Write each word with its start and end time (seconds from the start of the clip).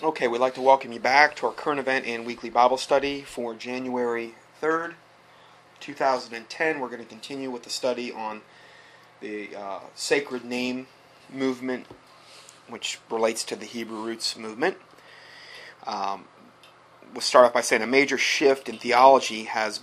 Okay, 0.00 0.28
we'd 0.28 0.38
like 0.38 0.54
to 0.54 0.62
welcome 0.62 0.92
you 0.92 1.00
back 1.00 1.34
to 1.34 1.46
our 1.46 1.52
current 1.52 1.80
event 1.80 2.06
and 2.06 2.24
weekly 2.24 2.50
Bible 2.50 2.76
study 2.76 3.22
for 3.22 3.52
January 3.52 4.36
3rd, 4.62 4.94
2010. 5.80 6.78
We're 6.78 6.86
going 6.86 7.02
to 7.02 7.04
continue 7.04 7.50
with 7.50 7.64
the 7.64 7.70
study 7.70 8.12
on 8.12 8.42
the 9.20 9.48
uh, 9.56 9.80
sacred 9.96 10.44
name 10.44 10.86
movement, 11.32 11.86
which 12.68 13.00
relates 13.10 13.42
to 13.42 13.56
the 13.56 13.64
Hebrew 13.64 14.00
roots 14.00 14.36
movement. 14.36 14.76
Um, 15.84 16.26
we'll 17.12 17.20
start 17.20 17.46
off 17.46 17.52
by 17.52 17.62
saying 17.62 17.82
a 17.82 17.86
major 17.88 18.18
shift 18.18 18.68
in 18.68 18.78
theology 18.78 19.44
has 19.44 19.80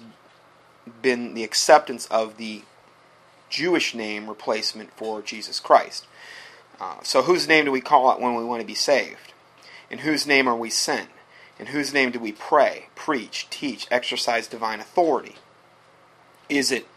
been 1.02 1.34
the 1.34 1.44
acceptance 1.44 2.06
of 2.08 2.38
the 2.38 2.62
Jewish 3.50 3.94
name 3.94 4.30
replacement 4.30 4.94
for 4.94 5.22
Jesus 5.22 5.60
Christ. 5.60 6.08
Uh, 6.80 7.04
so, 7.04 7.24
whose 7.24 7.50
name 7.50 7.66
do 7.66 7.72
we 7.74 7.82
call 7.82 8.10
out 8.10 8.22
when 8.22 8.36
we 8.36 8.46
want 8.46 8.62
to 8.62 8.66
be 8.66 8.76
saved? 8.76 9.34
In 9.90 10.00
whose 10.00 10.26
name 10.26 10.48
are 10.48 10.56
we 10.56 10.70
sent? 10.70 11.10
In 11.60 11.68
whose 11.68 11.94
name 11.94 12.12
do 12.12 12.20
we 12.20 12.32
pray, 12.32 12.90
preach, 12.96 13.48
teach, 13.50 13.88
exercise 13.90 14.48
divine 14.48 14.80
authority? 14.80 15.36
Is 16.50 16.72
it 16.72 16.88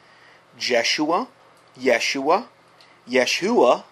Jeshua, 0.59 1.29
Yeshua, 1.79 2.47
Yeshua, 3.09 3.85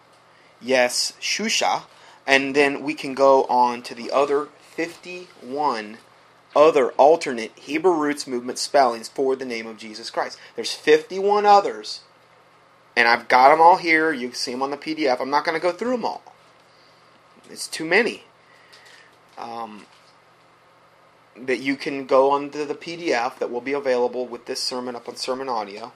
Yes, 0.60 1.12
Shusha, 1.20 1.82
and 2.26 2.56
then 2.56 2.82
we 2.82 2.94
can 2.94 3.14
go 3.14 3.44
on 3.44 3.82
to 3.82 3.94
the 3.94 4.10
other 4.10 4.48
51 4.74 5.98
other 6.54 6.90
alternate 6.92 7.52
Hebrew 7.56 7.92
roots 7.92 8.26
movement 8.26 8.58
spellings 8.58 9.08
for 9.08 9.36
the 9.36 9.44
name 9.44 9.66
of 9.66 9.76
Jesus 9.76 10.08
Christ. 10.08 10.38
There's 10.54 10.72
51 10.72 11.44
others, 11.44 12.00
and 12.96 13.06
I've 13.06 13.28
got 13.28 13.50
them 13.50 13.60
all 13.60 13.76
here. 13.76 14.10
You 14.12 14.28
can 14.28 14.36
see 14.36 14.52
them 14.52 14.62
on 14.62 14.70
the 14.70 14.78
PDF. 14.78 15.20
I'm 15.20 15.30
not 15.30 15.44
going 15.44 15.54
to 15.54 15.62
go 15.62 15.72
through 15.72 15.92
them 15.92 16.04
all. 16.06 16.22
It's 17.50 17.68
too 17.68 17.84
many 17.84 18.24
um, 19.38 19.86
that 21.36 21.58
you 21.58 21.76
can 21.76 22.06
go 22.06 22.30
onto 22.30 22.64
the 22.64 22.74
PDF 22.74 23.38
that 23.38 23.50
will 23.50 23.60
be 23.60 23.72
available 23.72 24.26
with 24.26 24.46
this 24.46 24.60
sermon 24.60 24.96
up 24.96 25.08
on 25.08 25.16
Sermon 25.16 25.48
Audio, 25.48 25.92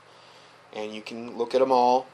and 0.73 0.95
you 0.95 1.03
can 1.03 1.37
look 1.37 1.55
at 1.55 1.61
them 1.61 1.73
all. 1.73 2.07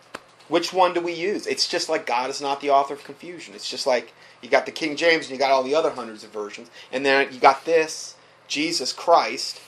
Which 0.49 0.73
one 0.73 0.95
do 0.95 1.01
we 1.01 1.13
use? 1.13 1.47
It's 1.47 1.67
just 1.67 1.89
like 1.89 2.07
God 2.07 2.31
is 2.31 2.41
not 2.41 2.61
the 2.61 2.71
author 2.71 2.95
of 2.95 3.03
confusion. 3.03 3.55
It's 3.55 3.69
just 3.69 3.87
like 3.87 4.13
you 4.41 4.49
got 4.49 4.65
the 4.65 4.73
King 4.73 4.95
James 4.97 5.27
and 5.27 5.33
you 5.33 5.39
got 5.39 5.51
all 5.51 5.65
the 5.65 5.75
other 5.75 5.91
hundreds 5.91 6.23
of 6.23 6.31
versions, 6.31 6.71
and 6.93 7.05
then 7.05 7.33
you 7.33 7.41
got 7.41 7.65
this 7.65 8.17
Jesus 8.47 8.93
Christ, 8.93 9.61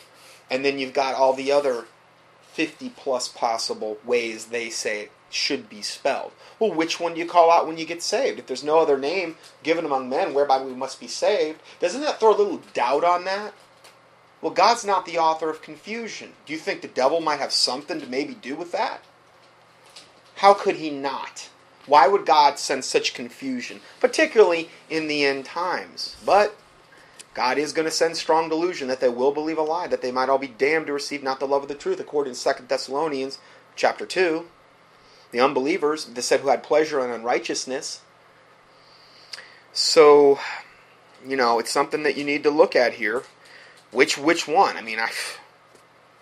and 0.51 0.65
then 0.65 0.79
you've 0.79 0.93
got 0.95 1.15
all 1.15 1.33
the 1.33 1.51
other 1.51 1.87
50 2.53 2.91
plus 2.91 3.29
possible 3.29 3.99
ways 4.05 4.47
they 4.47 4.71
say 4.71 5.03
it 5.03 5.13
should 5.31 5.69
be 5.69 5.83
spelled. 5.83 6.33
Well, 6.59 6.73
which 6.73 6.99
one 6.99 7.15
do 7.15 7.21
you 7.21 7.27
call 7.27 7.51
out 7.51 7.67
when 7.67 7.79
you 7.79 7.85
get 7.85 8.03
saved? 8.03 8.39
If 8.39 8.47
there's 8.47 8.65
no 8.65 8.79
other 8.79 8.99
name 8.99 9.37
given 9.63 9.85
among 9.85 10.09
men 10.09 10.35
whereby 10.35 10.63
we 10.63 10.75
must 10.75 11.01
be 11.01 11.09
saved, 11.09 11.61
doesn't 11.81 12.01
that 12.01 12.19
throw 12.19 12.35
a 12.35 12.37
little 12.37 12.63
doubt 12.73 13.05
on 13.05 13.25
that? 13.25 13.55
Well, 14.41 14.53
God's 14.53 14.85
not 14.85 15.05
the 15.05 15.19
author 15.19 15.51
of 15.51 15.63
confusion. 15.63 16.33
Do 16.47 16.53
you 16.53 16.59
think 16.59 16.81
the 16.81 16.89
devil 16.89 17.21
might 17.21 17.41
have 17.41 17.53
something 17.53 18.01
to 18.01 18.07
maybe 18.07 18.35
do 18.35 18.55
with 18.55 18.73
that? 18.73 19.03
How 20.37 20.55
could 20.55 20.77
he 20.77 20.91
not? 20.91 21.49
Why 21.87 22.07
would 22.07 22.27
God 22.27 22.59
send 22.59 22.85
such 22.85 23.15
confusion, 23.15 23.81
particularly 23.99 24.69
in 24.89 25.09
the 25.09 25.25
end 25.25 25.47
times? 25.47 26.17
But 26.25 26.57
God 27.35 27.59
is 27.59 27.73
going 27.73 27.87
to 27.87 27.91
send 27.91 28.17
strong 28.17 28.49
delusion 28.49 28.89
that 28.89 29.01
they 29.01 29.09
will 29.09 29.33
believe 29.33 29.59
a 29.59 29.63
lie, 29.63 29.89
that 29.89 30.03
they 30.03 30.13
might 30.13 30.29
all 30.29 30.39
be 30.39 30.47
damned 30.47 30.87
to 30.87 30.93
receive 30.93 31.23
not 31.23 31.41
the 31.41 31.49
love 31.49 31.63
of 31.63 31.69
the 31.69 31.75
truth, 31.75 31.99
according 31.99 32.35
to 32.35 32.55
2 32.55 32.65
Thessalonians 32.69 33.39
chapter 33.75 34.07
2 34.07 34.47
the 35.31 35.41
unbelievers, 35.41 36.07
they 36.07 36.21
said 36.21 36.41
who 36.41 36.49
had 36.49 36.63
pleasure 36.63 37.05
in 37.05 37.11
unrighteousness. 37.11 38.01
So, 39.73 40.39
you 41.27 41.37
know, 41.37 41.59
it's 41.59 41.71
something 41.71 42.03
that 42.03 42.17
you 42.17 42.25
need 42.25 42.43
to 42.45 42.51
look 42.51 42.75
at 42.75 42.95
here. 42.95 43.23
Which 43.91 44.19
which 44.19 44.47
one? 44.47 44.77
I 44.77 44.83
mean, 44.83 44.99
I 44.99 45.11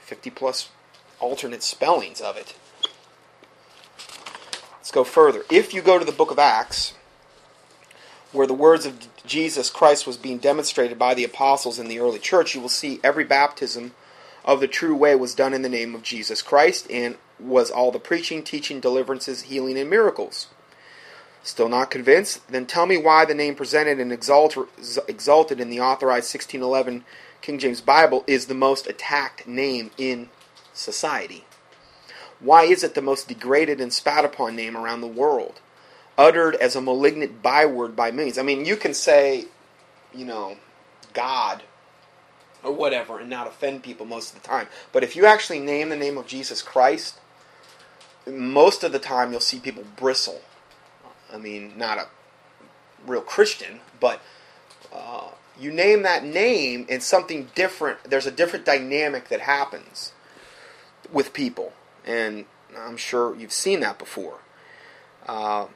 50 0.00 0.30
plus 0.30 0.68
alternate 1.18 1.62
spellings 1.62 2.20
of 2.20 2.36
it. 2.36 2.54
Let's 4.76 4.90
go 4.92 5.04
further. 5.04 5.44
If 5.50 5.74
you 5.74 5.82
go 5.82 5.98
to 5.98 6.04
the 6.04 6.12
book 6.12 6.30
of 6.30 6.38
Acts, 6.38 6.94
where 8.30 8.46
the 8.46 8.54
words 8.54 8.86
of 8.86 9.08
Jesus 9.26 9.70
Christ 9.70 10.06
was 10.06 10.16
being 10.16 10.38
demonstrated 10.38 10.98
by 10.98 11.14
the 11.14 11.24
apostles 11.24 11.78
in 11.78 11.88
the 11.88 11.98
early 11.98 12.18
church, 12.18 12.54
you 12.54 12.60
will 12.60 12.68
see 12.68 13.00
every 13.02 13.24
baptism 13.24 13.92
of 14.44 14.60
the 14.60 14.68
true 14.68 14.94
way 14.94 15.16
was 15.16 15.34
done 15.34 15.52
in 15.52 15.62
the 15.62 15.68
name 15.68 15.94
of 15.94 16.02
Jesus 16.02 16.42
Christ 16.42 16.86
and 16.88 17.16
was 17.38 17.70
all 17.70 17.90
the 17.90 17.98
preaching, 17.98 18.42
teaching, 18.42 18.80
deliverances, 18.80 19.42
healing, 19.42 19.78
and 19.78 19.90
miracles. 19.90 20.48
Still 21.42 21.68
not 21.68 21.90
convinced? 21.90 22.48
Then 22.48 22.66
tell 22.66 22.86
me 22.86 22.96
why 22.96 23.24
the 23.24 23.34
name 23.34 23.54
presented 23.54 24.00
and 24.00 24.12
exalted 24.12 25.60
in 25.60 25.70
the 25.70 25.80
authorized 25.80 26.34
1611 26.34 27.04
King 27.40 27.58
James 27.58 27.80
Bible 27.80 28.24
is 28.26 28.46
the 28.46 28.54
most 28.54 28.88
attacked 28.88 29.46
name 29.46 29.92
in 29.96 30.30
society. 30.72 31.44
Why 32.40 32.64
is 32.64 32.82
it 32.82 32.94
the 32.94 33.02
most 33.02 33.28
degraded 33.28 33.80
and 33.80 33.92
spat 33.92 34.24
upon 34.24 34.56
name 34.56 34.76
around 34.76 35.00
the 35.00 35.06
world? 35.06 35.60
Uttered 36.18 36.56
as 36.56 36.74
a 36.74 36.80
malignant 36.80 37.42
byword 37.42 37.94
by 37.94 38.10
millions. 38.10 38.38
I 38.38 38.42
mean, 38.42 38.64
you 38.64 38.76
can 38.76 38.94
say, 38.94 39.44
you 40.12 40.24
know, 40.24 40.56
God 41.12 41.62
or 42.64 42.72
whatever 42.72 43.20
and 43.20 43.30
not 43.30 43.46
offend 43.46 43.84
people 43.84 44.06
most 44.06 44.34
of 44.34 44.42
the 44.42 44.48
time. 44.48 44.66
But 44.92 45.04
if 45.04 45.14
you 45.14 45.26
actually 45.26 45.60
name 45.60 45.90
the 45.90 45.96
name 45.96 46.18
of 46.18 46.26
Jesus 46.26 46.60
Christ, 46.60 47.20
most 48.26 48.84
of 48.84 48.92
the 48.92 48.98
time 48.98 49.30
you'll 49.30 49.40
see 49.40 49.58
people 49.58 49.84
bristle. 49.96 50.42
I 51.32 51.38
mean, 51.38 51.72
not 51.76 51.98
a 51.98 52.08
real 53.06 53.20
Christian, 53.20 53.80
but 54.00 54.20
uh, 54.92 55.28
you 55.58 55.72
name 55.72 56.02
that 56.02 56.24
name 56.24 56.86
and 56.88 57.02
something 57.02 57.48
different, 57.54 58.04
there's 58.04 58.26
a 58.26 58.30
different 58.30 58.64
dynamic 58.64 59.28
that 59.28 59.40
happens 59.40 60.12
with 61.12 61.32
people. 61.32 61.72
And 62.04 62.46
I'm 62.76 62.96
sure 62.96 63.36
you've 63.36 63.52
seen 63.52 63.80
that 63.80 63.98
before. 63.98 64.38
Uh, 65.26 65.66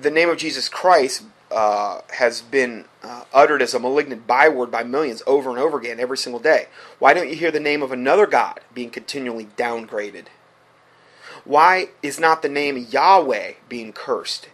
the 0.00 0.10
name 0.10 0.28
of 0.28 0.38
Jesus 0.38 0.68
Christ 0.68 1.22
uh, 1.50 2.00
has 2.14 2.42
been 2.42 2.86
uh, 3.02 3.24
uttered 3.32 3.62
as 3.62 3.74
a 3.74 3.78
malignant 3.78 4.26
byword 4.26 4.70
by 4.70 4.82
millions 4.82 5.22
over 5.26 5.50
and 5.50 5.58
over 5.58 5.78
again 5.78 6.00
every 6.00 6.18
single 6.18 6.40
day. 6.40 6.66
Why 6.98 7.14
don't 7.14 7.28
you 7.28 7.36
hear 7.36 7.50
the 7.50 7.60
name 7.60 7.82
of 7.82 7.92
another 7.92 8.26
God 8.26 8.60
being 8.74 8.90
continually 8.90 9.48
downgraded? 9.56 10.26
Why 11.44 11.90
is 12.02 12.18
not 12.18 12.42
the 12.42 12.48
name 12.48 12.76
Yahweh 12.90 13.54
being 13.68 13.92
cursed 13.92 14.48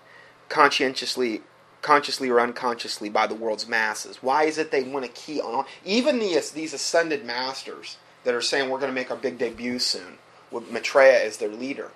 conscientiously, 0.51 1.41
consciously 1.81 2.29
or 2.29 2.41
unconsciously 2.41 3.09
by 3.09 3.27
the 3.27 3.35
world's 3.35 3.67
masses? 3.67 4.23
Why 4.23 4.45
is 4.45 4.59
it 4.59 4.71
they 4.71 4.83
want 4.83 5.07
to 5.07 5.11
key 5.13 5.41
on 5.41 5.65
even 5.85 6.19
these 6.19 6.51
these 6.51 6.75
ascended 6.75 7.25
masters 7.25 7.97
that 8.25 8.35
are 8.35 8.43
saying 8.43 8.69
we're 8.69 8.79
going 8.79 8.91
to 8.91 8.95
make 8.95 9.11
our 9.11 9.17
big 9.17 9.39
debut 9.39 9.79
soon 9.79 10.19
with 10.51 10.71
Maitreya 10.71 11.25
as 11.25 11.39
their 11.39 11.49
leader? 11.49 11.91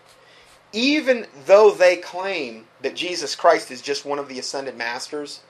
even 0.72 1.26
though 1.46 1.70
they 1.70 1.96
claim 1.96 2.66
that 2.86 2.94
Jesus 2.94 3.34
Christ 3.34 3.72
is 3.72 3.82
just 3.82 4.04
one 4.06 4.20
of 4.20 4.28
the 4.28 4.38
ascended 4.38 4.76
masters, 4.76 5.40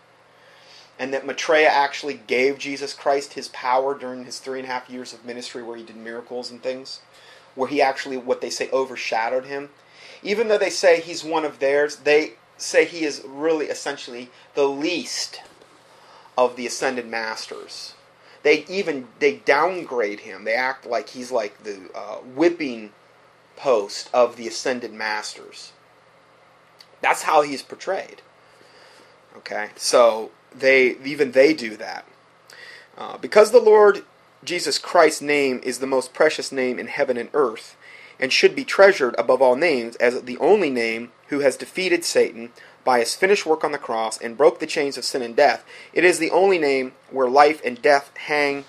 and 0.98 1.12
that 1.12 1.26
Maitreya 1.26 1.68
actually 1.68 2.18
gave 2.26 2.56
Jesus 2.56 2.94
Christ 2.94 3.34
his 3.34 3.48
power 3.48 3.94
during 3.94 4.24
his 4.24 4.38
three 4.38 4.58
and 4.58 4.66
a 4.66 4.72
half 4.72 4.88
years 4.88 5.12
of 5.12 5.22
ministry 5.22 5.62
where 5.62 5.76
he 5.76 5.82
did 5.82 5.96
miracles 5.96 6.50
and 6.50 6.62
things, 6.62 7.00
where 7.54 7.68
he 7.68 7.82
actually, 7.82 8.16
what 8.16 8.40
they 8.40 8.48
say, 8.48 8.70
overshadowed 8.72 9.44
him. 9.44 9.68
Even 10.22 10.48
though 10.48 10.56
they 10.56 10.70
say 10.70 10.98
he's 10.98 11.22
one 11.22 11.44
of 11.44 11.58
theirs, 11.58 11.96
they 11.96 12.36
say 12.56 12.86
he 12.86 13.04
is 13.04 13.22
really 13.26 13.66
essentially 13.66 14.30
the 14.54 14.66
least 14.66 15.42
of 16.38 16.56
the 16.56 16.66
ascended 16.66 17.06
masters. 17.06 17.92
They 18.44 18.64
even 18.66 19.08
they 19.18 19.36
downgrade 19.36 20.20
him. 20.20 20.44
They 20.44 20.54
act 20.54 20.86
like 20.86 21.10
he's 21.10 21.30
like 21.30 21.64
the 21.64 21.90
uh, 21.94 22.16
whipping 22.16 22.92
post 23.56 24.08
of 24.14 24.36
the 24.36 24.48
ascended 24.48 24.94
masters. 24.94 25.72
That's 27.00 27.22
how 27.22 27.42
he's 27.42 27.62
portrayed. 27.62 28.22
Okay, 29.36 29.70
so 29.76 30.30
they 30.54 30.96
even 31.04 31.32
they 31.32 31.52
do 31.52 31.76
that 31.76 32.06
uh, 32.96 33.18
because 33.18 33.50
the 33.50 33.60
Lord 33.60 34.04
Jesus 34.44 34.78
Christ's 34.78 35.22
name 35.22 35.60
is 35.62 35.78
the 35.78 35.86
most 35.86 36.14
precious 36.14 36.52
name 36.52 36.78
in 36.78 36.86
heaven 36.86 37.16
and 37.16 37.28
earth, 37.34 37.76
and 38.18 38.32
should 38.32 38.54
be 38.56 38.64
treasured 38.64 39.14
above 39.18 39.42
all 39.42 39.56
names 39.56 39.96
as 39.96 40.22
the 40.22 40.38
only 40.38 40.70
name 40.70 41.10
who 41.28 41.40
has 41.40 41.56
defeated 41.56 42.04
Satan 42.04 42.50
by 42.84 43.00
his 43.00 43.14
finished 43.14 43.44
work 43.44 43.64
on 43.64 43.72
the 43.72 43.78
cross 43.78 44.18
and 44.20 44.36
broke 44.36 44.60
the 44.60 44.66
chains 44.66 44.96
of 44.96 45.04
sin 45.04 45.20
and 45.20 45.34
death. 45.34 45.64
It 45.92 46.04
is 46.04 46.18
the 46.18 46.30
only 46.30 46.58
name 46.58 46.92
where 47.10 47.28
life 47.28 47.60
and 47.64 47.82
death 47.82 48.10
hang 48.16 48.64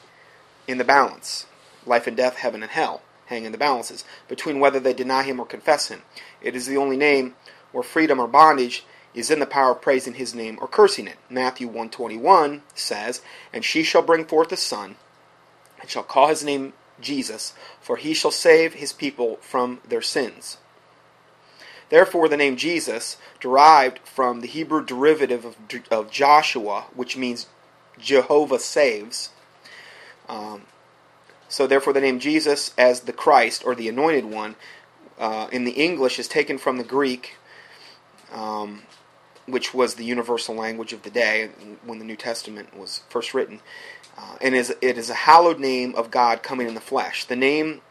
in 0.68 0.80
the 0.80 0.84
balance. 0.84 1.46
Life 1.86 2.08
and 2.08 2.18
death, 2.18 2.38
heaven 2.38 2.64
and 2.64 2.72
hell 2.72 3.02
hang 3.28 3.46
in 3.46 3.52
the 3.52 3.58
balances 3.58 4.04
between 4.28 4.60
whether 4.60 4.80
they 4.80 4.94
deny 4.94 5.24
him 5.24 5.40
or 5.40 5.46
confess 5.46 5.90
him. 5.90 6.02
It 6.42 6.56
is 6.56 6.66
the 6.66 6.78
only 6.78 6.98
name 6.98 7.36
where 7.78 7.84
freedom 7.84 8.20
or 8.20 8.26
bondage 8.26 8.84
is 9.14 9.30
in 9.30 9.38
the 9.38 9.46
power 9.46 9.74
of 9.74 9.82
praising 9.84 10.16
his 10.16 10.34
name 10.34 10.58
or 10.60 10.68
cursing 10.68 11.06
it. 11.06 11.18
Matthew 11.30 11.68
121 11.68 12.64
says, 12.74 13.22
And 13.54 13.64
she 13.64 13.84
shall 13.84 14.02
bring 14.02 14.26
forth 14.26 14.52
a 14.52 14.58
son, 14.58 14.96
and 15.80 15.88
shall 15.88 16.02
call 16.02 16.30
his 16.30 16.44
name 16.44 16.74
Jesus, 17.00 17.54
for 17.80 17.98
he 17.98 18.16
shall 18.16 18.32
save 18.32 18.74
his 18.74 18.94
people 18.94 19.36
from 19.42 19.80
their 19.88 20.02
sins. 20.02 20.58
Therefore, 21.90 22.28
the 22.28 22.36
name 22.36 22.58
Jesus, 22.58 23.18
derived 23.40 24.00
from 24.00 24.42
the 24.42 24.48
Hebrew 24.48 24.84
derivative 24.84 25.46
of, 25.46 25.56
of 25.92 26.10
Joshua, 26.10 26.86
which 26.96 27.16
means 27.16 27.46
Jehovah 28.00 28.58
saves. 28.58 29.30
Um, 30.28 30.64
so, 31.48 31.68
therefore, 31.68 31.94
the 31.94 32.02
name 32.02 32.18
Jesus 32.18 32.74
as 32.76 33.02
the 33.02 33.14
Christ 33.14 33.64
or 33.64 33.76
the 33.76 33.88
Anointed 33.88 34.26
One 34.26 34.56
uh, 35.20 35.48
in 35.52 35.64
the 35.64 35.72
English 35.72 36.18
is 36.18 36.28
taken 36.28 36.58
from 36.58 36.78
the 36.78 36.84
Greek, 36.84 37.36
um, 38.34 38.84
which 39.46 39.74
was 39.74 39.96
the 39.96 40.06
universal 40.06 40.56
language 40.56 40.94
of 40.94 41.04
the 41.04 41.10
day 41.10 41.50
when 41.86 42.00
the 42.00 42.06
New 42.06 42.16
Testament 42.16 42.78
was 42.78 43.02
first 43.10 43.34
written, 43.34 43.62
uh, 44.18 44.38
and 44.42 44.56
is 44.56 44.76
it 44.82 44.98
is 44.98 45.10
a 45.10 45.16
hallowed 45.16 45.60
name 45.60 45.96
of 45.96 46.12
God 46.12 46.44
coming 46.44 46.68
in 46.68 46.74
the 46.74 46.82
flesh. 46.82 47.26
The 47.26 47.36
name, 47.36 47.82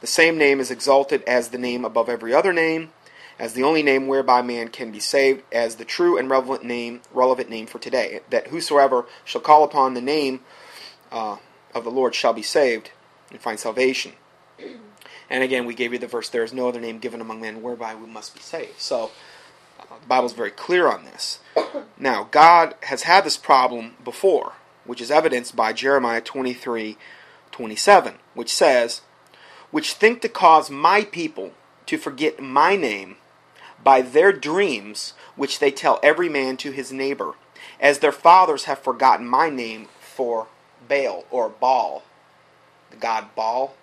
the 0.00 0.06
same 0.06 0.38
name, 0.38 0.60
is 0.60 0.70
exalted 0.70 1.22
as 1.24 1.48
the 1.48 1.58
name 1.58 1.84
above 1.84 2.08
every 2.08 2.32
other 2.32 2.52
name 2.52 2.90
as 3.38 3.52
the 3.52 3.62
only 3.62 3.82
name 3.82 4.06
whereby 4.06 4.42
man 4.42 4.68
can 4.68 4.90
be 4.90 5.00
saved, 5.00 5.42
as 5.52 5.76
the 5.76 5.84
true 5.84 6.16
and 6.16 6.30
relevant 6.30 6.64
name, 6.64 7.02
relevant 7.12 7.50
name 7.50 7.66
for 7.66 7.78
today, 7.78 8.20
that 8.30 8.48
whosoever 8.48 9.06
shall 9.24 9.40
call 9.40 9.62
upon 9.62 9.94
the 9.94 10.00
name 10.00 10.40
uh, 11.12 11.36
of 11.74 11.84
the 11.84 11.90
Lord 11.90 12.14
shall 12.14 12.32
be 12.32 12.42
saved 12.42 12.90
and 13.30 13.40
find 13.40 13.60
salvation. 13.60 14.12
And 15.28 15.42
again, 15.42 15.66
we 15.66 15.74
gave 15.74 15.92
you 15.92 15.98
the 15.98 16.06
verse: 16.06 16.30
"There 16.30 16.44
is 16.44 16.52
no 16.52 16.68
other 16.68 16.80
name 16.80 16.98
given 16.98 17.20
among 17.20 17.40
men 17.40 17.60
whereby 17.60 17.94
we 17.94 18.06
must 18.06 18.34
be 18.34 18.40
saved." 18.40 18.80
So 18.80 19.10
the 19.88 20.06
Bible's 20.06 20.32
very 20.32 20.50
clear 20.50 20.88
on 20.88 21.04
this. 21.04 21.40
Now, 21.98 22.28
God 22.30 22.74
has 22.82 23.02
had 23.02 23.24
this 23.24 23.36
problem 23.36 23.96
before, 24.04 24.52
which 24.84 25.00
is 25.00 25.10
evidenced 25.10 25.56
by 25.56 25.72
Jeremiah 25.72 26.20
23, 26.20 26.96
27, 27.50 28.18
which 28.34 28.52
says, 28.52 29.02
"Which 29.70 29.92
think 29.92 30.20
to 30.22 30.28
cause 30.28 30.70
my 30.70 31.04
people 31.04 31.52
to 31.86 31.98
forget 31.98 32.40
my 32.40 32.76
name." 32.76 33.16
by 33.86 34.02
their 34.02 34.32
dreams 34.32 35.14
which 35.36 35.60
they 35.60 35.70
tell 35.70 36.00
every 36.02 36.28
man 36.28 36.56
to 36.56 36.72
his 36.72 36.92
neighbor, 36.92 37.34
as 37.80 38.00
their 38.00 38.10
fathers 38.10 38.64
have 38.64 38.80
forgotten 38.80 39.24
my 39.24 39.48
name 39.48 39.86
for 40.00 40.48
Baal 40.88 41.24
or 41.30 41.48
Baal, 41.48 42.02
the 42.90 42.96
god 42.96 43.28
Baal. 43.36 43.76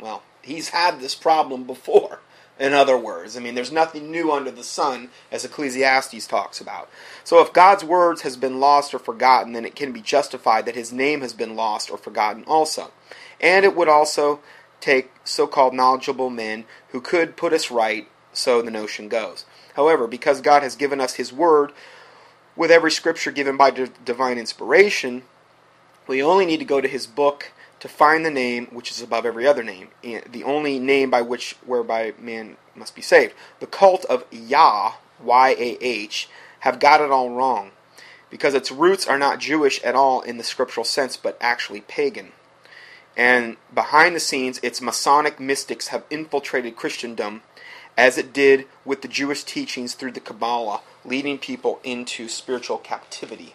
Well, 0.00 0.24
he's 0.42 0.70
had 0.70 1.00
this 1.00 1.14
problem 1.14 1.62
before. 1.62 2.18
In 2.60 2.74
other 2.74 2.98
words, 2.98 3.38
I 3.38 3.40
mean, 3.40 3.54
there's 3.54 3.72
nothing 3.72 4.10
new 4.10 4.30
under 4.30 4.50
the 4.50 4.62
sun, 4.62 5.08
as 5.32 5.46
Ecclesiastes 5.46 6.26
talks 6.26 6.60
about. 6.60 6.90
So, 7.24 7.40
if 7.40 7.54
God's 7.54 7.82
words 7.82 8.20
has 8.20 8.36
been 8.36 8.60
lost 8.60 8.92
or 8.92 8.98
forgotten, 8.98 9.54
then 9.54 9.64
it 9.64 9.74
can 9.74 9.92
be 9.92 10.02
justified 10.02 10.66
that 10.66 10.74
His 10.74 10.92
name 10.92 11.22
has 11.22 11.32
been 11.32 11.56
lost 11.56 11.90
or 11.90 11.96
forgotten 11.96 12.44
also. 12.46 12.92
And 13.40 13.64
it 13.64 13.74
would 13.74 13.88
also 13.88 14.40
take 14.78 15.10
so-called 15.24 15.72
knowledgeable 15.72 16.28
men 16.28 16.66
who 16.90 17.00
could 17.00 17.34
put 17.34 17.54
us 17.54 17.70
right 17.70 18.06
so 18.34 18.60
the 18.60 18.70
notion 18.70 19.08
goes. 19.08 19.46
However, 19.74 20.06
because 20.06 20.42
God 20.42 20.62
has 20.62 20.76
given 20.76 21.00
us 21.00 21.14
His 21.14 21.32
Word, 21.32 21.72
with 22.56 22.70
every 22.70 22.90
scripture 22.90 23.30
given 23.30 23.56
by 23.56 23.70
divine 23.70 24.36
inspiration, 24.36 25.22
we 26.06 26.22
only 26.22 26.44
need 26.44 26.58
to 26.58 26.66
go 26.66 26.82
to 26.82 26.88
His 26.88 27.06
book 27.06 27.52
to 27.80 27.88
find 27.88 28.24
the 28.24 28.30
name 28.30 28.66
which 28.66 28.90
is 28.90 29.02
above 29.02 29.26
every 29.26 29.46
other 29.46 29.62
name, 29.62 29.88
the 30.02 30.44
only 30.44 30.78
name 30.78 31.10
by 31.10 31.22
which 31.22 31.56
whereby 31.64 32.12
man 32.18 32.56
must 32.74 32.94
be 32.94 33.02
saved. 33.02 33.34
The 33.58 33.66
cult 33.66 34.04
of 34.04 34.24
Yah, 34.30 34.92
Y 35.22 35.50
A 35.58 35.78
H, 35.80 36.28
have 36.60 36.78
got 36.78 37.00
it 37.00 37.10
all 37.10 37.30
wrong, 37.30 37.70
because 38.28 38.54
its 38.54 38.70
roots 38.70 39.08
are 39.08 39.18
not 39.18 39.38
Jewish 39.40 39.82
at 39.82 39.94
all 39.94 40.20
in 40.20 40.36
the 40.36 40.44
scriptural 40.44 40.84
sense, 40.84 41.16
but 41.16 41.38
actually 41.40 41.80
pagan. 41.80 42.32
And 43.16 43.56
behind 43.74 44.14
the 44.14 44.20
scenes, 44.20 44.60
its 44.62 44.80
Masonic 44.80 45.40
mystics 45.40 45.88
have 45.88 46.04
infiltrated 46.10 46.76
Christendom 46.76 47.42
as 47.96 48.16
it 48.16 48.32
did 48.32 48.66
with 48.84 49.02
the 49.02 49.08
Jewish 49.08 49.42
teachings 49.42 49.94
through 49.94 50.12
the 50.12 50.20
Kabbalah, 50.20 50.80
leading 51.04 51.38
people 51.38 51.80
into 51.82 52.28
spiritual 52.28 52.78
captivity. 52.78 53.54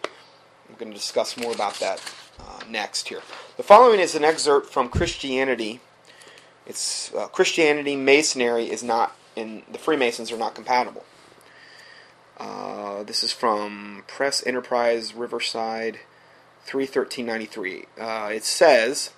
I'm 0.68 0.74
going 0.76 0.92
to 0.92 0.98
discuss 0.98 1.36
more 1.36 1.52
about 1.52 1.74
that 1.80 2.00
uh, 2.40 2.60
next 2.68 3.08
here. 3.08 3.22
The 3.56 3.62
following 3.62 4.00
is 4.00 4.14
an 4.14 4.24
excerpt 4.24 4.70
from 4.70 4.88
Christianity. 4.88 5.80
It's 6.66 7.14
uh, 7.14 7.28
Christianity, 7.28 7.96
Masonry 7.96 8.70
is 8.70 8.82
not, 8.82 9.16
and 9.36 9.62
the 9.70 9.78
Freemasons 9.78 10.32
are 10.32 10.38
not 10.38 10.54
compatible. 10.54 11.04
Uh, 12.38 13.02
this 13.04 13.22
is 13.22 13.32
from 13.32 14.04
Press 14.06 14.46
Enterprise 14.46 15.14
Riverside, 15.14 16.00
31393. 16.64 17.84
Uh, 17.98 18.30
it 18.32 18.44
says. 18.44 19.10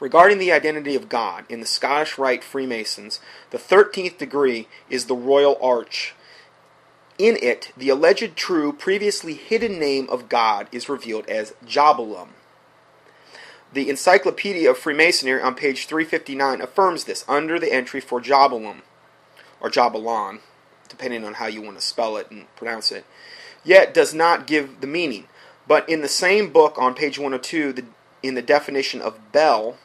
Regarding 0.00 0.38
the 0.38 0.50
identity 0.50 0.96
of 0.96 1.08
God, 1.08 1.44
in 1.48 1.60
the 1.60 1.66
Scottish 1.66 2.18
Rite 2.18 2.42
Freemasons, 2.42 3.20
the 3.50 3.56
13th 3.58 4.18
degree 4.18 4.66
is 4.90 5.06
the 5.06 5.14
Royal 5.14 5.56
Arch. 5.62 6.16
In 7.22 7.38
it, 7.40 7.70
the 7.76 7.88
alleged 7.88 8.34
true, 8.34 8.72
previously 8.72 9.34
hidden 9.34 9.78
name 9.78 10.08
of 10.10 10.28
God 10.28 10.66
is 10.72 10.88
revealed 10.88 11.28
as 11.28 11.54
Jabulum. 11.64 12.30
The 13.72 13.88
Encyclopedia 13.88 14.68
of 14.68 14.76
Freemasonry 14.76 15.40
on 15.40 15.54
page 15.54 15.86
359 15.86 16.60
affirms 16.60 17.04
this 17.04 17.24
under 17.28 17.60
the 17.60 17.72
entry 17.72 18.00
for 18.00 18.20
Jabulum, 18.20 18.80
or 19.60 19.70
Jabulon, 19.70 20.40
depending 20.88 21.24
on 21.24 21.34
how 21.34 21.46
you 21.46 21.62
want 21.62 21.78
to 21.78 21.86
spell 21.86 22.16
it 22.16 22.28
and 22.32 22.52
pronounce 22.56 22.90
it, 22.90 23.04
yet 23.62 23.94
does 23.94 24.12
not 24.12 24.48
give 24.48 24.80
the 24.80 24.88
meaning. 24.88 25.28
But 25.68 25.88
in 25.88 26.00
the 26.00 26.08
same 26.08 26.52
book 26.52 26.74
on 26.76 26.92
page 26.92 27.20
102, 27.20 27.72
the, 27.72 27.84
in 28.24 28.34
the 28.34 28.42
definition 28.42 29.00
of 29.00 29.30
Bel, 29.30 29.76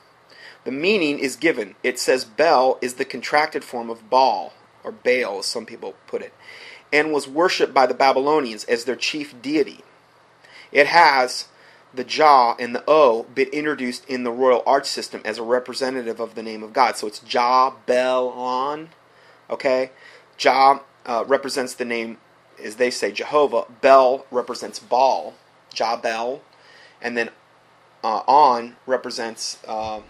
the 0.63 0.71
meaning 0.71 1.19
is 1.19 1.35
given. 1.35 1.75
It 1.83 1.99
says 1.99 2.25
Bel 2.25 2.79
is 2.81 2.95
the 2.95 3.05
contracted 3.05 3.63
form 3.63 3.91
of 3.91 4.09
Baal, 4.09 4.53
or 4.83 4.91
Baal, 4.91 5.37
as 5.37 5.45
some 5.45 5.67
people 5.67 5.93
put 6.07 6.23
it, 6.23 6.33
and 6.91 7.11
was 7.11 7.27
worshipped 7.27 7.73
by 7.73 7.85
the 7.85 7.93
Babylonians 7.93 8.63
as 8.65 8.85
their 8.85 8.95
chief 8.95 9.39
deity. 9.41 9.83
It 10.71 10.87
has 10.87 11.47
the 11.93 12.03
Jah 12.03 12.55
and 12.59 12.75
the 12.75 12.83
O 12.87 13.23
been 13.33 13.47
introduced 13.49 14.07
in 14.07 14.23
the 14.23 14.31
royal 14.31 14.63
arch 14.65 14.85
system 14.85 15.21
as 15.25 15.37
a 15.37 15.43
representative 15.43 16.19
of 16.19 16.35
the 16.35 16.43
name 16.43 16.63
of 16.63 16.73
God. 16.73 16.97
So 16.97 17.07
it's 17.07 17.19
Jah 17.19 17.73
Bel 17.85 18.29
On. 18.29 18.89
Okay? 19.49 19.91
Jah 20.37 20.81
uh, 21.05 21.23
represents 21.27 21.73
the 21.73 21.85
name, 21.85 22.17
as 22.61 22.75
they 22.75 22.91
say, 22.91 23.11
Jehovah. 23.11 23.65
Bel 23.81 24.25
represents 24.31 24.79
Baal, 24.79 25.33
Jah 25.73 25.99
Bel. 26.01 26.41
And 27.01 27.17
then 27.17 27.29
uh, 28.03 28.21
On 28.27 28.75
represents 28.85 29.59
uh, 29.67 30.01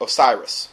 Osiris. 0.00 0.70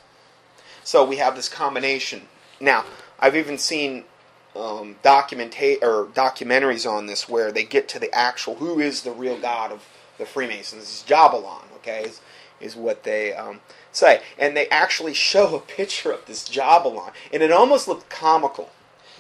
So 0.84 1.04
we 1.04 1.18
have 1.18 1.36
this 1.36 1.50
combination. 1.50 2.28
Now, 2.60 2.86
I've 3.20 3.36
even 3.36 3.58
seen 3.58 4.06
um, 4.56 4.96
documenta- 5.04 5.82
or 5.82 6.06
documentaries 6.08 6.90
on 6.90 7.08
this 7.08 7.28
where 7.28 7.52
they 7.52 7.64
get 7.64 7.88
to 7.90 8.00
the 8.00 8.14
actual 8.14 8.56
who 8.56 8.80
is 8.80 9.02
the 9.02 9.12
real 9.12 9.38
god 9.38 9.72
of 9.72 9.84
the 10.18 10.26
Freemasons. 10.26 10.84
It's 10.84 11.04
Jabulon, 11.04 11.64
okay, 11.78 12.04
is, 12.04 12.22
is 12.62 12.76
what 12.76 13.04
they 13.04 13.34
um, 13.34 13.60
say. 13.92 14.22
And 14.40 14.56
they 14.56 14.68
actually 14.70 15.14
show 15.14 15.56
a 15.56 15.60
picture 15.60 16.12
of 16.12 16.26
this 16.26 16.48
Jabalon, 16.48 17.12
and 17.34 17.44
it 17.44 17.52
almost 17.52 17.88
looked 17.88 18.10
comical 18.10 18.70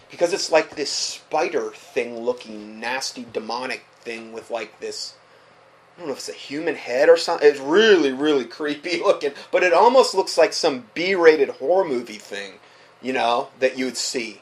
because 0.09 0.33
it's 0.33 0.51
like 0.51 0.75
this 0.75 0.91
spider 0.91 1.71
thing 1.71 2.19
looking 2.19 2.79
nasty 2.79 3.25
demonic 3.33 3.85
thing 4.01 4.31
with 4.31 4.49
like 4.49 4.79
this 4.79 5.15
I 5.95 5.99
don't 5.99 6.07
know 6.07 6.13
if 6.13 6.19
it's 6.19 6.29
a 6.29 6.33
human 6.33 6.75
head 6.75 7.07
or 7.07 7.15
something. 7.15 7.47
It's 7.47 7.59
really, 7.59 8.11
really 8.11 8.43
creepy 8.43 8.99
looking, 9.03 9.31
but 9.51 9.63
it 9.63 9.73
almost 9.73 10.13
looks 10.13 10.37
like 10.37 10.51
some 10.51 10.87
B-rated 10.93 11.49
horror 11.49 11.87
movie 11.87 12.17
thing, 12.17 12.55
you 13.01 13.13
know, 13.13 13.47
that 13.59 13.77
you 13.77 13.85
would 13.85 13.97
see. 13.97 14.41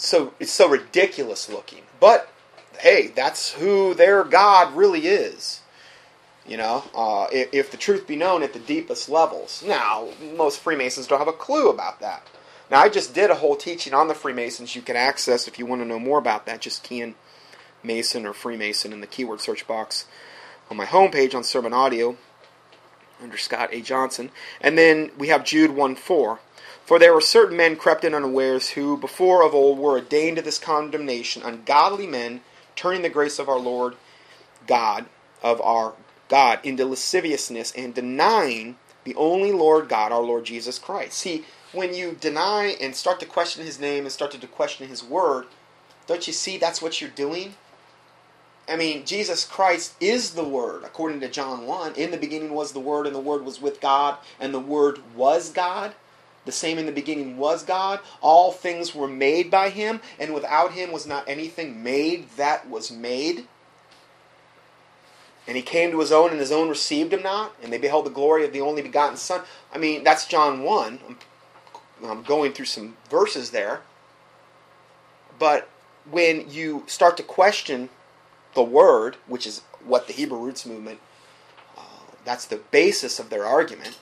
So 0.00 0.32
it's 0.40 0.50
so 0.50 0.68
ridiculous 0.68 1.50
looking. 1.50 1.82
But 2.00 2.32
hey, 2.78 3.08
that's 3.08 3.52
who 3.52 3.92
their 3.94 4.24
God 4.24 4.74
really 4.74 5.06
is. 5.06 5.60
You 6.46 6.56
know, 6.56 6.84
uh, 6.94 7.26
if, 7.30 7.52
if 7.52 7.70
the 7.70 7.76
truth 7.76 8.06
be 8.06 8.16
known 8.16 8.42
at 8.42 8.54
the 8.54 8.58
deepest 8.58 9.08
levels. 9.08 9.62
Now, 9.64 10.08
most 10.36 10.60
Freemasons 10.60 11.06
don't 11.06 11.18
have 11.18 11.28
a 11.28 11.32
clue 11.32 11.68
about 11.68 12.00
that. 12.00 12.26
Now, 12.70 12.80
I 12.80 12.88
just 12.88 13.12
did 13.12 13.30
a 13.30 13.36
whole 13.36 13.56
teaching 13.56 13.92
on 13.92 14.08
the 14.08 14.14
Freemasons. 14.14 14.74
You 14.74 14.82
can 14.82 14.96
access 14.96 15.46
if 15.46 15.58
you 15.58 15.66
want 15.66 15.82
to 15.82 15.86
know 15.86 15.98
more 15.98 16.18
about 16.18 16.46
that. 16.46 16.60
Just 16.60 16.82
key 16.82 17.02
in 17.02 17.14
Mason 17.82 18.24
or 18.26 18.32
Freemason 18.32 18.92
in 18.92 19.00
the 19.00 19.06
keyword 19.06 19.40
search 19.40 19.66
box 19.66 20.06
on 20.70 20.76
my 20.76 20.86
homepage 20.86 21.34
on 21.34 21.44
Sermon 21.44 21.74
Audio 21.74 22.16
under 23.22 23.36
Scott 23.36 23.68
A. 23.72 23.82
Johnson. 23.82 24.30
And 24.60 24.78
then 24.78 25.10
we 25.18 25.28
have 25.28 25.44
Jude 25.44 25.72
1 25.72 25.94
4. 25.94 26.40
For 26.90 26.98
there 26.98 27.14
were 27.14 27.20
certain 27.20 27.56
men 27.56 27.76
crept 27.76 28.02
in 28.02 28.14
unawares 28.14 28.70
who 28.70 28.96
before 28.96 29.44
of 29.44 29.54
old 29.54 29.78
were 29.78 29.92
ordained 29.92 30.38
to 30.38 30.42
this 30.42 30.58
condemnation, 30.58 31.40
ungodly 31.40 32.08
men, 32.08 32.40
turning 32.74 33.02
the 33.02 33.08
grace 33.08 33.38
of 33.38 33.48
our 33.48 33.60
Lord 33.60 33.94
God, 34.66 35.06
of 35.40 35.60
our 35.60 35.94
God, 36.28 36.58
into 36.64 36.84
lasciviousness 36.84 37.70
and 37.76 37.94
denying 37.94 38.76
the 39.04 39.14
only 39.14 39.52
Lord 39.52 39.88
God, 39.88 40.10
our 40.10 40.20
Lord 40.20 40.46
Jesus 40.46 40.80
Christ. 40.80 41.12
See, 41.12 41.44
when 41.70 41.94
you 41.94 42.18
deny 42.20 42.76
and 42.80 42.96
start 42.96 43.20
to 43.20 43.26
question 43.26 43.64
his 43.64 43.78
name 43.78 44.02
and 44.02 44.10
start 44.10 44.32
to 44.32 44.46
question 44.48 44.88
his 44.88 45.04
word, 45.04 45.46
don't 46.08 46.26
you 46.26 46.32
see 46.32 46.58
that's 46.58 46.82
what 46.82 47.00
you're 47.00 47.08
doing? 47.08 47.54
I 48.68 48.74
mean, 48.74 49.04
Jesus 49.06 49.44
Christ 49.44 49.94
is 50.00 50.32
the 50.32 50.42
Word, 50.42 50.82
according 50.82 51.20
to 51.20 51.28
John 51.28 51.68
1. 51.68 51.94
In 51.94 52.10
the 52.10 52.16
beginning 52.16 52.52
was 52.52 52.72
the 52.72 52.80
Word, 52.80 53.06
and 53.06 53.14
the 53.14 53.20
Word 53.20 53.44
was 53.44 53.60
with 53.60 53.80
God, 53.80 54.18
and 54.40 54.52
the 54.52 54.58
Word 54.58 54.98
was 55.14 55.50
God. 55.50 55.94
The 56.50 56.56
same 56.56 56.78
in 56.78 56.86
the 56.86 56.90
beginning 56.90 57.36
was 57.36 57.62
God. 57.62 58.00
All 58.20 58.50
things 58.50 58.92
were 58.92 59.06
made 59.06 59.52
by 59.52 59.68
him, 59.68 60.00
and 60.18 60.34
without 60.34 60.72
him 60.72 60.90
was 60.90 61.06
not 61.06 61.28
anything 61.28 61.80
made 61.80 62.28
that 62.30 62.68
was 62.68 62.90
made. 62.90 63.46
And 65.46 65.56
he 65.56 65.62
came 65.62 65.92
to 65.92 66.00
his 66.00 66.10
own, 66.10 66.32
and 66.32 66.40
his 66.40 66.50
own 66.50 66.68
received 66.68 67.12
him 67.12 67.22
not, 67.22 67.54
and 67.62 67.72
they 67.72 67.78
beheld 67.78 68.04
the 68.04 68.10
glory 68.10 68.44
of 68.44 68.52
the 68.52 68.62
only 68.62 68.82
begotten 68.82 69.16
Son. 69.16 69.42
I 69.72 69.78
mean, 69.78 70.02
that's 70.02 70.26
John 70.26 70.64
1. 70.64 70.98
I'm, 71.06 71.18
I'm 72.04 72.22
going 72.24 72.52
through 72.52 72.64
some 72.64 72.96
verses 73.08 73.52
there. 73.52 73.82
But 75.38 75.68
when 76.10 76.50
you 76.50 76.82
start 76.88 77.16
to 77.18 77.22
question 77.22 77.90
the 78.54 78.64
Word, 78.64 79.18
which 79.28 79.46
is 79.46 79.60
what 79.84 80.08
the 80.08 80.14
Hebrew 80.14 80.40
roots 80.40 80.66
movement, 80.66 80.98
uh, 81.78 81.82
that's 82.24 82.46
the 82.46 82.56
basis 82.72 83.20
of 83.20 83.30
their 83.30 83.46
argument, 83.46 84.00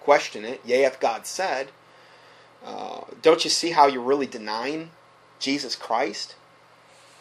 question 0.00 0.44
it, 0.44 0.60
yea, 0.64 0.84
if 0.84 0.98
God 1.00 1.26
said, 1.26 1.68
uh, 2.64 3.02
don't 3.22 3.44
you 3.44 3.50
see 3.50 3.70
how 3.70 3.86
you're 3.86 4.02
really 4.02 4.26
denying 4.26 4.90
Jesus 5.38 5.74
Christ? 5.74 6.34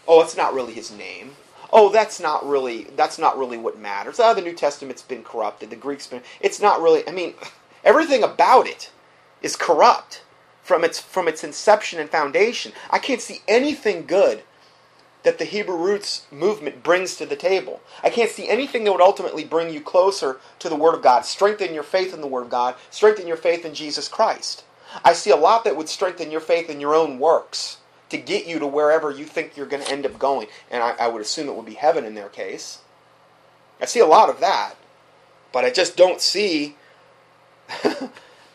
Oh, 0.07 0.21
it's 0.21 0.35
not 0.35 0.53
really 0.53 0.73
his 0.73 0.91
name. 0.91 1.35
Oh, 1.71 1.89
that's 1.89 2.19
not 2.19 2.47
really 2.47 2.85
that's 2.95 3.19
not 3.19 3.37
really 3.37 3.57
what 3.57 3.77
matters. 3.77 4.19
Oh, 4.19 4.33
the 4.33 4.41
New 4.41 4.53
Testament's 4.53 5.03
been 5.03 5.23
corrupted. 5.23 5.69
The 5.69 5.75
Greek's 5.75 6.07
been. 6.07 6.23
It's 6.41 6.59
not 6.59 6.81
really. 6.81 7.07
I 7.07 7.11
mean, 7.11 7.35
everything 7.83 8.23
about 8.23 8.67
it 8.67 8.91
is 9.41 9.55
corrupt 9.55 10.23
from 10.63 10.83
its 10.83 10.99
from 10.99 11.27
its 11.27 11.43
inception 11.43 11.99
and 11.99 12.09
foundation. 12.09 12.71
I 12.89 12.99
can't 12.99 13.21
see 13.21 13.41
anything 13.47 14.05
good 14.05 14.43
that 15.23 15.37
the 15.37 15.45
Hebrew 15.45 15.75
roots 15.75 16.25
movement 16.31 16.83
brings 16.83 17.15
to 17.15 17.25
the 17.25 17.35
table. 17.35 17.81
I 18.03 18.09
can't 18.09 18.29
see 18.31 18.47
anything 18.47 18.83
that 18.83 18.91
would 18.91 19.01
ultimately 19.01 19.43
bring 19.43 19.73
you 19.73 19.81
closer 19.81 20.39
to 20.59 20.69
the 20.69 20.75
Word 20.75 20.95
of 20.95 21.01
God, 21.01 21.25
strengthen 21.25 21.73
your 21.73 21.83
faith 21.83 22.13
in 22.13 22.21
the 22.21 22.27
Word 22.27 22.43
of 22.43 22.49
God, 22.49 22.75
strengthen 22.89 23.27
your 23.27 23.37
faith 23.37 23.65
in 23.65 23.73
Jesus 23.73 24.07
Christ. 24.07 24.63
I 25.03 25.13
see 25.13 25.29
a 25.29 25.35
lot 25.35 25.63
that 25.65 25.75
would 25.75 25.89
strengthen 25.89 26.31
your 26.31 26.41
faith 26.41 26.69
in 26.69 26.79
your 26.79 26.95
own 26.95 27.19
works 27.19 27.77
to 28.09 28.17
get 28.17 28.47
you 28.47 28.59
to 28.59 28.65
wherever 28.67 29.11
you 29.11 29.25
think 29.25 29.55
you're 29.55 29.67
going 29.67 29.83
to 29.83 29.91
end 29.91 30.05
up 30.05 30.17
going. 30.17 30.47
And 30.71 30.81
I, 30.81 30.91
I 30.99 31.07
would 31.07 31.21
assume 31.21 31.47
it 31.47 31.55
would 31.55 31.65
be 31.65 31.75
heaven 31.75 32.05
in 32.05 32.15
their 32.15 32.29
case. 32.29 32.79
I 33.79 33.85
see 33.85 33.99
a 33.99 34.07
lot 34.07 34.29
of 34.29 34.39
that, 34.39 34.75
but 35.51 35.63
I 35.63 35.69
just 35.69 35.95
don't 35.95 36.21
see 36.21 36.75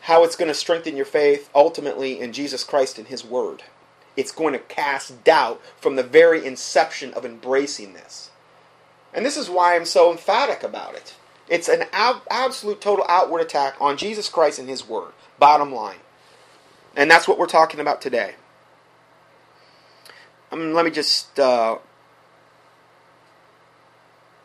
how 0.01 0.23
it's 0.23 0.35
going 0.35 0.49
to 0.49 0.53
strengthen 0.53 0.97
your 0.97 1.05
faith 1.05 1.49
ultimately 1.55 2.19
in 2.19 2.33
Jesus 2.33 2.63
Christ 2.63 2.97
and 2.97 3.07
His 3.07 3.23
Word 3.23 3.63
it's 4.17 4.31
going 4.31 4.53
to 4.53 4.59
cast 4.59 5.23
doubt 5.23 5.61
from 5.79 5.95
the 5.95 6.03
very 6.03 6.45
inception 6.45 7.13
of 7.13 7.25
embracing 7.25 7.93
this. 7.93 8.29
And 9.13 9.25
this 9.25 9.37
is 9.37 9.49
why 9.49 9.75
I'm 9.75 9.85
so 9.85 10.11
emphatic 10.11 10.63
about 10.63 10.95
it. 10.95 11.15
It's 11.47 11.69
an 11.69 11.85
ab- 11.93 12.23
absolute 12.29 12.81
total 12.81 13.05
outward 13.07 13.41
attack 13.41 13.75
on 13.79 13.97
Jesus 13.97 14.29
Christ 14.29 14.59
and 14.59 14.67
His 14.67 14.87
Word. 14.87 15.11
Bottom 15.39 15.73
line. 15.73 15.97
And 16.95 17.09
that's 17.09 17.27
what 17.27 17.37
we're 17.37 17.45
talking 17.45 17.79
about 17.79 18.01
today. 18.01 18.35
Um, 20.51 20.73
let 20.73 20.85
me 20.85 20.91
just 20.91 21.39
uh, 21.39 21.77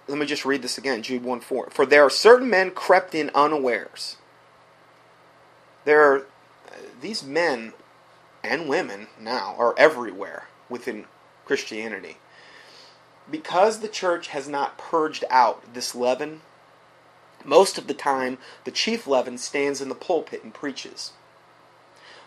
let 0.08 0.18
me 0.18 0.26
just 0.26 0.44
read 0.44 0.62
this 0.62 0.78
again. 0.78 1.02
Jude 1.02 1.22
1 1.24 1.40
4. 1.40 1.70
For 1.70 1.86
there 1.86 2.04
are 2.04 2.10
certain 2.10 2.50
men 2.50 2.70
crept 2.72 3.14
in 3.14 3.30
unawares. 3.34 4.16
There 5.84 6.02
are 6.02 6.26
these 7.00 7.22
men 7.22 7.72
and 8.42 8.68
women 8.68 9.09
now 9.20 9.54
are 9.59 9.75
everywhere 9.78 10.49
within 10.68 11.06
Christianity. 11.44 12.18
Because 13.30 13.80
the 13.80 13.88
church 13.88 14.28
has 14.28 14.49
not 14.49 14.78
purged 14.78 15.25
out 15.30 15.75
this 15.75 15.94
leaven, 15.94 16.40
most 17.44 17.78
of 17.78 17.87
the 17.87 17.94
time 17.94 18.38
the 18.64 18.70
chief 18.70 19.06
leaven 19.06 19.38
stands 19.38 19.80
in 19.80 19.88
the 19.88 19.94
pulpit 19.94 20.42
and 20.42 20.52
preaches. 20.52 21.12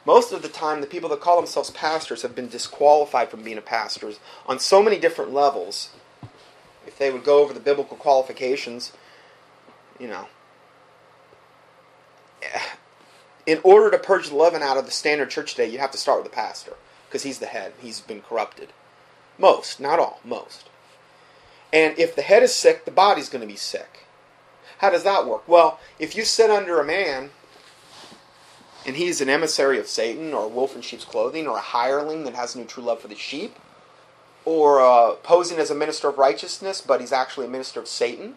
Most 0.05 0.33
of 0.33 0.41
the 0.41 0.49
time, 0.49 0.81
the 0.81 0.87
people 0.87 1.09
that 1.09 1.21
call 1.21 1.37
themselves 1.37 1.69
pastors 1.69 2.23
have 2.23 2.35
been 2.35 2.49
disqualified 2.49 3.29
from 3.29 3.43
being 3.43 3.57
a 3.57 3.61
pastors 3.61 4.19
on 4.45 4.59
so 4.59 4.83
many 4.83 4.99
different 4.99 5.33
levels. 5.33 5.91
If 6.85 6.97
they 6.97 7.09
would 7.09 7.23
go 7.23 7.41
over 7.41 7.53
the 7.53 7.61
biblical 7.61 7.95
qualifications, 7.95 8.91
you 9.97 10.07
know, 10.07 10.27
in 13.45 13.59
order 13.63 13.91
to 13.91 13.97
purge 13.97 14.29
the 14.29 14.35
leaven 14.35 14.61
out 14.61 14.77
of 14.77 14.85
the 14.85 14.91
standard 14.91 15.29
church 15.29 15.55
today, 15.55 15.69
you 15.69 15.79
have 15.79 15.91
to 15.91 15.97
start 15.97 16.21
with 16.21 16.31
the 16.31 16.35
pastor 16.35 16.73
because 17.07 17.23
he's 17.23 17.39
the 17.39 17.45
head. 17.45 17.73
He's 17.81 17.99
been 17.99 18.21
corrupted. 18.21 18.69
Most, 19.37 19.79
not 19.79 19.99
all, 19.99 20.19
most. 20.23 20.69
And 21.71 21.97
if 21.97 22.15
the 22.15 22.21
head 22.21 22.43
is 22.43 22.53
sick, 22.53 22.85
the 22.85 22.91
body's 22.91 23.29
going 23.29 23.41
to 23.41 23.47
be 23.47 23.57
sick. 23.57 24.05
How 24.77 24.89
does 24.89 25.03
that 25.03 25.25
work? 25.25 25.47
Well, 25.47 25.79
if 25.97 26.15
you 26.15 26.23
sit 26.23 26.49
under 26.49 26.79
a 26.79 26.85
man 26.85 27.31
and 28.85 28.95
he's 28.95 29.21
an 29.21 29.29
emissary 29.29 29.79
of 29.79 29.87
Satan 29.87 30.33
or 30.33 30.45
a 30.45 30.49
wolf 30.49 30.75
in 30.75 30.81
sheep's 30.81 31.05
clothing 31.05 31.47
or 31.47 31.57
a 31.57 31.61
hireling 31.61 32.25
that 32.25 32.35
has 32.35 32.55
no 32.55 32.63
true 32.63 32.83
love 32.83 32.99
for 32.99 33.07
the 33.07 33.15
sheep 33.15 33.55
or 34.45 34.81
uh, 34.81 35.13
posing 35.23 35.57
as 35.57 35.71
a 35.71 35.75
minister 35.75 36.09
of 36.09 36.17
righteousness, 36.17 36.81
but 36.81 36.99
he's 36.99 37.13
actually 37.13 37.47
a 37.47 37.49
minister 37.49 37.79
of 37.79 37.87
Satan, 37.87 38.35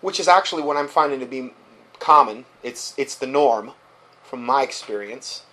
which 0.00 0.20
is 0.20 0.28
actually 0.28 0.62
what 0.62 0.76
I'm 0.76 0.88
finding 0.88 1.20
to 1.20 1.26
be 1.26 1.52
common. 1.98 2.44
It's, 2.62 2.94
it's 2.96 3.16
the 3.16 3.26
norm 3.26 3.72
from 4.24 4.44
my 4.44 4.62
experience. 4.62 5.44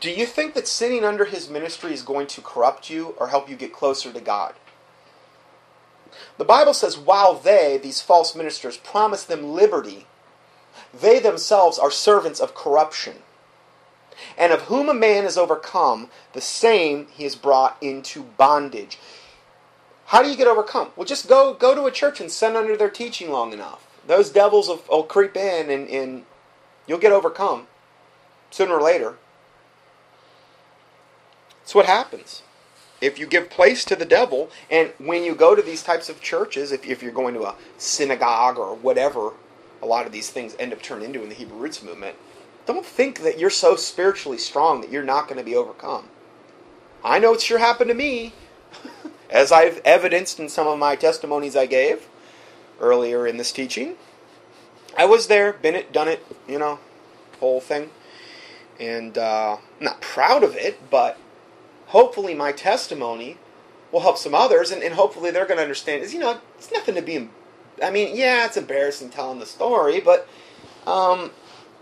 Do 0.00 0.10
you 0.10 0.26
think 0.26 0.54
that 0.54 0.68
sitting 0.68 1.04
under 1.04 1.24
his 1.24 1.50
ministry 1.50 1.92
is 1.92 2.02
going 2.02 2.26
to 2.28 2.40
corrupt 2.40 2.90
you 2.90 3.14
or 3.18 3.28
help 3.28 3.48
you 3.48 3.56
get 3.56 3.72
closer 3.72 4.12
to 4.12 4.20
God? 4.20 4.54
The 6.38 6.44
Bible 6.44 6.74
says, 6.74 6.98
while 6.98 7.34
they, 7.34 7.78
these 7.80 8.00
false 8.00 8.34
ministers, 8.34 8.76
promise 8.76 9.24
them 9.24 9.52
liberty, 9.52 10.06
they 10.98 11.18
themselves 11.18 11.78
are 11.78 11.90
servants 11.90 12.40
of 12.40 12.54
corruption. 12.54 13.16
And 14.36 14.52
of 14.52 14.62
whom 14.62 14.88
a 14.88 14.94
man 14.94 15.24
is 15.24 15.38
overcome, 15.38 16.10
the 16.32 16.40
same 16.40 17.06
he 17.10 17.24
is 17.24 17.36
brought 17.36 17.76
into 17.80 18.22
bondage. 18.22 18.98
How 20.06 20.22
do 20.22 20.28
you 20.28 20.36
get 20.36 20.48
overcome? 20.48 20.90
Well, 20.96 21.06
just 21.06 21.28
go 21.28 21.54
go 21.54 21.74
to 21.74 21.84
a 21.84 21.92
church 21.92 22.20
and 22.20 22.30
sit 22.30 22.56
under 22.56 22.76
their 22.76 22.90
teaching 22.90 23.30
long 23.30 23.52
enough. 23.52 23.86
Those 24.06 24.30
devils 24.30 24.68
will, 24.68 24.82
will 24.90 25.04
creep 25.04 25.36
in 25.36 25.70
and, 25.70 25.88
and 25.88 26.24
You'll 26.86 26.98
get 26.98 27.12
overcome 27.12 27.66
sooner 28.50 28.74
or 28.74 28.82
later. 28.82 29.16
It's 31.62 31.74
what 31.74 31.86
happens. 31.86 32.42
If 33.00 33.18
you 33.18 33.26
give 33.26 33.48
place 33.48 33.84
to 33.86 33.96
the 33.96 34.04
devil, 34.04 34.50
and 34.70 34.92
when 34.98 35.24
you 35.24 35.34
go 35.34 35.54
to 35.54 35.62
these 35.62 35.82
types 35.82 36.08
of 36.08 36.20
churches, 36.20 36.72
if, 36.72 36.84
if 36.84 37.02
you're 37.02 37.12
going 37.12 37.34
to 37.34 37.44
a 37.44 37.54
synagogue 37.78 38.58
or 38.58 38.74
whatever, 38.74 39.32
a 39.80 39.86
lot 39.86 40.04
of 40.04 40.12
these 40.12 40.30
things 40.30 40.54
end 40.58 40.72
up 40.72 40.82
turning 40.82 41.06
into 41.06 41.22
in 41.22 41.28
the 41.28 41.34
Hebrew 41.34 41.56
roots 41.56 41.82
movement, 41.82 42.16
don't 42.66 42.84
think 42.84 43.20
that 43.20 43.38
you're 43.38 43.50
so 43.50 43.74
spiritually 43.76 44.36
strong 44.36 44.80
that 44.80 44.90
you're 44.90 45.02
not 45.02 45.28
going 45.28 45.38
to 45.38 45.44
be 45.44 45.56
overcome. 45.56 46.08
I 47.02 47.18
know 47.18 47.32
it 47.32 47.40
sure 47.40 47.58
happened 47.58 47.88
to 47.88 47.94
me, 47.94 48.34
as 49.30 49.50
I've 49.50 49.80
evidenced 49.84 50.38
in 50.38 50.48
some 50.48 50.66
of 50.66 50.78
my 50.78 50.96
testimonies 50.96 51.56
I 51.56 51.66
gave 51.66 52.06
earlier 52.80 53.26
in 53.26 53.38
this 53.38 53.52
teaching. 53.52 53.96
I 54.96 55.04
was 55.04 55.26
there, 55.28 55.52
been 55.52 55.74
it, 55.74 55.92
done 55.92 56.08
it, 56.08 56.24
you 56.48 56.58
know, 56.58 56.78
whole 57.38 57.60
thing. 57.60 57.90
And 58.78 59.16
uh, 59.16 59.58
I'm 59.78 59.84
not 59.84 60.00
proud 60.00 60.42
of 60.42 60.56
it, 60.56 60.90
but 60.90 61.18
hopefully 61.86 62.34
my 62.34 62.52
testimony 62.52 63.36
will 63.92 64.00
help 64.00 64.16
some 64.16 64.34
others, 64.34 64.70
and, 64.70 64.82
and 64.82 64.94
hopefully 64.94 65.30
they're 65.30 65.46
going 65.46 65.58
to 65.58 65.62
understand. 65.62 66.02
Is 66.02 66.14
you 66.14 66.20
know, 66.20 66.40
it's 66.56 66.72
nothing 66.72 66.94
to 66.94 67.02
be. 67.02 67.28
I 67.82 67.90
mean, 67.90 68.16
yeah, 68.16 68.46
it's 68.46 68.56
embarrassing 68.56 69.10
telling 69.10 69.38
the 69.38 69.46
story, 69.46 70.00
but 70.00 70.28
um, 70.86 71.32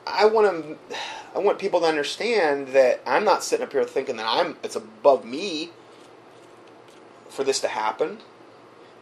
I 0.07 0.25
want 0.25 0.65
to. 0.65 0.97
I 1.35 1.41
want 1.41 1.59
people 1.59 1.81
to 1.81 1.87
understand 1.87 2.69
that 2.69 3.01
I'm 3.07 3.25
not 3.25 3.45
sitting 3.45 3.65
up 3.65 3.73
here 3.73 3.85
thinking 3.85 4.17
that 4.17 4.27
I'm. 4.27 4.57
It's 4.63 4.77
above 4.77 5.25
me 5.25 5.71
for 7.29 7.45
this 7.45 7.61
to 7.61 7.69
happen. 7.69 8.19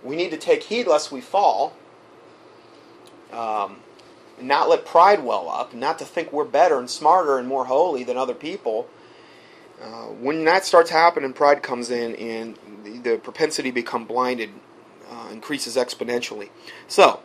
We 0.03 0.17
need 0.17 0.31
to 0.33 0.37
take 0.37 0.65
heed 0.65 0.87
lest 0.87 1.11
we 1.11 1.21
fall. 1.21 1.75
Um, 3.33 3.79
not 4.41 4.69
let 4.69 4.85
pride 4.85 5.25
well 5.25 5.49
up, 5.49 5.75
not 5.75 5.99
to 5.99 6.05
think 6.05 6.33
we're 6.33 6.45
better 6.45 6.79
and 6.79 6.91
smarter 6.91 7.39
and 7.39 7.49
more 7.49 7.67
holy 7.67 8.05
than 8.05 8.17
other 8.17 8.35
people. 8.35 8.89
Uh, 9.83 10.07
when 10.07 10.45
that 10.45 10.65
starts 10.65 10.91
happening, 10.91 11.33
pride 11.33 11.63
comes 11.63 11.91
in, 11.91 12.15
and 12.17 12.59
the, 12.83 12.99
the 12.99 13.19
propensity 13.19 13.71
to 13.71 13.75
become 13.75 14.07
blinded 14.07 14.51
uh, 15.11 15.29
increases 15.31 15.77
exponentially. 15.77 16.49
So, 16.89 17.21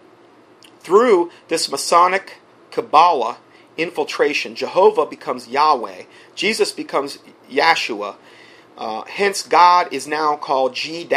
through 0.81 1.31
this 1.47 1.71
Masonic 1.71 2.37
Kabbalah 2.71 3.37
infiltration, 3.77 4.55
Jehovah 4.55 5.05
becomes 5.05 5.47
Yahweh, 5.47 6.03
Jesus 6.35 6.71
becomes 6.71 7.19
Yeshua. 7.49 8.15
Uh, 8.77 9.03
hence, 9.05 9.43
God 9.43 9.93
is 9.93 10.07
now 10.07 10.35
called 10.35 10.75
G 10.75 11.07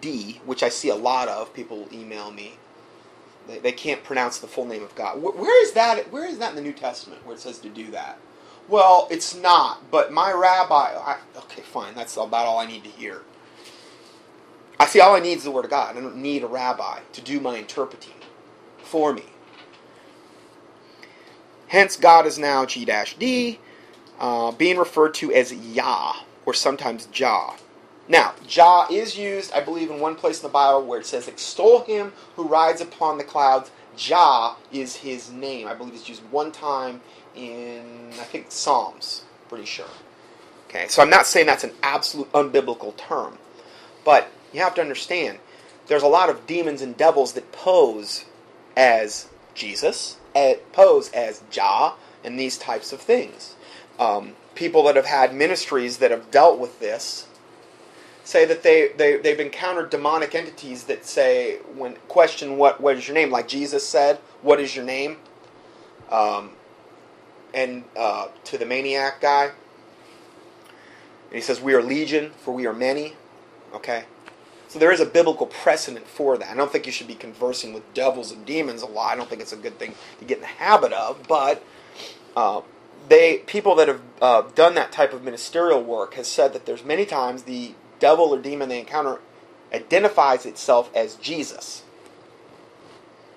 D, 0.00 0.40
which 0.44 0.62
I 0.62 0.68
see 0.68 0.88
a 0.88 0.94
lot 0.94 1.28
of. 1.28 1.52
People 1.52 1.88
email 1.92 2.30
me 2.30 2.59
they, 3.48 3.58
they 3.58 3.72
can't 3.72 4.04
pronounce 4.04 4.38
the 4.38 4.46
full 4.46 4.64
name 4.64 4.82
of 4.82 4.94
God. 4.94 5.22
where 5.22 5.62
is 5.62 5.72
that? 5.72 6.12
Where 6.12 6.26
is 6.26 6.38
that 6.38 6.50
in 6.50 6.56
the 6.56 6.62
New 6.62 6.72
Testament 6.72 7.24
where 7.26 7.34
it 7.34 7.40
says 7.40 7.58
to 7.60 7.68
do 7.68 7.90
that? 7.90 8.18
Well, 8.68 9.08
it's 9.10 9.34
not. 9.34 9.90
But 9.90 10.12
my 10.12 10.32
rabbi. 10.32 10.94
I, 10.96 11.18
okay, 11.36 11.62
fine. 11.62 11.94
That's 11.94 12.16
about 12.16 12.46
all 12.46 12.58
I 12.58 12.66
need 12.66 12.84
to 12.84 12.90
hear. 12.90 13.22
I 14.78 14.86
see. 14.86 15.00
All 15.00 15.14
I 15.14 15.20
need 15.20 15.38
is 15.38 15.44
the 15.44 15.50
Word 15.50 15.64
of 15.64 15.70
God. 15.70 15.96
I 15.96 16.00
don't 16.00 16.16
need 16.16 16.44
a 16.44 16.46
rabbi 16.46 17.00
to 17.12 17.20
do 17.20 17.40
my 17.40 17.56
interpreting 17.56 18.14
for 18.78 19.12
me. 19.12 19.24
Hence, 21.68 21.96
God 21.96 22.26
is 22.26 22.38
now 22.38 22.66
G-D, 22.66 23.60
uh, 24.18 24.50
being 24.52 24.76
referred 24.76 25.14
to 25.14 25.32
as 25.32 25.52
Yah, 25.52 26.14
or 26.44 26.52
sometimes 26.52 27.06
Jah. 27.06 27.54
Now, 28.10 28.34
Jah 28.44 28.86
is 28.90 29.16
used, 29.16 29.52
I 29.52 29.60
believe, 29.60 29.88
in 29.88 30.00
one 30.00 30.16
place 30.16 30.40
in 30.40 30.42
the 30.42 30.52
Bible 30.52 30.84
where 30.84 30.98
it 30.98 31.06
says, 31.06 31.28
Extol 31.28 31.84
him 31.84 32.12
who 32.34 32.42
rides 32.42 32.80
upon 32.80 33.18
the 33.18 33.24
clouds. 33.24 33.70
Jah 33.96 34.56
is 34.72 34.96
his 34.96 35.30
name. 35.30 35.68
I 35.68 35.74
believe 35.74 35.94
it's 35.94 36.08
used 36.08 36.24
one 36.32 36.50
time 36.50 37.02
in, 37.36 38.08
I 38.14 38.24
think, 38.24 38.46
Psalms. 38.48 39.22
Pretty 39.48 39.64
sure. 39.64 39.86
Okay, 40.68 40.88
so 40.88 41.02
I'm 41.02 41.10
not 41.10 41.24
saying 41.24 41.46
that's 41.46 41.62
an 41.62 41.70
absolute 41.84 42.30
unbiblical 42.32 42.96
term. 42.96 43.38
But 44.04 44.28
you 44.52 44.58
have 44.58 44.74
to 44.74 44.80
understand, 44.80 45.38
there's 45.86 46.02
a 46.02 46.08
lot 46.08 46.28
of 46.30 46.48
demons 46.48 46.82
and 46.82 46.96
devils 46.96 47.34
that 47.34 47.52
pose 47.52 48.24
as 48.76 49.28
Jesus, 49.54 50.16
eh, 50.34 50.56
pose 50.72 51.12
as 51.12 51.44
Jah, 51.48 51.92
and 52.24 52.36
these 52.40 52.58
types 52.58 52.92
of 52.92 53.00
things. 53.00 53.54
Um, 54.00 54.32
people 54.56 54.82
that 54.84 54.96
have 54.96 55.06
had 55.06 55.32
ministries 55.32 55.98
that 55.98 56.10
have 56.10 56.32
dealt 56.32 56.58
with 56.58 56.80
this 56.80 57.28
say 58.30 58.44
that 58.44 58.62
they, 58.62 58.92
they, 58.96 59.16
they've 59.16 59.40
encountered 59.40 59.90
demonic 59.90 60.36
entities 60.36 60.84
that 60.84 61.04
say, 61.04 61.56
when 61.74 61.96
question 62.06 62.56
what, 62.56 62.80
what 62.80 62.96
is 62.96 63.08
your 63.08 63.14
name, 63.16 63.28
like 63.28 63.48
Jesus 63.48 63.86
said, 63.86 64.18
what 64.40 64.60
is 64.60 64.76
your 64.76 64.84
name? 64.84 65.16
Um, 66.12 66.50
and 67.52 67.82
uh, 67.96 68.28
to 68.44 68.56
the 68.56 68.64
maniac 68.64 69.20
guy, 69.20 69.46
and 69.46 71.34
he 71.34 71.40
says, 71.40 71.60
we 71.60 71.74
are 71.74 71.82
legion, 71.82 72.30
for 72.38 72.54
we 72.54 72.66
are 72.66 72.72
many. 72.72 73.14
Okay? 73.74 74.04
So 74.68 74.78
there 74.78 74.92
is 74.92 75.00
a 75.00 75.06
biblical 75.06 75.46
precedent 75.46 76.06
for 76.06 76.38
that. 76.38 76.48
I 76.48 76.54
don't 76.54 76.70
think 76.70 76.86
you 76.86 76.92
should 76.92 77.08
be 77.08 77.16
conversing 77.16 77.72
with 77.72 77.92
devils 77.94 78.30
and 78.30 78.46
demons 78.46 78.82
a 78.82 78.86
lot. 78.86 79.12
I 79.12 79.16
don't 79.16 79.28
think 79.28 79.42
it's 79.42 79.52
a 79.52 79.56
good 79.56 79.76
thing 79.80 79.96
to 80.20 80.24
get 80.24 80.36
in 80.36 80.42
the 80.42 80.46
habit 80.46 80.92
of, 80.92 81.26
but 81.26 81.64
uh, 82.36 82.60
they 83.08 83.38
people 83.38 83.74
that 83.74 83.88
have 83.88 84.00
uh, 84.22 84.42
done 84.54 84.76
that 84.76 84.92
type 84.92 85.12
of 85.12 85.24
ministerial 85.24 85.82
work 85.82 86.14
has 86.14 86.28
said 86.28 86.52
that 86.52 86.66
there's 86.66 86.84
many 86.84 87.04
times 87.04 87.42
the 87.42 87.74
devil 88.00 88.34
or 88.34 88.38
demon 88.38 88.68
they 88.68 88.80
encounter 88.80 89.20
identifies 89.72 90.46
itself 90.46 90.90
as 90.94 91.14
Jesus. 91.16 91.84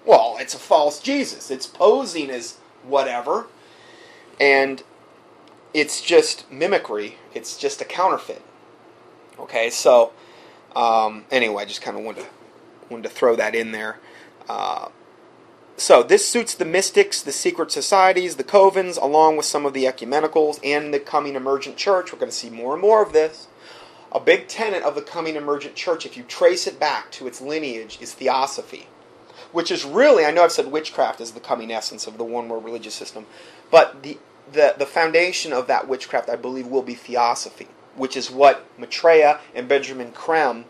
Well, 0.05 0.37
it's 0.39 0.53
a 0.53 0.59
false 0.59 0.99
Jesus. 0.99 1.51
It's 1.51 1.67
posing 1.67 2.29
as 2.29 2.57
whatever, 2.83 3.47
and 4.39 4.83
it's 5.73 6.01
just 6.01 6.51
mimicry. 6.51 7.17
It's 7.33 7.57
just 7.57 7.81
a 7.81 7.85
counterfeit. 7.85 8.41
Okay, 9.39 9.69
so 9.69 10.11
um, 10.75 11.25
anyway, 11.31 11.63
I 11.63 11.65
just 11.65 11.81
kind 11.81 11.97
of 11.97 12.03
wanted 12.03 12.21
to 12.21 12.27
wanted 12.89 13.03
to 13.03 13.09
throw 13.09 13.35
that 13.35 13.55
in 13.55 13.71
there. 13.71 13.99
Uh, 14.49 14.89
so 15.77 16.03
this 16.03 16.27
suits 16.27 16.53
the 16.53 16.65
mystics, 16.65 17.21
the 17.21 17.31
secret 17.31 17.71
societies, 17.71 18.35
the 18.35 18.43
covens, 18.43 19.01
along 19.01 19.37
with 19.37 19.45
some 19.45 19.65
of 19.65 19.73
the 19.73 19.85
ecumenicals 19.85 20.59
and 20.63 20.93
the 20.93 20.99
coming 20.99 21.35
emergent 21.35 21.77
church. 21.77 22.11
We're 22.11 22.19
going 22.19 22.31
to 22.31 22.37
see 22.37 22.49
more 22.49 22.73
and 22.73 22.81
more 22.81 23.01
of 23.01 23.13
this. 23.13 23.47
A 24.13 24.19
big 24.19 24.47
tenet 24.47 24.83
of 24.83 24.93
the 24.93 25.01
coming 25.01 25.35
emergent 25.35 25.73
church, 25.73 26.05
if 26.05 26.15
you 26.15 26.23
trace 26.23 26.67
it 26.67 26.79
back 26.79 27.11
to 27.13 27.25
its 27.25 27.41
lineage, 27.41 27.97
is 27.99 28.13
theosophy, 28.13 28.87
which 29.51 29.71
is 29.71 29.83
really, 29.83 30.23
I 30.23 30.29
know 30.29 30.43
I've 30.43 30.51
said 30.51 30.71
witchcraft 30.71 31.19
is 31.19 31.31
the 31.31 31.39
coming 31.39 31.71
essence 31.71 32.05
of 32.05 32.19
the 32.19 32.23
one 32.23 32.47
world 32.47 32.63
religious 32.63 32.93
system, 32.93 33.25
but 33.71 34.03
the, 34.03 34.19
the, 34.51 34.75
the 34.77 34.85
foundation 34.85 35.51
of 35.51 35.65
that 35.65 35.87
witchcraft, 35.87 36.29
I 36.29 36.35
believe, 36.35 36.67
will 36.67 36.83
be 36.83 36.93
theosophy, 36.93 37.67
which 37.95 38.15
is 38.15 38.29
what 38.29 38.67
Maitreya 38.77 39.39
and 39.55 39.67
Benjamin 39.67 40.11
Creme 40.11 40.65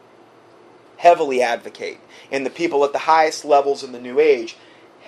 heavily 0.97 1.41
advocate. 1.41 1.99
And 2.31 2.45
the 2.45 2.49
people 2.49 2.85
at 2.85 2.93
the 2.93 2.99
highest 2.99 3.43
levels 3.43 3.83
in 3.83 3.91
the 3.91 3.99
New 3.99 4.21
Age 4.21 4.55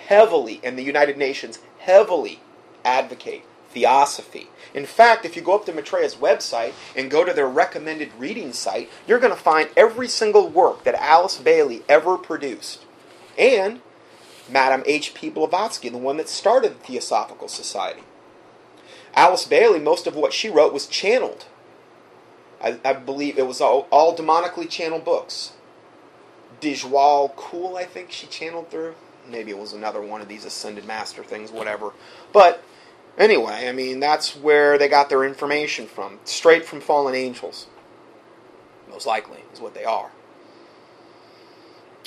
heavily, 0.08 0.60
and 0.62 0.76
the 0.76 0.82
United 0.82 1.16
Nations 1.16 1.58
heavily 1.78 2.40
advocate 2.84 3.44
theosophy. 3.76 4.48
In 4.72 4.86
fact, 4.86 5.26
if 5.26 5.36
you 5.36 5.42
go 5.42 5.54
up 5.54 5.66
to 5.66 5.72
Maitreya's 5.72 6.14
website 6.14 6.72
and 6.96 7.10
go 7.10 7.26
to 7.26 7.32
their 7.34 7.46
recommended 7.46 8.10
reading 8.18 8.54
site, 8.54 8.88
you're 9.06 9.18
going 9.18 9.34
to 9.34 9.38
find 9.38 9.68
every 9.76 10.08
single 10.08 10.48
work 10.48 10.84
that 10.84 10.94
Alice 10.94 11.36
Bailey 11.36 11.82
ever 11.86 12.16
produced. 12.16 12.86
And 13.38 13.80
Madame 14.48 14.82
H.P. 14.86 15.28
Blavatsky, 15.28 15.90
the 15.90 15.98
one 15.98 16.16
that 16.16 16.30
started 16.30 16.72
the 16.72 16.84
Theosophical 16.84 17.48
Society. 17.48 18.02
Alice 19.14 19.44
Bailey, 19.44 19.78
most 19.78 20.06
of 20.06 20.16
what 20.16 20.32
she 20.32 20.48
wrote 20.48 20.72
was 20.72 20.86
channeled. 20.86 21.44
I, 22.62 22.78
I 22.82 22.94
believe 22.94 23.36
it 23.36 23.46
was 23.46 23.60
all, 23.60 23.88
all 23.90 24.16
demonically 24.16 24.70
channeled 24.70 25.04
books. 25.04 25.52
Djwhal 26.62 27.34
Khul, 27.34 27.76
I 27.76 27.84
think 27.84 28.10
she 28.10 28.26
channeled 28.26 28.70
through 28.70 28.94
maybe 29.28 29.50
it 29.50 29.58
was 29.58 29.72
another 29.72 30.00
one 30.00 30.20
of 30.20 30.28
these 30.28 30.44
ascended 30.44 30.84
master 30.84 31.22
things, 31.22 31.50
whatever. 31.50 31.92
But 32.32 32.62
anyway, 33.18 33.68
I 33.68 33.72
mean, 33.72 34.00
that's 34.00 34.36
where 34.36 34.78
they 34.78 34.88
got 34.88 35.08
their 35.08 35.24
information 35.24 35.86
from. 35.86 36.18
Straight 36.24 36.64
from 36.64 36.80
fallen 36.80 37.14
angels. 37.14 37.66
Most 38.88 39.06
likely, 39.06 39.40
is 39.52 39.60
what 39.60 39.74
they 39.74 39.84
are. 39.84 40.10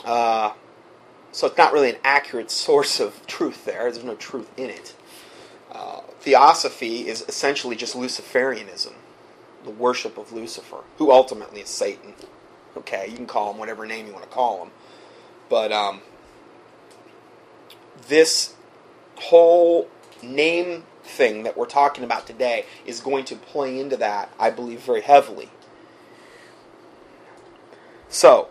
Uh, 0.04 0.54
so 1.32 1.48
it's 1.48 1.58
not 1.58 1.74
really 1.74 1.89
an 1.89 1.98
accurate 2.04 2.52
source 2.65 3.00
of 3.00 3.26
truth 3.28 3.65
there. 3.65 3.91
There's 3.91 4.04
no 4.04 4.15
truth 4.15 4.50
in 4.58 4.69
it. 4.69 4.95
Uh, 5.72 6.02
theosophy 6.19 7.08
is 7.08 7.24
essentially 7.28 7.76
just 7.76 7.95
Luciferianism, 7.95 8.93
the 9.63 9.69
worship 9.69 10.17
of 10.17 10.32
Lucifer, 10.34 10.84
who 10.98 11.12
ultimately 11.12 11.62
is 11.62 11.69
Satan. 11.69 12.15
Okay, 12.76 13.08
you 13.10 13.15
can 13.15 13.28
call 13.28 13.52
him 13.52 13.60
whatever 13.60 13.86
name 13.86 14.08
you 14.08 14.13
want 14.13 14.24
to 14.24 14.30
call 14.32 14.63
him. 14.63 14.72
But 15.48 15.72
um, 15.72 16.02
this 18.08 18.56
whole 19.15 19.89
name 20.24 20.84
thing 21.10 21.43
that 21.43 21.58
we're 21.58 21.65
talking 21.65 22.04
about 22.04 22.28
today 22.28 22.65
is 22.86 23.00
going 23.00 23.26
to 23.26 23.36
play 23.36 23.80
into 23.80 23.98
that, 23.98 24.32
I 24.39 24.50
believe, 24.50 24.82
very 24.82 25.02
heavily. 25.02 25.50
So, 28.08 28.50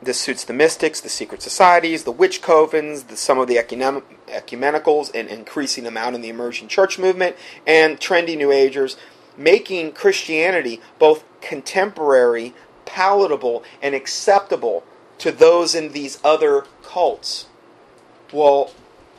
this 0.00 0.20
suits 0.20 0.44
the 0.44 0.52
mystics, 0.52 1.00
the 1.00 1.08
secret 1.08 1.42
societies, 1.42 2.04
the 2.04 2.12
witch 2.12 2.40
covens, 2.40 3.08
the, 3.08 3.16
some 3.16 3.38
of 3.38 3.48
the 3.48 3.56
ecumenicals, 3.56 5.10
and 5.14 5.28
increasing 5.28 5.86
amount 5.86 6.14
in 6.14 6.22
the 6.22 6.28
emerging 6.28 6.68
church 6.68 6.98
movement, 6.98 7.36
and 7.66 7.98
trendy 7.98 8.36
New 8.36 8.52
Agers, 8.52 8.96
making 9.36 9.92
Christianity 9.92 10.80
both 10.98 11.24
contemporary, 11.40 12.54
palatable, 12.84 13.64
and 13.82 13.94
acceptable 13.94 14.84
to 15.18 15.32
those 15.32 15.74
in 15.74 15.92
these 15.92 16.20
other 16.22 16.64
cults. 16.82 17.46
Well, 18.32 18.72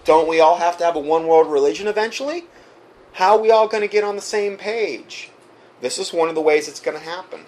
don't 0.06 0.28
we 0.28 0.40
all 0.40 0.58
have 0.58 0.78
to 0.78 0.84
have 0.84 0.96
a 0.96 1.00
one 1.00 1.28
world 1.28 1.52
religion 1.52 1.88
eventually? 1.88 2.46
How 3.14 3.36
are 3.36 3.42
we 3.42 3.52
all 3.52 3.68
going 3.68 3.82
to 3.82 3.88
get 3.88 4.04
on 4.04 4.16
the 4.16 4.22
same 4.22 4.58
page? 4.58 5.30
This 5.82 5.98
is 5.98 6.14
one 6.14 6.30
of 6.30 6.36
the 6.36 6.42
ways 6.42 6.68
it's 6.68 6.80
going 6.80 6.98
to 6.98 7.04
happen. 7.04 7.46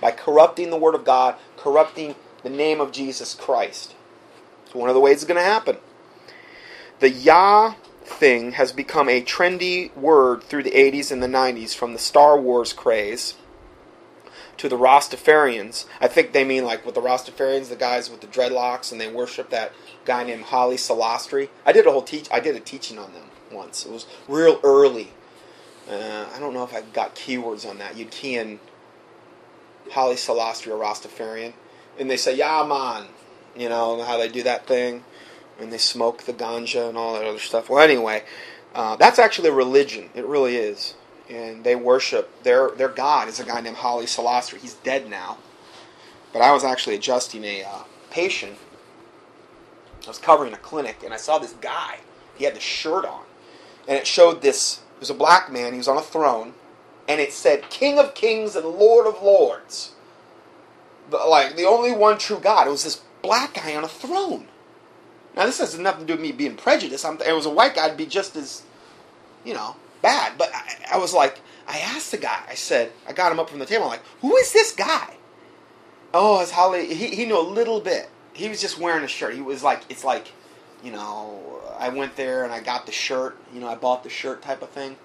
By 0.00 0.12
corrupting 0.12 0.70
the 0.70 0.76
Word 0.76 0.94
of 0.94 1.04
God, 1.04 1.36
corrupting 1.56 2.14
the 2.42 2.50
name 2.50 2.80
of 2.80 2.92
Jesus 2.92 3.34
Christ. 3.34 3.94
It's 4.64 4.74
one 4.74 4.88
of 4.88 4.94
the 4.94 5.00
ways 5.00 5.16
it's 5.16 5.24
going 5.24 5.40
to 5.40 5.42
happen. 5.42 5.78
The 7.00 7.10
Yah 7.10 7.74
thing 8.04 8.52
has 8.52 8.72
become 8.72 9.08
a 9.08 9.22
trendy 9.22 9.94
word 9.94 10.42
through 10.42 10.62
the 10.62 10.70
80s 10.70 11.12
and 11.12 11.22
the 11.22 11.28
90s 11.28 11.74
from 11.74 11.92
the 11.92 11.98
Star 11.98 12.40
Wars 12.40 12.72
craze 12.72 13.34
to 14.58 14.68
the 14.68 14.76
Rastafarians. 14.76 15.86
I 16.00 16.08
think 16.08 16.32
they 16.32 16.44
mean 16.44 16.64
like 16.64 16.84
with 16.84 16.94
the 16.94 17.00
Rastafarians, 17.00 17.68
the 17.68 17.76
guys 17.76 18.10
with 18.10 18.20
the 18.20 18.26
dreadlocks, 18.26 18.92
and 18.92 19.00
they 19.00 19.10
worship 19.10 19.50
that 19.50 19.72
guy 20.04 20.24
named 20.24 20.44
Haile 20.44 20.76
Selassie. 20.76 21.48
I 21.64 21.72
did 21.72 21.86
a 21.86 21.92
whole 21.92 22.02
teach. 22.02 22.28
I 22.30 22.40
did 22.40 22.56
a 22.56 22.60
teaching 22.60 22.98
on 22.98 23.12
them 23.14 23.30
once. 23.50 23.86
It 23.86 23.92
was 23.92 24.06
real 24.28 24.60
early. 24.62 25.12
Uh, 25.88 26.26
I 26.34 26.38
don't 26.38 26.52
know 26.52 26.64
if 26.64 26.74
I 26.74 26.82
got 26.82 27.14
keywords 27.14 27.68
on 27.68 27.78
that. 27.78 27.96
You'd 27.96 28.10
key 28.10 28.36
in 28.36 28.60
Haile 29.92 30.16
Selassie 30.16 30.70
or 30.70 30.78
Rastafarian, 30.78 31.54
and 31.98 32.10
they 32.10 32.16
say, 32.16 32.34
"Yeah, 32.34 32.64
man," 32.64 33.08
you 33.56 33.68
know 33.68 34.02
how 34.02 34.18
they 34.18 34.28
do 34.28 34.42
that 34.42 34.66
thing, 34.66 35.04
and 35.58 35.72
they 35.72 35.78
smoke 35.78 36.24
the 36.24 36.34
ganja 36.34 36.88
and 36.88 36.98
all 36.98 37.14
that 37.14 37.24
other 37.24 37.38
stuff. 37.38 37.70
Well, 37.70 37.82
anyway, 37.82 38.24
uh, 38.74 38.96
that's 38.96 39.18
actually 39.18 39.48
a 39.48 39.52
religion. 39.52 40.10
It 40.14 40.26
really 40.26 40.56
is 40.56 40.94
and 41.28 41.64
they 41.64 41.76
worship 41.76 42.42
their 42.42 42.70
their 42.70 42.88
god 42.88 43.28
is 43.28 43.40
a 43.40 43.44
guy 43.44 43.60
named 43.60 43.76
Haile 43.76 44.06
Selassie. 44.06 44.58
He's 44.58 44.74
dead 44.74 45.08
now, 45.08 45.38
but 46.32 46.42
I 46.42 46.52
was 46.52 46.64
actually 46.64 46.96
adjusting 46.96 47.44
a 47.44 47.62
uh, 47.62 47.82
patient. 48.10 48.56
I 50.04 50.08
was 50.08 50.18
covering 50.18 50.54
a 50.54 50.58
clinic, 50.58 51.02
and 51.04 51.12
I 51.12 51.18
saw 51.18 51.38
this 51.38 51.52
guy. 51.54 51.98
He 52.36 52.44
had 52.44 52.54
this 52.54 52.62
shirt 52.62 53.04
on, 53.04 53.24
and 53.86 53.96
it 53.96 54.06
showed 54.06 54.42
this. 54.42 54.80
It 54.96 55.00
was 55.00 55.10
a 55.10 55.14
black 55.14 55.52
man. 55.52 55.72
He 55.72 55.78
was 55.78 55.88
on 55.88 55.96
a 55.96 56.02
throne, 56.02 56.54
and 57.08 57.20
it 57.20 57.32
said 57.32 57.70
"King 57.70 57.98
of 57.98 58.14
Kings 58.14 58.56
and 58.56 58.66
Lord 58.66 59.06
of 59.06 59.22
Lords." 59.22 59.92
But 61.10 61.28
like 61.28 61.56
the 61.56 61.64
only 61.64 61.92
one 61.92 62.18
true 62.18 62.40
God. 62.40 62.66
It 62.66 62.70
was 62.70 62.84
this 62.84 63.02
black 63.22 63.54
guy 63.54 63.74
on 63.74 63.84
a 63.84 63.88
throne. 63.88 64.48
Now 65.36 65.46
this 65.46 65.58
has 65.58 65.78
nothing 65.78 66.00
to 66.00 66.06
do 66.06 66.12
with 66.14 66.22
me 66.22 66.32
being 66.32 66.56
prejudiced. 66.56 67.04
I'm, 67.04 67.20
it 67.20 67.32
was 67.32 67.46
a 67.46 67.50
white 67.50 67.74
guy, 67.74 67.86
I'd 67.86 67.96
be 67.96 68.06
just 68.06 68.34
as, 68.36 68.62
you 69.44 69.54
know, 69.54 69.76
bad. 70.02 70.38
But 70.38 70.50
I, 70.54 70.94
I 70.94 70.98
was 70.98 71.14
like, 71.14 71.40
I 71.66 71.78
asked 71.78 72.10
the 72.10 72.18
guy. 72.18 72.42
I 72.48 72.54
said, 72.54 72.92
I 73.06 73.12
got 73.12 73.32
him 73.32 73.40
up 73.40 73.50
from 73.50 73.58
the 73.58 73.66
table. 73.66 73.84
I'm 73.84 73.90
like, 73.90 74.04
who 74.20 74.36
is 74.36 74.52
this 74.52 74.72
guy? 74.72 75.16
Oh, 76.14 76.40
it's 76.40 76.50
Holly. 76.50 76.94
He, 76.94 77.14
he 77.14 77.26
knew 77.26 77.38
a 77.38 77.42
little 77.42 77.80
bit. 77.80 78.08
He 78.32 78.48
was 78.48 78.60
just 78.60 78.78
wearing 78.78 79.04
a 79.04 79.08
shirt. 79.08 79.34
He 79.34 79.40
was 79.40 79.62
like, 79.62 79.82
it's 79.88 80.04
like 80.04 80.28
you 80.82 80.92
know, 80.92 81.60
I 81.78 81.88
went 81.88 82.16
there 82.16 82.44
and 82.44 82.52
I 82.52 82.60
got 82.60 82.86
the 82.86 82.92
shirt, 82.92 83.36
you 83.52 83.60
know, 83.60 83.68
I 83.68 83.74
bought 83.74 84.04
the 84.04 84.10
shirt 84.10 84.42
type 84.42 84.62
of 84.62 84.70
thing. 84.70 84.96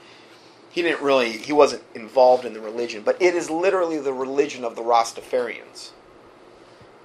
He 0.69 0.81
didn't 0.81 1.01
really, 1.01 1.31
he 1.31 1.53
wasn't 1.53 1.83
involved 1.93 2.45
in 2.45 2.53
the 2.53 2.61
religion, 2.61 3.03
but 3.03 3.21
it 3.21 3.35
is 3.35 3.49
literally 3.49 3.99
the 3.99 4.13
religion 4.13 4.63
of 4.63 4.75
the 4.75 4.81
Rastafarians. 4.81 5.91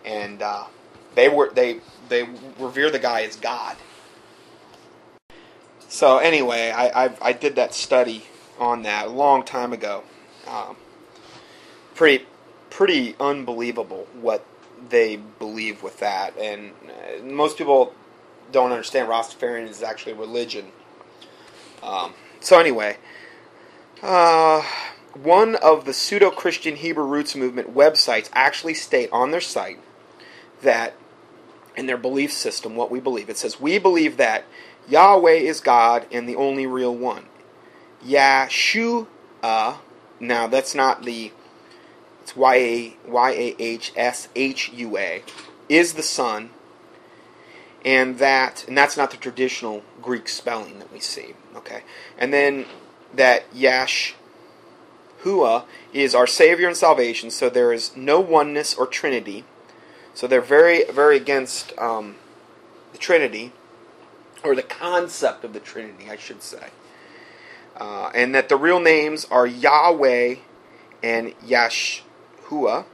And 0.05 0.41
uh, 0.41 0.65
they 1.15 1.29
were 1.29 1.51
they 1.53 1.81
they 2.09 2.27
revere 2.59 2.91
the 2.91 2.99
guy 2.99 3.23
as 3.23 3.37
God. 3.37 3.77
So 5.89 6.19
anyway, 6.19 6.71
I 6.71 7.05
I've, 7.05 7.23
i 7.23 7.33
did 7.33 7.57
that 7.57 7.75
study 7.75 8.25
on 8.59 8.83
that 8.83 9.07
a 9.07 9.11
long 9.11 9.43
time 9.43 9.73
ago. 9.73 10.05
Um, 10.47 10.77
pretty 11.95 12.27
pretty 12.71 13.17
unbelievable 13.19 14.07
what 14.21 14.45
they 14.91 15.17
believe 15.17 15.83
with 15.83 15.99
that, 16.01 16.37
and 16.39 16.73
uh, 16.87 17.25
most 17.25 17.57
people 17.57 17.95
don't 18.53 18.71
understand 18.71 19.09
Rastafarian 19.09 19.69
is 19.69 19.83
actually 19.83 20.13
religion. 20.13 20.67
Um, 21.83 22.15
so 22.41 22.59
anyway, 22.59 22.99
uh, 24.03 24.63
one 25.15 25.57
of 25.57 25.85
the 25.85 25.93
pseudo-Christian 25.93 26.77
Hebrew 26.77 27.05
Roots 27.05 27.35
movement 27.35 27.75
websites 27.75 28.29
actually 28.33 28.75
state 28.75 29.09
on 29.11 29.31
their 29.31 29.41
site 29.41 29.79
that 30.63 30.95
in 31.77 31.87
their 31.87 31.97
belief 31.97 32.33
system 32.33 32.77
what 32.77 32.91
we 32.91 33.01
believe. 33.01 33.31
It 33.31 33.39
says 33.39 33.61
we 33.61 33.79
believe 33.79 34.17
that 34.19 34.45
Yahweh 34.89 35.33
is 35.33 35.61
God 35.61 36.07
and 36.11 36.29
the 36.29 36.37
only 36.37 36.67
real 36.67 36.95
one. 36.95 37.27
Yahshua. 38.05 39.07
Now 40.21 40.47
that's 40.47 40.75
not 40.75 41.05
the. 41.05 41.33
It's 42.23 42.37
Y 42.37 42.55
A 42.57 42.97
Y 43.07 43.31
A 43.31 43.57
H 43.59 43.93
S 43.97 44.29
H 44.35 44.71
U 44.73 44.97
A. 44.97 45.23
Is 45.69 45.95
the 45.95 46.03
Son. 46.03 46.51
And 47.85 48.19
that 48.19 48.67
and 48.67 48.77
that's 48.77 48.97
not 48.97 49.11
the 49.11 49.17
traditional 49.17 49.83
Greek 50.03 50.29
spelling 50.29 50.79
that 50.79 50.93
we 50.93 51.01
see. 51.01 51.35
Okay, 51.55 51.83
and 52.19 52.33
then 52.33 52.67
that 53.15 53.51
Yahshua 53.53 54.15
is 55.93 56.15
our 56.15 56.27
Savior 56.27 56.67
and 56.69 56.77
salvation. 56.77 57.31
So 57.31 57.49
there 57.49 57.73
is 57.73 57.97
no 57.97 58.21
oneness 58.21 58.75
or 58.75 58.87
Trinity. 58.87 59.45
So 60.13 60.27
they're 60.27 60.41
very 60.41 60.85
very 60.91 61.17
against 61.17 61.73
um, 61.79 62.17
the 62.93 62.99
Trinity 62.99 63.53
or 64.49 64.55
the 64.55 64.63
concept 64.63 65.45
of 65.45 65.53
the 65.53 65.61
Trinity, 65.61 66.11
I 66.11 66.17
should 66.17 66.43
say. 66.43 66.69
Uh, 67.77 68.11
and 68.15 68.35
that 68.35 68.49
the 68.49 68.57
real 68.57 68.81
names 68.81 69.27
are 69.31 69.47
Yahweh 69.47 70.37
and 71.03 71.39
Yahshua, 71.41 72.87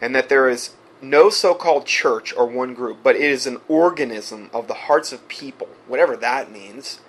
and 0.00 0.14
that 0.14 0.30
there 0.30 0.48
is 0.48 0.70
no 1.02 1.28
so 1.28 1.54
called 1.54 1.84
church 1.84 2.34
or 2.34 2.46
one 2.46 2.72
group, 2.72 3.00
but 3.02 3.14
it 3.14 3.20
is 3.22 3.46
an 3.46 3.60
organism 3.68 4.48
of 4.54 4.68
the 4.68 4.74
hearts 4.74 5.12
of 5.12 5.28
people, 5.28 5.68
whatever 5.86 6.16
that 6.16 6.50
means. 6.50 7.00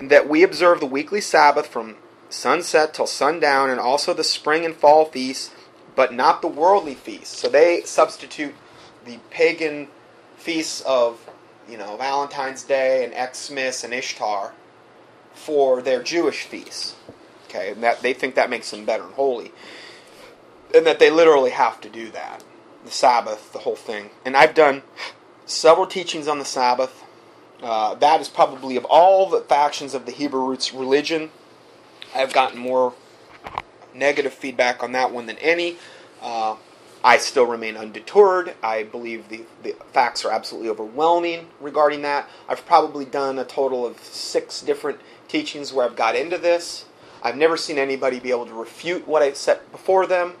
And 0.00 0.10
that 0.10 0.26
we 0.26 0.42
observe 0.42 0.80
the 0.80 0.86
weekly 0.86 1.20
Sabbath 1.20 1.66
from 1.66 1.96
sunset 2.30 2.94
till 2.94 3.06
sundown, 3.06 3.68
and 3.68 3.78
also 3.78 4.14
the 4.14 4.24
spring 4.24 4.64
and 4.64 4.74
fall 4.74 5.04
feasts, 5.04 5.54
but 5.94 6.14
not 6.14 6.40
the 6.40 6.48
worldly 6.48 6.94
feasts. 6.94 7.38
So 7.38 7.48
they 7.48 7.82
substitute 7.82 8.54
the 9.04 9.18
pagan 9.28 9.88
feasts 10.36 10.80
of 10.80 11.28
you 11.68 11.76
know, 11.76 11.96
Valentine's 11.96 12.62
Day 12.62 13.04
and 13.04 13.34
Xmas 13.34 13.84
and 13.84 13.92
Ishtar 13.92 14.52
for 15.34 15.82
their 15.82 16.02
Jewish 16.02 16.44
feasts. 16.44 16.96
Okay, 17.48 17.72
and 17.72 17.82
that 17.82 18.00
they 18.00 18.12
think 18.12 18.34
that 18.34 18.50
makes 18.50 18.70
them 18.70 18.84
better 18.84 19.04
and 19.04 19.14
holy. 19.14 19.52
And 20.74 20.86
that 20.86 20.98
they 20.98 21.10
literally 21.10 21.50
have 21.50 21.80
to 21.82 21.88
do 21.88 22.10
that. 22.10 22.42
The 22.84 22.90
Sabbath, 22.90 23.52
the 23.52 23.60
whole 23.60 23.76
thing. 23.76 24.10
And 24.24 24.36
I've 24.36 24.54
done 24.54 24.82
several 25.44 25.86
teachings 25.86 26.28
on 26.28 26.38
the 26.38 26.44
Sabbath. 26.44 27.04
Uh, 27.62 27.94
that 27.96 28.20
is 28.20 28.28
probably 28.28 28.76
of 28.76 28.84
all 28.86 29.28
the 29.28 29.40
factions 29.42 29.94
of 29.94 30.06
the 30.06 30.12
Hebrew 30.12 30.44
roots 30.44 30.72
religion, 30.72 31.30
I've 32.14 32.32
gotten 32.32 32.58
more 32.58 32.94
negative 33.94 34.32
feedback 34.32 34.82
on 34.82 34.92
that 34.92 35.12
one 35.12 35.26
than 35.26 35.38
any. 35.38 35.76
Uh, 36.20 36.56
I 37.04 37.18
still 37.18 37.46
remain 37.46 37.76
undeterred. 37.76 38.54
I 38.62 38.84
believe 38.84 39.28
the, 39.28 39.44
the 39.62 39.74
facts 39.92 40.24
are 40.24 40.30
absolutely 40.30 40.70
overwhelming 40.70 41.48
regarding 41.60 42.02
that. 42.02 42.28
I've 42.48 42.64
probably 42.64 43.04
done 43.04 43.38
a 43.38 43.44
total 43.44 43.84
of 43.86 43.98
six 44.00 44.62
different 44.62 45.00
teachings 45.26 45.72
where 45.72 45.84
I've 45.84 45.96
got 45.96 46.14
into 46.14 46.38
this. 46.38 46.84
I've 47.22 47.36
never 47.36 47.56
seen 47.56 47.78
anybody 47.78 48.20
be 48.20 48.30
able 48.30 48.46
to 48.46 48.54
refute 48.54 49.06
what 49.06 49.22
I've 49.22 49.36
set 49.36 49.70
before 49.72 50.06
them. 50.06 50.34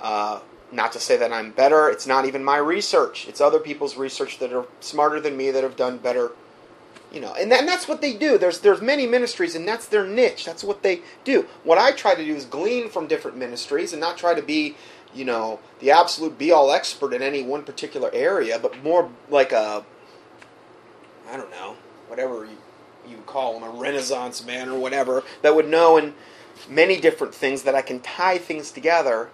Uh, 0.00 0.40
not 0.70 0.92
to 0.92 1.00
say 1.00 1.16
that 1.16 1.32
I'm 1.32 1.52
better. 1.52 1.88
It's 1.88 2.06
not 2.06 2.24
even 2.24 2.44
my 2.44 2.56
research. 2.56 3.26
It's 3.28 3.40
other 3.40 3.60
people's 3.60 3.96
research 3.96 4.38
that 4.38 4.52
are 4.52 4.66
smarter 4.80 5.20
than 5.20 5.36
me 5.36 5.50
that 5.50 5.62
have 5.62 5.76
done 5.76 5.98
better. 5.98 6.32
You 7.12 7.20
know, 7.20 7.32
and, 7.34 7.50
that, 7.52 7.60
and 7.60 7.68
that's 7.68 7.86
what 7.86 8.00
they 8.00 8.12
do. 8.12 8.38
There's 8.38 8.58
there's 8.58 8.82
many 8.82 9.06
ministries, 9.06 9.54
and 9.54 9.68
that's 9.68 9.86
their 9.86 10.04
niche. 10.04 10.44
That's 10.44 10.64
what 10.64 10.82
they 10.82 11.02
do. 11.22 11.46
What 11.62 11.78
I 11.78 11.92
try 11.92 12.16
to 12.16 12.24
do 12.24 12.34
is 12.34 12.44
glean 12.44 12.88
from 12.88 13.06
different 13.06 13.36
ministries, 13.36 13.92
and 13.92 14.00
not 14.00 14.18
try 14.18 14.34
to 14.34 14.42
be 14.42 14.74
you 15.14 15.24
know, 15.24 15.60
the 15.80 15.90
absolute 15.90 16.38
be 16.38 16.50
all 16.50 16.72
expert 16.72 17.12
in 17.12 17.22
any 17.22 17.42
one 17.42 17.62
particular 17.62 18.10
area, 18.12 18.58
but 18.58 18.82
more 18.82 19.10
like 19.30 19.52
a, 19.52 19.84
I 21.30 21.36
don't 21.36 21.50
know, 21.50 21.76
whatever 22.08 22.44
you, 22.44 22.58
you 23.08 23.16
call 23.26 23.56
him, 23.56 23.62
a 23.62 23.70
renaissance 23.70 24.44
man 24.44 24.68
or 24.68 24.78
whatever, 24.78 25.22
that 25.42 25.54
would 25.54 25.68
know 25.68 25.96
in 25.96 26.14
many 26.68 27.00
different 27.00 27.34
things 27.34 27.62
that 27.62 27.74
I 27.74 27.82
can 27.82 28.00
tie 28.00 28.38
things 28.38 28.70
together 28.70 29.30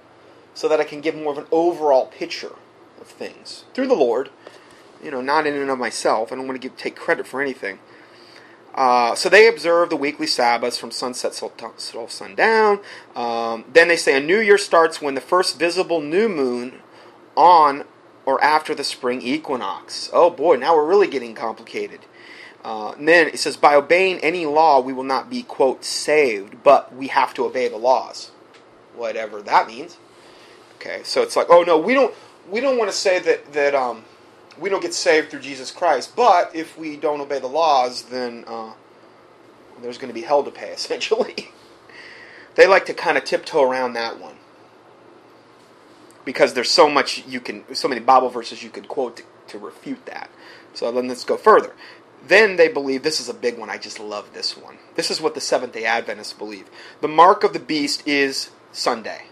so 0.55 0.69
that 0.69 0.81
I 0.81 0.85
can 0.85 1.01
give 1.01 1.15
more 1.15 1.33
of 1.33 1.39
an 1.39 1.47
overall 1.51 2.07
picture 2.07 2.55
of 3.01 3.07
things 3.07 3.65
through 3.75 3.89
the 3.89 3.95
Lord. 3.95 4.31
You 5.03 5.11
know, 5.11 5.23
not 5.23 5.47
in 5.47 5.55
and 5.55 5.71
of 5.71 5.79
myself. 5.79 6.31
I 6.31 6.37
don't 6.37 6.47
want 6.47 6.61
to 6.61 6.69
give, 6.69 6.77
take 6.77 6.95
credit 6.95 7.27
for 7.27 7.41
anything. 7.41 7.79
Uh, 8.81 9.15
so 9.15 9.29
they 9.29 9.47
observe 9.47 9.91
the 9.91 9.97
weekly 9.97 10.27
Sabbaths 10.27 10.79
from 10.79 10.91
sunset 10.91 11.35
till 11.35 12.09
sundown. 12.09 12.81
Um, 13.15 13.67
then 13.71 13.89
they 13.89 13.97
say 13.99 14.17
a 14.17 14.21
new 14.21 14.41
year 14.41 14.57
starts 14.57 15.03
when 15.03 15.15
the 15.15 15.21
first 15.21 15.59
visible 15.59 16.01
new 16.01 16.31
moon 16.31 16.81
on 17.37 17.85
or 18.25 18.43
after 18.43 18.75
the 18.75 18.83
spring 18.83 19.21
equinox. 19.21 20.09
Oh 20.15 20.31
boy, 20.31 20.57
now 20.57 20.75
we're 20.75 20.87
really 20.87 21.09
getting 21.09 21.35
complicated. 21.35 22.01
Uh, 22.65 22.93
and 22.93 23.07
then 23.07 23.27
it 23.27 23.39
says, 23.39 23.59
by 23.59 23.75
obeying 23.75 24.19
any 24.21 24.47
law, 24.47 24.81
we 24.81 24.95
will 24.95 25.05
not 25.05 25.29
be, 25.29 25.43
quote, 25.43 25.85
saved, 25.85 26.63
but 26.63 26.95
we 26.97 27.09
have 27.09 27.35
to 27.35 27.45
obey 27.45 27.69
the 27.69 27.77
laws. 27.77 28.31
Whatever 28.97 29.43
that 29.43 29.67
means. 29.67 29.99
Okay, 30.77 31.03
so 31.05 31.21
it's 31.21 31.37
like, 31.37 31.49
oh 31.51 31.65
no, 31.65 31.77
we 31.77 31.93
don't, 31.93 32.15
we 32.49 32.63
don't 32.63 32.79
want 32.79 32.91
to 32.91 32.97
say 32.97 33.19
that, 33.19 33.53
that, 33.53 33.75
um, 33.75 34.05
we 34.59 34.69
don't 34.69 34.83
get 34.83 34.95
saved 34.95 35.31
through 35.31 35.41
Jesus 35.41 35.71
Christ. 35.71 36.15
But 36.17 36.55
if 36.55 36.79
we 36.79 36.97
don't 36.97 37.21
obey 37.21 37.39
the 37.39 37.47
laws, 37.47 38.03
then 38.03 38.45
uh, 38.47 38.73
there's 39.83 39.99
going 39.99 40.09
to 40.09 40.15
be 40.15 40.23
hell 40.23 40.43
to 40.43 40.51
pay, 40.51 40.71
essentially. 40.73 41.51
they 42.55 42.67
like 42.67 42.87
to 42.87 42.95
kind 42.95 43.17
of 43.19 43.25
tiptoe 43.25 43.63
around 43.63 43.95
that 43.95 44.21
one 44.21 44.37
because 46.25 46.55
there's 46.55 46.71
so 46.71 46.89
much 46.89 47.27
you 47.27 47.41
can, 47.41 47.65
so 47.75 47.89
many 47.89 48.01
Bible 48.01 48.29
verses 48.29 48.63
you 48.63 48.71
could 48.71 48.89
quote 48.89 49.17
to, 49.17 49.23
to 49.49 49.59
refute 49.59 50.07
that. 50.07 50.31
So 50.75 50.93
then 50.93 51.09
let's 51.09 51.25
go 51.25 51.37
further. 51.37 51.75
Then 52.27 52.57
they 52.57 52.69
believe 52.69 53.03
this 53.03 53.21
is 53.21 53.29
a 53.29 53.35
big 53.35 53.59
one. 53.59 53.71
I 53.71 53.79
just 53.79 53.99
love 53.99 54.33
this 54.35 54.57
one. 54.57 54.77
This 54.95 55.11
is 55.11 55.21
what 55.21 55.35
the 55.35 55.41
Seventh 55.41 55.73
Day 55.73 55.85
Adventists 55.85 56.35
believe. 56.35 56.69
The 57.01 57.09
mark 57.09 57.43
of 57.45 57.53
the 57.53 57.59
beast 57.59 58.07
is 58.07 58.51
Sunday, 58.73 59.25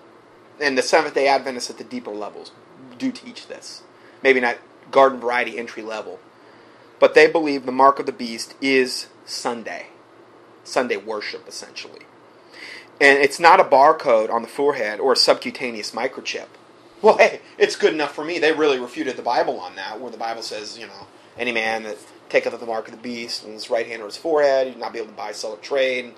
and 0.60 0.76
the 0.76 0.82
Seventh 0.82 1.14
Day 1.14 1.28
Adventists 1.28 1.70
at 1.70 1.78
the 1.78 1.84
deeper 1.84 2.10
levels 2.10 2.50
do 2.96 3.12
teach 3.12 3.46
this. 3.46 3.82
Maybe 4.22 4.40
not 4.40 4.58
garden 4.90 5.20
variety 5.20 5.58
entry 5.58 5.82
level. 5.82 6.18
But 6.98 7.14
they 7.14 7.28
believe 7.28 7.66
the 7.66 7.72
mark 7.72 7.98
of 7.98 8.06
the 8.06 8.12
beast 8.12 8.54
is 8.60 9.08
Sunday. 9.24 9.88
Sunday 10.64 10.96
worship, 10.96 11.46
essentially. 11.48 12.02
And 13.00 13.18
it's 13.18 13.38
not 13.38 13.60
a 13.60 13.64
barcode 13.64 14.30
on 14.30 14.42
the 14.42 14.48
forehead 14.48 14.98
or 14.98 15.12
a 15.12 15.16
subcutaneous 15.16 15.92
microchip. 15.92 16.48
Well, 17.00 17.18
hey, 17.18 17.40
it's 17.56 17.76
good 17.76 17.94
enough 17.94 18.12
for 18.12 18.24
me. 18.24 18.40
They 18.40 18.52
really 18.52 18.80
refuted 18.80 19.16
the 19.16 19.22
Bible 19.22 19.60
on 19.60 19.76
that, 19.76 20.00
where 20.00 20.10
the 20.10 20.18
Bible 20.18 20.42
says, 20.42 20.76
you 20.76 20.86
know, 20.86 21.06
any 21.38 21.52
man 21.52 21.84
that 21.84 21.96
taketh 22.28 22.58
the 22.58 22.66
mark 22.66 22.88
of 22.88 22.92
the 22.92 23.00
beast 23.00 23.44
in 23.44 23.52
his 23.52 23.70
right 23.70 23.86
hand 23.86 24.02
or 24.02 24.06
his 24.06 24.16
forehead, 24.16 24.66
you 24.66 24.74
not 24.74 24.92
be 24.92 24.98
able 24.98 25.10
to 25.10 25.14
buy, 25.14 25.30
sell, 25.30 25.52
or 25.52 25.58
trade. 25.58 26.14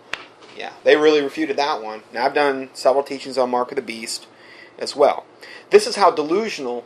Yeah, 0.56 0.72
they 0.83 0.96
really 0.96 1.20
refuted 1.20 1.56
that 1.59 1.83
one. 1.83 2.02
Now, 2.14 2.24
I've 2.24 2.35
done 2.35 2.70
several 2.72 3.04
teachings 3.04 3.37
on 3.37 3.50
mark 3.50 3.70
of 3.70 3.76
the 3.76 3.83
beast 3.83 4.26
as 4.78 4.96
well. 4.96 5.26
This 5.68 5.87
is 5.87 5.96
how 5.96 6.11
delusional 6.11 6.85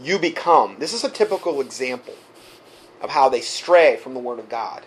you 0.00 0.18
become. 0.18 0.76
This 0.78 0.92
is 0.92 1.04
a 1.04 1.10
typical 1.10 1.60
example 1.60 2.14
of 3.00 3.10
how 3.10 3.28
they 3.28 3.40
stray 3.40 3.96
from 3.96 4.14
the 4.14 4.20
Word 4.20 4.38
of 4.38 4.48
God 4.48 4.84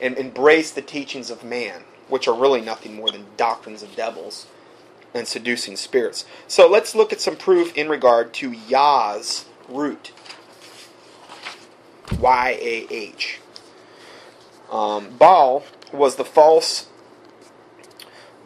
and 0.00 0.16
embrace 0.16 0.70
the 0.70 0.82
teachings 0.82 1.30
of 1.30 1.44
man, 1.44 1.82
which 2.08 2.26
are 2.26 2.34
really 2.34 2.60
nothing 2.60 2.94
more 2.94 3.10
than 3.10 3.26
doctrines 3.36 3.82
of 3.82 3.94
devils 3.96 4.46
and 5.14 5.26
seducing 5.26 5.76
spirits. 5.76 6.24
So 6.46 6.68
let's 6.68 6.94
look 6.94 7.12
at 7.12 7.20
some 7.20 7.36
proof 7.36 7.76
in 7.76 7.88
regard 7.88 8.32
to 8.34 8.52
Yah's 8.52 9.46
root. 9.68 10.12
Y 12.18 12.58
A 12.60 12.86
H. 12.90 13.40
Um, 14.70 15.10
Baal 15.18 15.64
was 15.92 16.16
the 16.16 16.24
false, 16.24 16.88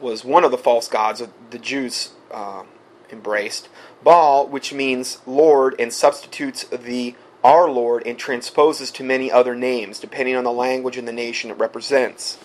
was 0.00 0.24
one 0.24 0.44
of 0.44 0.50
the 0.50 0.58
false 0.58 0.88
gods 0.88 1.20
of 1.20 1.30
the 1.50 1.58
Jews 1.58 2.12
uh, 2.30 2.64
embraced. 3.10 3.68
Baal, 4.02 4.46
which 4.46 4.72
means 4.72 5.18
Lord 5.26 5.74
and 5.78 5.92
substitutes 5.92 6.64
the 6.64 7.14
our 7.42 7.70
Lord 7.70 8.06
and 8.06 8.18
transposes 8.18 8.90
to 8.92 9.04
many 9.04 9.30
other 9.30 9.54
names, 9.54 9.98
depending 9.98 10.34
on 10.34 10.44
the 10.44 10.50
language 10.52 10.96
and 10.96 11.06
the 11.06 11.12
nation 11.12 11.50
it 11.50 11.58
represents, 11.58 12.38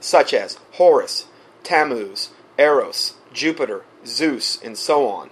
such 0.00 0.34
as 0.34 0.58
Horus, 0.72 1.26
Tammuz, 1.62 2.30
Eros, 2.58 3.14
Jupiter, 3.32 3.84
Zeus, 4.04 4.60
and 4.60 4.76
so 4.76 5.06
on. 5.06 5.30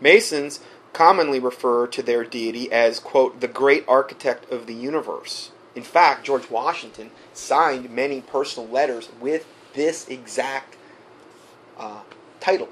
Masons 0.00 0.60
commonly 0.92 1.40
refer 1.40 1.86
to 1.88 2.02
their 2.02 2.24
deity 2.24 2.70
as, 2.70 3.00
quote, 3.00 3.40
the 3.40 3.48
great 3.48 3.84
architect 3.88 4.50
of 4.52 4.66
the 4.66 4.74
universe. 4.74 5.50
In 5.74 5.82
fact, 5.82 6.24
George 6.24 6.50
Washington 6.50 7.10
signed 7.32 7.90
many 7.90 8.20
personal 8.20 8.68
letters 8.68 9.08
with 9.20 9.46
this 9.74 10.08
exact 10.08 10.76
uh, 11.78 12.02
title. 12.40 12.68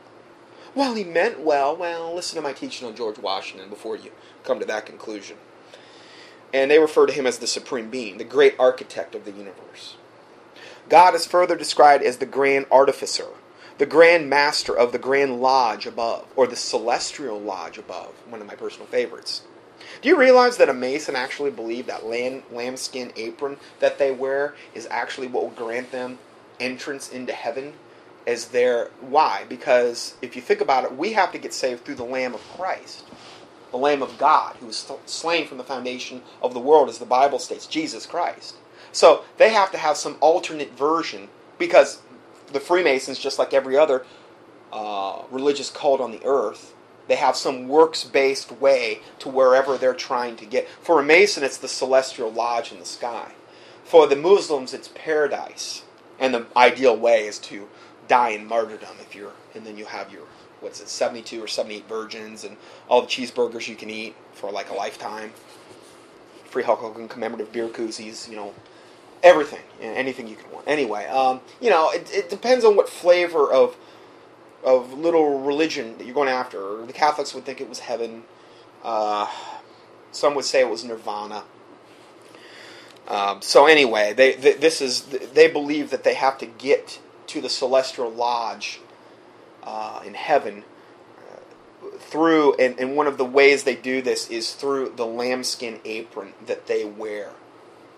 Well, 0.74 0.94
he 0.94 1.04
meant 1.04 1.40
well. 1.40 1.76
Well, 1.76 2.14
listen 2.14 2.36
to 2.36 2.42
my 2.42 2.52
teaching 2.52 2.86
on 2.86 2.96
George 2.96 3.18
Washington 3.18 3.68
before 3.68 3.96
you 3.96 4.12
come 4.44 4.60
to 4.60 4.66
that 4.66 4.86
conclusion. 4.86 5.36
And 6.52 6.70
they 6.70 6.78
refer 6.78 7.06
to 7.06 7.12
him 7.12 7.26
as 7.26 7.38
the 7.38 7.46
supreme 7.46 7.90
being, 7.90 8.18
the 8.18 8.24
great 8.24 8.54
architect 8.58 9.14
of 9.14 9.24
the 9.24 9.32
universe. 9.32 9.96
God 10.88 11.14
is 11.14 11.26
further 11.26 11.56
described 11.56 12.02
as 12.02 12.16
the 12.16 12.26
grand 12.26 12.66
artificer, 12.70 13.28
the 13.76 13.86
grand 13.86 14.30
master 14.30 14.76
of 14.76 14.92
the 14.92 14.98
grand 14.98 15.40
lodge 15.40 15.86
above, 15.86 16.26
or 16.34 16.46
the 16.46 16.56
celestial 16.56 17.38
lodge 17.38 17.76
above, 17.76 18.14
one 18.28 18.40
of 18.40 18.46
my 18.46 18.54
personal 18.54 18.86
favorites. 18.86 19.42
Do 20.00 20.08
you 20.08 20.16
realize 20.16 20.56
that 20.56 20.68
a 20.68 20.74
Mason 20.74 21.16
actually 21.16 21.50
believed 21.50 21.88
that 21.88 22.06
lamb, 22.06 22.42
lambskin 22.50 23.12
apron 23.16 23.58
that 23.80 23.98
they 23.98 24.10
wear 24.10 24.54
is 24.74 24.88
actually 24.90 25.26
what 25.26 25.42
will 25.42 25.50
grant 25.50 25.92
them 25.92 26.18
entrance 26.58 27.10
into 27.10 27.32
heaven 27.32 27.74
as 28.28 28.48
their 28.48 28.90
why? 29.00 29.44
Because 29.48 30.14
if 30.20 30.36
you 30.36 30.42
think 30.42 30.60
about 30.60 30.84
it, 30.84 30.94
we 30.94 31.14
have 31.14 31.32
to 31.32 31.38
get 31.38 31.54
saved 31.54 31.84
through 31.84 31.94
the 31.94 32.04
Lamb 32.04 32.34
of 32.34 32.42
Christ, 32.56 33.04
the 33.70 33.78
Lamb 33.78 34.02
of 34.02 34.18
God, 34.18 34.56
who 34.56 34.66
was 34.66 34.92
slain 35.06 35.46
from 35.46 35.56
the 35.56 35.64
foundation 35.64 36.20
of 36.42 36.52
the 36.52 36.60
world, 36.60 36.90
as 36.90 36.98
the 36.98 37.06
Bible 37.06 37.38
states, 37.38 37.66
Jesus 37.66 38.04
Christ. 38.04 38.56
So 38.92 39.24
they 39.38 39.48
have 39.50 39.72
to 39.72 39.78
have 39.78 39.96
some 39.96 40.18
alternate 40.20 40.76
version 40.76 41.28
because 41.58 42.02
the 42.52 42.60
Freemasons, 42.60 43.18
just 43.18 43.38
like 43.38 43.54
every 43.54 43.78
other 43.78 44.04
uh, 44.74 45.22
religious 45.30 45.70
cult 45.70 46.00
on 46.00 46.12
the 46.12 46.24
earth, 46.24 46.74
they 47.08 47.16
have 47.16 47.34
some 47.34 47.66
works 47.66 48.04
based 48.04 48.52
way 48.52 49.00
to 49.20 49.30
wherever 49.30 49.78
they're 49.78 49.94
trying 49.94 50.36
to 50.36 50.44
get. 50.44 50.68
For 50.82 51.00
a 51.00 51.02
Mason, 51.02 51.42
it's 51.42 51.56
the 51.56 51.66
celestial 51.68 52.30
lodge 52.30 52.72
in 52.72 52.78
the 52.78 52.84
sky. 52.84 53.32
For 53.84 54.06
the 54.06 54.16
Muslims, 54.16 54.74
it's 54.74 54.88
paradise. 54.94 55.84
And 56.18 56.34
the 56.34 56.46
ideal 56.54 56.96
way 56.96 57.26
is 57.26 57.38
to 57.38 57.68
die 58.08 58.30
in 58.30 58.46
martyrdom 58.46 58.96
if 59.00 59.14
you're, 59.14 59.32
and 59.54 59.64
then 59.64 59.76
you 59.76 59.84
have 59.84 60.12
your, 60.12 60.22
what's 60.60 60.80
it, 60.80 60.88
72 60.88 61.42
or 61.42 61.46
78 61.46 61.88
virgins 61.88 62.44
and 62.44 62.56
all 62.88 63.02
the 63.02 63.06
cheeseburgers 63.06 63.68
you 63.68 63.76
can 63.76 63.90
eat 63.90 64.14
for 64.32 64.50
like 64.50 64.70
a 64.70 64.74
lifetime. 64.74 65.32
Free 66.44 66.62
Hulk 66.62 66.80
Hogan 66.80 67.08
commemorative 67.08 67.52
beer 67.52 67.68
koozies, 67.68 68.28
you 68.28 68.36
know, 68.36 68.54
everything, 69.22 69.60
anything 69.80 70.26
you 70.26 70.36
can 70.36 70.50
want. 70.50 70.66
Anyway, 70.66 71.06
um, 71.06 71.40
you 71.60 71.70
know, 71.70 71.90
it, 71.90 72.10
it 72.12 72.30
depends 72.30 72.64
on 72.64 72.76
what 72.76 72.88
flavor 72.88 73.52
of 73.52 73.76
of 74.64 74.92
little 74.92 75.40
religion 75.40 75.96
that 75.98 76.04
you're 76.04 76.14
going 76.14 76.28
after. 76.28 76.84
The 76.84 76.92
Catholics 76.92 77.32
would 77.34 77.44
think 77.44 77.60
it 77.60 77.68
was 77.68 77.78
heaven. 77.78 78.24
Uh, 78.82 79.28
some 80.10 80.34
would 80.34 80.44
say 80.44 80.60
it 80.60 80.68
was 80.68 80.84
nirvana. 80.84 81.44
Um, 83.06 83.40
so 83.40 83.66
anyway, 83.66 84.12
they, 84.12 84.34
they, 84.34 84.54
this 84.54 84.82
is 84.82 85.02
they 85.02 85.48
believe 85.48 85.90
that 85.90 86.04
they 86.04 86.14
have 86.14 86.36
to 86.38 86.46
get 86.46 87.00
to 87.28 87.40
the 87.40 87.48
celestial 87.48 88.10
lodge 88.10 88.80
uh, 89.62 90.02
in 90.04 90.14
heaven 90.14 90.64
uh, 91.18 91.98
through, 91.98 92.54
and, 92.54 92.78
and 92.78 92.96
one 92.96 93.06
of 93.06 93.18
the 93.18 93.24
ways 93.24 93.64
they 93.64 93.76
do 93.76 94.02
this 94.02 94.28
is 94.30 94.52
through 94.54 94.92
the 94.96 95.06
lambskin 95.06 95.80
apron 95.84 96.32
that 96.46 96.66
they 96.66 96.84
wear, 96.84 97.30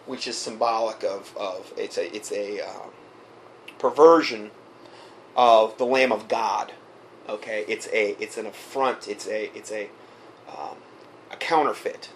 which 0.07 0.27
is 0.29 0.37
symbolic 0.37 1.03
of, 1.03 1.35
of 1.37 1.73
it's 1.77 1.97
a 1.97 2.15
it's 2.15 2.33
a 2.33 2.61
uh, 2.61 2.87
perversion 3.79 4.51
of 5.37 5.77
the 5.79 5.87
Lamb 5.87 6.13
of 6.13 6.29
God. 6.29 6.73
Okay, 7.29 7.65
it's 7.69 7.87
a 7.89 8.17
it's 8.23 8.37
an 8.37 8.47
affront. 8.47 9.09
It's 9.09 9.27
a 9.27 9.57
it's 9.57 9.71
a 9.73 9.89
um, 10.49 10.77
a 11.31 11.37
counterfeit 11.37 12.11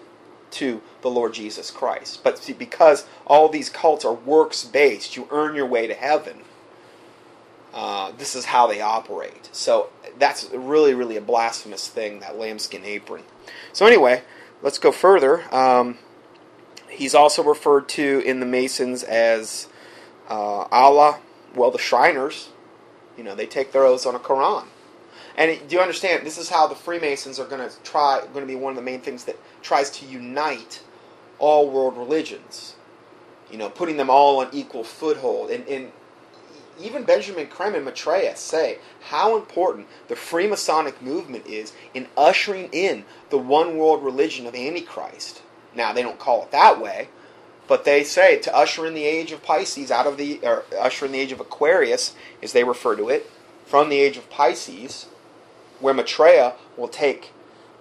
to 0.53 0.83
the 1.03 1.11
Lord 1.11 1.35
Jesus 1.35 1.70
Christ. 1.70 2.22
But 2.22 2.38
see, 2.38 2.53
because 2.53 3.07
all 3.27 3.48
these 3.48 3.68
cults 3.68 4.05
are 4.05 4.14
works 4.14 4.64
based, 4.64 5.16
you 5.16 5.29
earn 5.31 5.55
your 5.55 5.66
way 5.66 5.87
to 5.87 5.94
heaven. 5.94 6.42
Uh, 7.74 8.12
this 8.12 8.37
is 8.37 8.44
how 8.44 8.68
they 8.68 8.80
operate. 8.80 9.50
So 9.50 9.90
that's 10.16 10.48
really, 10.52 10.94
really 10.94 11.16
a 11.16 11.20
blasphemous 11.20 11.88
thing, 11.88 12.20
that 12.20 12.38
lambskin 12.38 12.84
apron. 12.84 13.24
So, 13.72 13.84
anyway, 13.84 14.22
let's 14.62 14.78
go 14.78 14.92
further. 14.92 15.42
Um, 15.52 15.98
he's 16.88 17.16
also 17.16 17.42
referred 17.42 17.88
to 17.90 18.22
in 18.24 18.38
the 18.38 18.46
Masons 18.46 19.02
as 19.02 19.66
uh, 20.30 20.68
Allah, 20.70 21.18
well, 21.56 21.72
the 21.72 21.78
Shriners. 21.78 22.50
You 23.18 23.24
know, 23.24 23.34
they 23.34 23.46
take 23.46 23.72
their 23.72 23.82
oaths 23.82 24.06
on 24.06 24.14
a 24.14 24.20
Quran. 24.20 24.66
And 25.37 25.58
do 25.68 25.74
you 25.74 25.82
understand? 25.82 26.24
This 26.24 26.38
is 26.38 26.48
how 26.48 26.68
the 26.68 26.76
Freemasons 26.76 27.40
are 27.40 27.46
going 27.46 27.68
to 27.68 27.76
try, 27.82 28.20
going 28.32 28.46
to 28.46 28.46
be 28.46 28.54
one 28.54 28.70
of 28.70 28.76
the 28.76 28.82
main 28.82 29.00
things 29.00 29.24
that 29.24 29.37
tries 29.62 29.90
to 29.98 30.06
unite 30.06 30.80
all 31.40 31.68
world 31.68 31.98
religions. 31.98 32.76
You 33.50 33.58
know, 33.58 33.68
putting 33.68 33.96
them 33.96 34.10
all 34.10 34.38
on 34.38 34.48
equal 34.52 34.84
foothold. 34.84 35.50
And, 35.50 35.66
and 35.66 35.92
even 36.80 37.04
Benjamin 37.04 37.46
Creme 37.46 37.74
and 37.74 37.84
Maitreya 37.84 38.37
say 38.37 38.78
how 39.08 39.37
important 39.37 39.87
the 40.08 40.14
Freemasonic 40.14 41.00
movement 41.00 41.46
is 41.46 41.72
in 41.92 42.08
ushering 42.16 42.68
in 42.72 43.04
the 43.30 43.38
one 43.38 43.76
world 43.76 44.02
religion 44.02 44.46
of 44.46 44.54
Antichrist. 44.54 45.42
Now, 45.74 45.92
they 45.92 46.02
don't 46.02 46.18
call 46.18 46.42
it 46.42 46.50
that 46.52 46.80
way, 46.80 47.08
but 47.66 47.84
they 47.84 48.04
say 48.04 48.38
to 48.38 48.56
usher 48.56 48.87
in 48.87 48.94
the 48.94 49.04
age 49.04 49.32
of 49.32 49.42
Pisces 49.42 49.90
out 49.90 50.06
of 50.06 50.16
the, 50.16 50.40
or 50.42 50.64
usher 50.78 51.06
in 51.06 51.12
the 51.12 51.20
age 51.20 51.32
of 51.32 51.40
Aquarius, 51.40 52.14
as 52.42 52.52
they 52.52 52.64
refer 52.64 52.96
to 52.96 53.08
it, 53.08 53.30
from 53.64 53.88
the 53.88 53.98
age 53.98 54.16
of 54.16 54.30
Pisces, 54.30 55.06
where 55.80 55.94
Maitreya 55.94 56.54
will 56.76 56.88
take, 56.88 57.32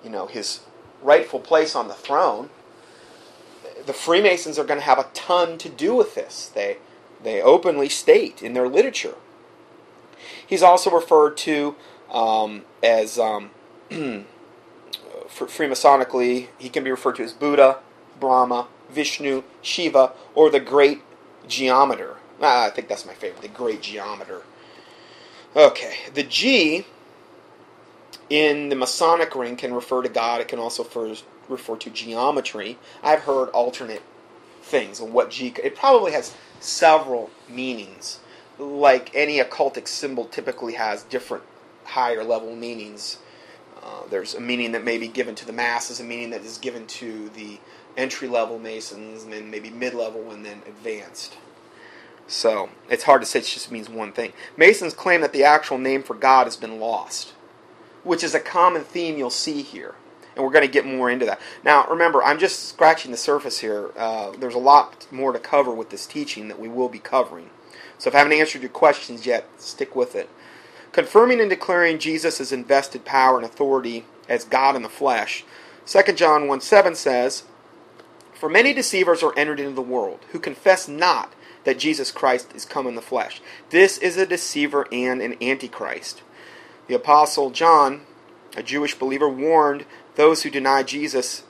you 0.04 0.10
know, 0.10 0.28
his 0.28 0.62
rightful 1.02 1.40
place 1.40 1.76
on 1.76 1.88
the 1.88 1.94
throne. 1.94 2.50
The 3.86 3.94
Freemasons 3.94 4.58
are 4.58 4.64
going 4.64 4.80
to 4.80 4.86
have 4.86 5.00
a 5.00 5.10
ton 5.14 5.58
to 5.58 5.70
do 5.70 5.94
with 5.94 6.16
this. 6.16 6.50
They 6.54 6.78
they 7.24 7.42
openly 7.42 7.90
state 7.90 8.42
in 8.42 8.54
their 8.54 8.68
literature. 8.68 9.16
He's 10.46 10.64
also 10.64 10.92
referred 10.92 11.38
to 11.38 11.76
um, 12.12 12.64
as 12.84 13.18
um, 13.18 13.52
Freemasonically, 15.28 16.48
he 16.58 16.70
can 16.70 16.84
be 16.84 16.92
referred 16.92 17.16
to 17.16 17.24
as 17.24 17.34
Buddha, 17.34 17.80
Brahma, 18.20 18.68
Vishnu, 18.90 19.44
Shiva, 19.62 20.12
or 20.36 20.50
the 20.50 20.60
Great 20.60 21.02
Geometer. 21.48 22.18
Ah, 22.42 22.66
I 22.66 22.70
think 22.70 22.88
that's 22.88 23.06
my 23.06 23.14
favorite, 23.14 23.42
the 23.42 23.48
Great 23.48 23.82
Geometer. 23.82 24.44
Okay, 25.56 25.96
the 26.14 26.24
G 26.24 26.86
in 28.30 28.70
the 28.70 28.76
Masonic 28.76 29.36
ring 29.36 29.56
can 29.56 29.74
refer 29.74 30.02
to 30.02 30.10
God. 30.10 30.42
It 30.42 30.48
can 30.48 30.60
also 30.60 30.84
refer, 30.84 31.16
refer 31.50 31.78
to 31.78 31.90
geometry. 31.90 32.78
I've 33.04 33.22
heard 33.22 33.50
alternate 33.50 34.02
things 34.62 35.00
on 35.00 35.14
what 35.14 35.30
G. 35.30 35.54
It 35.64 35.76
probably 35.76 36.12
has 36.14 36.36
several 36.64 37.30
meanings. 37.50 38.20
Like 38.58 39.12
any 39.14 39.40
occultic 39.40 39.88
symbol 39.88 40.26
typically 40.26 40.74
has 40.74 41.04
different 41.04 41.44
higher 41.86 42.24
level 42.24 42.56
meanings. 42.56 43.18
Uh, 43.82 44.04
there's 44.10 44.34
a 44.34 44.40
meaning 44.40 44.72
that 44.72 44.84
may 44.84 44.98
be 44.98 45.08
given 45.08 45.36
to 45.36 45.46
the 45.46 45.54
masses, 45.54 46.00
a 46.00 46.04
meaning 46.04 46.30
that 46.30 46.42
is 46.42 46.58
given 46.58 46.88
to 46.88 47.30
the 47.30 47.60
entry 47.98 48.28
level 48.28 48.58
Masons, 48.60 49.24
and 49.24 49.34
then 49.34 49.52
maybe 49.52 49.70
mid 49.70 49.94
level 49.94 50.32
and 50.32 50.46
then 50.46 50.62
advanced. 50.66 51.38
So 52.28 52.70
it's 52.90 53.04
hard 53.04 53.22
to 53.22 53.28
say 53.28 53.40
it 53.40 53.46
just 53.46 53.72
means 53.72 53.90
one 53.90 54.14
thing. 54.14 54.32
Masons 54.56 54.94
claim 54.94 55.22
that 55.22 55.34
the 55.34 55.44
actual 55.44 55.78
name 55.78 56.04
for 56.04 56.14
God 56.14 56.46
has 56.46 56.56
been 56.56 56.80
lost, 56.80 57.34
which 58.04 58.24
is 58.24 58.34
a 58.34 58.40
common 58.40 58.84
theme 58.84 59.18
you'll 59.18 59.30
see 59.30 59.62
here 59.62 59.96
and 60.36 60.44
we're 60.44 60.52
going 60.52 60.66
to 60.66 60.72
get 60.72 60.86
more 60.86 61.10
into 61.10 61.26
that. 61.26 61.40
Now, 61.64 61.88
remember, 61.88 62.24
I'm 62.24 62.40
just 62.40 62.70
scratching 62.70 63.12
the 63.12 63.18
surface 63.18 63.60
here. 63.60 63.92
Uh, 63.98 64.32
there's 64.32 64.56
a 64.56 64.60
lot 64.60 65.08
more 65.12 65.32
to 65.32 65.40
cover 65.40 65.72
with 65.72 65.90
this 65.90 66.06
teaching 66.06 66.48
that 66.48 66.60
we 66.60 66.68
will 66.68 66.90
be 66.90 67.00
covering. 67.00 67.50
So 67.98 68.10
if 68.10 68.16
I 68.16 68.20
haven't 68.20 68.34
answered 68.34 68.62
your 68.62 68.70
questions 68.70 69.26
yet, 69.26 69.48
stick 69.58 69.96
with 69.96 70.16
it. 70.16 70.30
Confirming 70.92 71.40
and 71.40 71.50
declaring 71.50 72.00
Jesus' 72.00 72.40
as 72.40 72.52
invested 72.52 73.06
power 73.06 73.38
and 73.38 73.46
authority 73.46 74.06
as 74.30 74.44
God 74.44 74.76
in 74.76 74.84
the 74.84 74.90
flesh, 74.90 75.44
2 75.86 76.14
John 76.14 76.48
1 76.48 76.62
7 76.62 76.96
says, 76.96 77.44
For 78.34 78.50
many 78.50 78.74
deceivers 78.74 79.24
are 79.24 79.38
entered 79.38 79.60
into 79.60 79.74
the 79.74 79.82
world, 79.82 80.20
who 80.32 80.40
confess 80.40 80.88
not 80.88 81.34
that 81.64 81.80
Jesus 81.80 82.12
Christ 82.12 82.54
is 82.54 82.66
come 82.66 82.88
in 82.88 82.96
the 82.96 83.02
flesh. 83.02 83.42
This 83.70 83.98
is 83.98 84.18
a 84.18 84.26
deceiver 84.26 84.88
and 84.92 85.22
an 85.22 85.36
antichrist. 85.42 86.22
The 86.88 86.96
Apostle 86.96 87.52
John, 87.52 88.02
a 88.56 88.64
Jewish 88.64 88.96
believer, 88.96 89.30
warned 89.30 89.86
those 90.16 90.44
who 90.44 90.50
deny 90.50 90.84
Jesus 90.84 91.44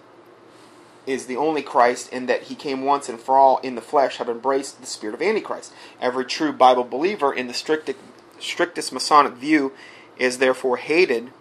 is 1.05 1.25
the 1.25 1.35
only 1.35 1.61
Christ 1.61 2.09
and 2.13 2.29
that 2.29 2.43
he 2.43 2.55
came 2.55 2.85
once 2.85 3.09
and 3.09 3.19
for 3.19 3.37
all 3.37 3.57
in 3.57 3.75
the 3.75 3.81
flesh 3.81 4.17
have 4.17 4.29
embraced 4.29 4.79
the 4.79 4.87
spirit 4.87 5.13
of 5.13 5.21
Antichrist. 5.21 5.73
Every 5.99 6.25
true 6.25 6.53
Bible 6.53 6.85
believer 6.85 7.33
in 7.33 7.47
the 7.47 7.53
strictest, 7.53 7.99
strictest 8.39 8.93
Masonic 8.93 9.33
view 9.33 9.73
is 10.17 10.37
therefore 10.37 10.77
hated 10.77 11.31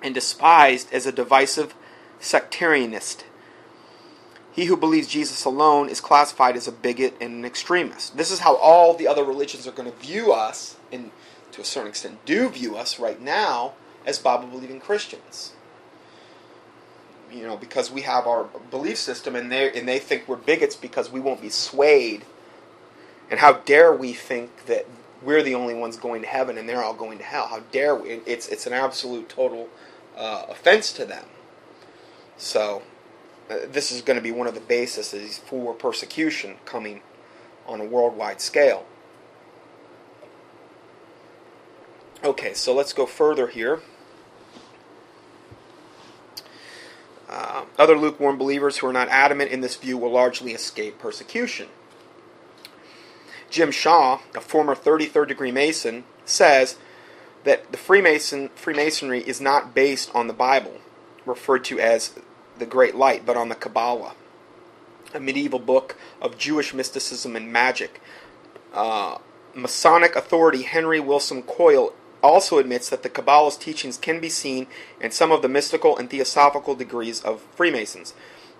and 0.00 0.14
despised 0.14 0.92
as 0.92 1.06
a 1.06 1.12
divisive 1.12 1.74
sectarianist. 2.20 3.24
he 4.58 4.64
who 4.64 4.76
believes 4.76 5.06
Jesus 5.06 5.44
alone 5.44 5.88
is 5.88 6.00
classified 6.00 6.56
as 6.56 6.66
a 6.66 6.72
bigot 6.72 7.14
and 7.20 7.32
an 7.32 7.44
extremist. 7.44 8.16
This 8.16 8.32
is 8.32 8.40
how 8.40 8.56
all 8.56 8.92
the 8.92 9.06
other 9.06 9.22
religions 9.22 9.68
are 9.68 9.72
going 9.72 9.88
to 9.88 9.96
view 9.98 10.32
us, 10.32 10.76
and 10.90 11.12
to 11.52 11.60
a 11.60 11.64
certain 11.64 11.90
extent 11.90 12.24
do 12.24 12.48
view 12.48 12.76
us 12.76 12.98
right 12.98 13.22
now, 13.22 13.74
as 14.04 14.18
Bible 14.18 14.48
believing 14.48 14.80
Christians. 14.80 15.52
You 17.30 17.46
know, 17.46 17.56
because 17.56 17.90
we 17.90 18.02
have 18.02 18.26
our 18.26 18.44
belief 18.70 18.98
system 18.98 19.36
and 19.36 19.50
they 19.52 19.70
and 19.72 19.86
they 19.86 19.98
think 19.98 20.26
we're 20.26 20.36
bigots 20.36 20.76
because 20.76 21.10
we 21.10 21.20
won't 21.20 21.42
be 21.42 21.50
swayed. 21.50 22.24
And 23.30 23.40
how 23.40 23.54
dare 23.54 23.92
we 23.92 24.12
think 24.14 24.66
that 24.66 24.86
we're 25.22 25.42
the 25.42 25.54
only 25.54 25.74
ones 25.74 25.96
going 25.96 26.22
to 26.22 26.28
heaven 26.28 26.56
and 26.56 26.68
they're 26.68 26.82
all 26.82 26.94
going 26.94 27.18
to 27.18 27.24
hell? 27.24 27.48
How 27.48 27.60
dare 27.72 27.94
we? 27.94 28.20
It's 28.26 28.48
it's 28.48 28.66
an 28.66 28.72
absolute 28.72 29.28
total 29.28 29.68
uh, 30.16 30.46
offense 30.48 30.92
to 30.94 31.04
them. 31.04 31.26
So, 32.36 32.82
uh, 33.50 33.58
this 33.70 33.90
is 33.90 34.00
going 34.00 34.16
to 34.16 34.22
be 34.22 34.30
one 34.30 34.46
of 34.46 34.54
the 34.54 34.60
bases 34.60 35.38
for 35.38 35.74
persecution 35.74 36.56
coming 36.64 37.02
on 37.66 37.80
a 37.80 37.84
worldwide 37.84 38.40
scale. 38.40 38.86
Okay, 42.24 42.54
so 42.54 42.74
let's 42.74 42.92
go 42.92 43.06
further 43.06 43.48
here. 43.48 43.80
Uh, 47.28 47.64
other 47.78 47.96
lukewarm 47.96 48.38
believers 48.38 48.78
who 48.78 48.86
are 48.86 48.92
not 48.92 49.08
adamant 49.08 49.50
in 49.50 49.60
this 49.60 49.76
view 49.76 49.98
will 49.98 50.10
largely 50.10 50.52
escape 50.52 50.98
persecution. 50.98 51.68
Jim 53.50 53.70
Shaw, 53.70 54.20
a 54.34 54.40
former 54.40 54.74
33rd 54.74 55.28
degree 55.28 55.52
Mason, 55.52 56.04
says 56.24 56.76
that 57.44 57.70
the 57.70 57.78
Freemason 57.78 58.48
Freemasonry 58.54 59.20
is 59.20 59.40
not 59.40 59.74
based 59.74 60.10
on 60.14 60.26
the 60.26 60.32
Bible, 60.32 60.78
referred 61.24 61.64
to 61.64 61.78
as 61.78 62.18
the 62.58 62.66
Great 62.66 62.94
Light, 62.94 63.24
but 63.24 63.36
on 63.36 63.48
the 63.48 63.54
Kabbalah, 63.54 64.14
a 65.14 65.20
medieval 65.20 65.58
book 65.58 65.96
of 66.20 66.38
Jewish 66.38 66.74
mysticism 66.74 67.36
and 67.36 67.52
magic. 67.52 68.00
Uh, 68.74 69.18
Masonic 69.54 70.14
authority 70.14 70.62
Henry 70.62 71.00
Wilson 71.00 71.42
Coil 71.42 71.92
also 72.22 72.58
admits 72.58 72.88
that 72.88 73.02
the 73.02 73.10
Kabbalah's 73.10 73.56
teachings 73.56 73.96
can 73.96 74.20
be 74.20 74.28
seen 74.28 74.66
in 75.00 75.10
some 75.10 75.32
of 75.32 75.42
the 75.42 75.48
mystical 75.48 75.96
and 75.96 76.10
theosophical 76.10 76.74
degrees 76.74 77.20
of 77.22 77.42
Freemasons. 77.54 78.14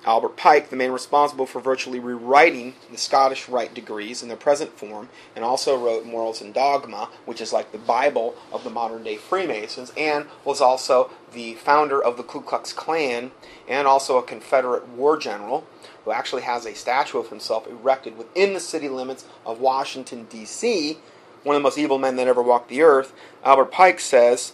Albert 0.04 0.36
Pike, 0.36 0.70
the 0.70 0.76
man 0.76 0.92
responsible 0.92 1.44
for 1.44 1.60
virtually 1.60 1.98
rewriting 1.98 2.74
the 2.90 2.96
Scottish 2.96 3.48
Rite 3.48 3.74
degrees 3.74 4.22
in 4.22 4.28
their 4.28 4.36
present 4.36 4.78
form, 4.78 5.08
and 5.34 5.44
also 5.44 5.76
wrote 5.76 6.06
Morals 6.06 6.40
and 6.40 6.54
Dogma, 6.54 7.10
which 7.26 7.40
is 7.40 7.52
like 7.52 7.72
the 7.72 7.78
Bible 7.78 8.36
of 8.52 8.62
the 8.62 8.70
modern 8.70 9.02
day 9.02 9.16
Freemasons, 9.16 9.92
and 9.96 10.26
was 10.44 10.60
also 10.60 11.10
the 11.32 11.54
founder 11.54 12.02
of 12.02 12.16
the 12.16 12.22
Ku 12.22 12.40
Klux 12.40 12.72
Klan, 12.72 13.32
and 13.68 13.88
also 13.88 14.18
a 14.18 14.22
Confederate 14.22 14.88
war 14.88 15.16
general, 15.16 15.66
who 16.04 16.12
actually 16.12 16.42
has 16.42 16.64
a 16.64 16.74
statue 16.74 17.18
of 17.18 17.28
himself 17.28 17.66
erected 17.66 18.16
within 18.16 18.54
the 18.54 18.60
city 18.60 18.88
limits 18.88 19.26
of 19.44 19.60
Washington, 19.60 20.26
D.C., 20.30 20.98
one 21.44 21.57
of 21.57 21.61
the 21.61 21.64
most 21.64 21.79
evil 21.79 21.98
men 21.98 22.16
that 22.16 22.29
ever 22.29 22.42
walked 22.42 22.68
the 22.68 22.83
earth, 22.83 23.12
Albert 23.44 23.72
Pike 23.72 24.01
says 24.01 24.53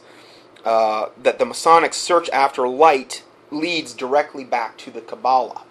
uh, 0.65 1.09
that 1.21 1.39
the 1.39 1.45
Masonic 1.45 1.95
search 1.95 2.29
after 2.31 2.69
light 2.69 3.25
leads 3.51 3.95
directly 3.95 4.45
back 4.45 4.77
to 4.79 4.91
the 4.91 5.01
Kabbalah, 5.01 5.63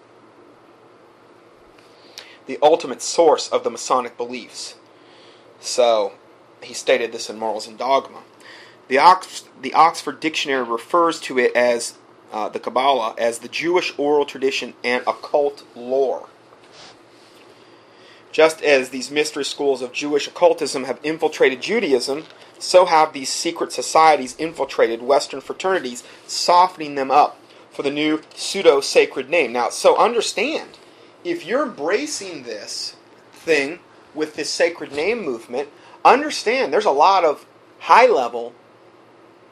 the 2.45 2.59
ultimate 2.61 3.01
source 3.01 3.49
of 3.49 3.63
the 3.63 3.69
Masonic 3.69 4.17
beliefs. 4.17 4.75
So, 5.59 6.13
he 6.61 6.73
stated 6.73 7.11
this 7.11 7.29
in 7.29 7.39
Morals 7.39 7.67
and 7.67 7.77
Dogma. 7.77 8.19
The, 8.87 8.97
Ox- 8.97 9.45
the 9.61 9.73
Oxford 9.73 10.19
Dictionary 10.19 10.63
refers 10.63 11.19
to 11.21 11.39
it 11.39 11.55
as 11.55 11.97
uh, 12.31 12.49
the 12.49 12.59
Kabbalah 12.59 13.15
as 13.17 13.39
the 13.39 13.47
Jewish 13.47 13.93
oral 13.97 14.25
tradition 14.25 14.73
and 14.83 15.03
occult 15.07 15.63
lore. 15.75 16.29
Just 18.33 18.63
as 18.63 18.89
these 18.89 19.11
mystery 19.11 19.45
schools 19.45 19.83
of 19.83 19.93
Jewish 19.93 20.27
occultism 20.27 20.85
have 20.85 20.99
infiltrated 21.03 21.61
Judaism, 21.61 22.25
so 22.57 22.85
have 22.85 23.13
these 23.13 23.29
secret 23.29 23.71
societies 23.71 24.35
infiltrated 24.37 25.03
Western 25.03 25.39
fraternities, 25.39 26.03
softening 26.25 26.95
them 26.95 27.11
up 27.11 27.39
for 27.69 27.83
the 27.83 27.91
new 27.91 28.21
pseudo 28.33 28.81
sacred 28.81 29.29
name. 29.29 29.53
Now, 29.53 29.69
so 29.69 29.95
understand, 29.97 30.79
if 31.23 31.45
you're 31.45 31.63
embracing 31.63 32.41
this 32.41 32.95
thing 33.31 33.79
with 34.15 34.35
this 34.35 34.49
sacred 34.49 34.91
name 34.91 35.23
movement, 35.23 35.69
understand 36.03 36.73
there's 36.73 36.85
a 36.85 36.91
lot 36.91 37.23
of 37.23 37.45
high 37.81 38.07
level 38.07 38.53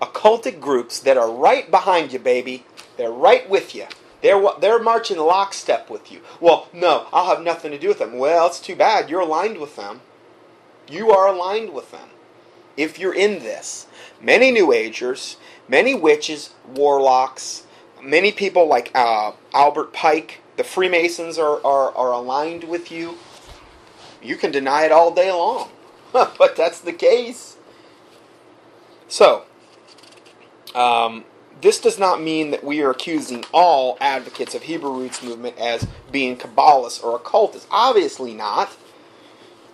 occultic 0.01 0.59
groups 0.59 0.99
that 1.01 1.17
are 1.17 1.31
right 1.31 1.69
behind 1.69 2.11
you, 2.11 2.17
baby. 2.17 2.65
They're 2.97 3.11
right 3.11 3.47
with 3.47 3.75
you. 3.75 3.85
They're, 4.21 4.41
they're 4.59 4.81
marching 4.81 5.17
lockstep 5.17 5.89
with 5.89 6.11
you. 6.11 6.21
Well, 6.39 6.67
no, 6.73 7.07
I'll 7.11 7.35
have 7.35 7.43
nothing 7.43 7.71
to 7.71 7.79
do 7.79 7.87
with 7.87 7.99
them. 7.99 8.17
Well, 8.17 8.47
it's 8.47 8.59
too 8.59 8.75
bad. 8.75 9.09
You're 9.09 9.21
aligned 9.21 9.57
with 9.57 9.75
them. 9.75 10.01
You 10.87 11.11
are 11.11 11.27
aligned 11.27 11.73
with 11.73 11.91
them. 11.91 12.09
If 12.77 12.99
you're 12.99 13.15
in 13.15 13.39
this, 13.39 13.87
many 14.21 14.51
New 14.51 14.71
Agers, 14.71 15.37
many 15.67 15.95
witches, 15.95 16.51
warlocks, 16.67 17.65
many 18.01 18.31
people 18.31 18.67
like 18.67 18.91
uh, 18.93 19.31
Albert 19.53 19.93
Pike, 19.93 20.41
the 20.57 20.63
Freemasons 20.63 21.37
are, 21.37 21.65
are, 21.65 21.95
are 21.95 22.11
aligned 22.11 22.65
with 22.65 22.91
you. 22.91 23.17
You 24.21 24.35
can 24.35 24.51
deny 24.51 24.85
it 24.85 24.91
all 24.91 25.11
day 25.11 25.31
long, 25.31 25.69
but 26.11 26.55
that's 26.55 26.79
the 26.79 26.93
case. 26.93 27.57
So, 29.07 29.43
um, 30.75 31.25
this 31.61 31.79
does 31.79 31.99
not 31.99 32.21
mean 32.21 32.51
that 32.51 32.63
we 32.63 32.81
are 32.81 32.91
accusing 32.91 33.45
all 33.53 33.97
advocates 34.01 34.55
of 34.55 34.63
Hebrew 34.63 34.91
roots 34.91 35.23
movement 35.23 35.57
as 35.57 35.87
being 36.11 36.37
Kabbalists 36.37 37.03
or 37.03 37.15
occultists. 37.15 37.67
Obviously 37.71 38.33
not. 38.33 38.75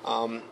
Um, 0.06 0.44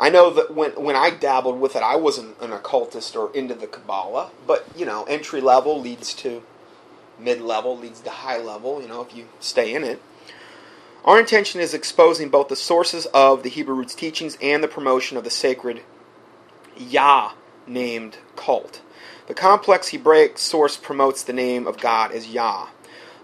I 0.00 0.10
know 0.10 0.30
that 0.30 0.54
when 0.54 0.72
when 0.72 0.96
I 0.96 1.10
dabbled 1.10 1.60
with 1.60 1.76
it, 1.76 1.82
I 1.82 1.96
wasn't 1.96 2.40
an 2.40 2.52
occultist 2.52 3.16
or 3.16 3.32
into 3.34 3.54
the 3.54 3.66
Kabbalah, 3.66 4.30
but 4.46 4.66
you 4.76 4.84
know, 4.84 5.04
entry 5.04 5.40
level 5.40 5.80
leads 5.80 6.14
to 6.14 6.42
mid 7.18 7.40
level, 7.40 7.78
leads 7.78 8.00
to 8.00 8.10
high 8.10 8.38
level. 8.38 8.82
You 8.82 8.88
know, 8.88 9.02
if 9.02 9.14
you 9.14 9.28
stay 9.40 9.74
in 9.74 9.84
it. 9.84 10.02
Our 11.04 11.20
intention 11.20 11.60
is 11.60 11.74
exposing 11.74 12.30
both 12.30 12.48
the 12.48 12.56
sources 12.56 13.06
of 13.06 13.42
the 13.42 13.50
Hebrew 13.50 13.74
roots 13.74 13.94
teachings 13.94 14.38
and 14.40 14.64
the 14.64 14.68
promotion 14.68 15.18
of 15.18 15.24
the 15.24 15.30
sacred 15.30 15.82
Yah 16.76 17.32
named 17.66 18.18
cult. 18.36 18.80
The 19.26 19.34
complex 19.34 19.88
Hebraic 19.88 20.36
source 20.36 20.76
promotes 20.76 21.22
the 21.22 21.32
name 21.32 21.66
of 21.66 21.78
God 21.78 22.12
as 22.12 22.28
Yah. 22.28 22.68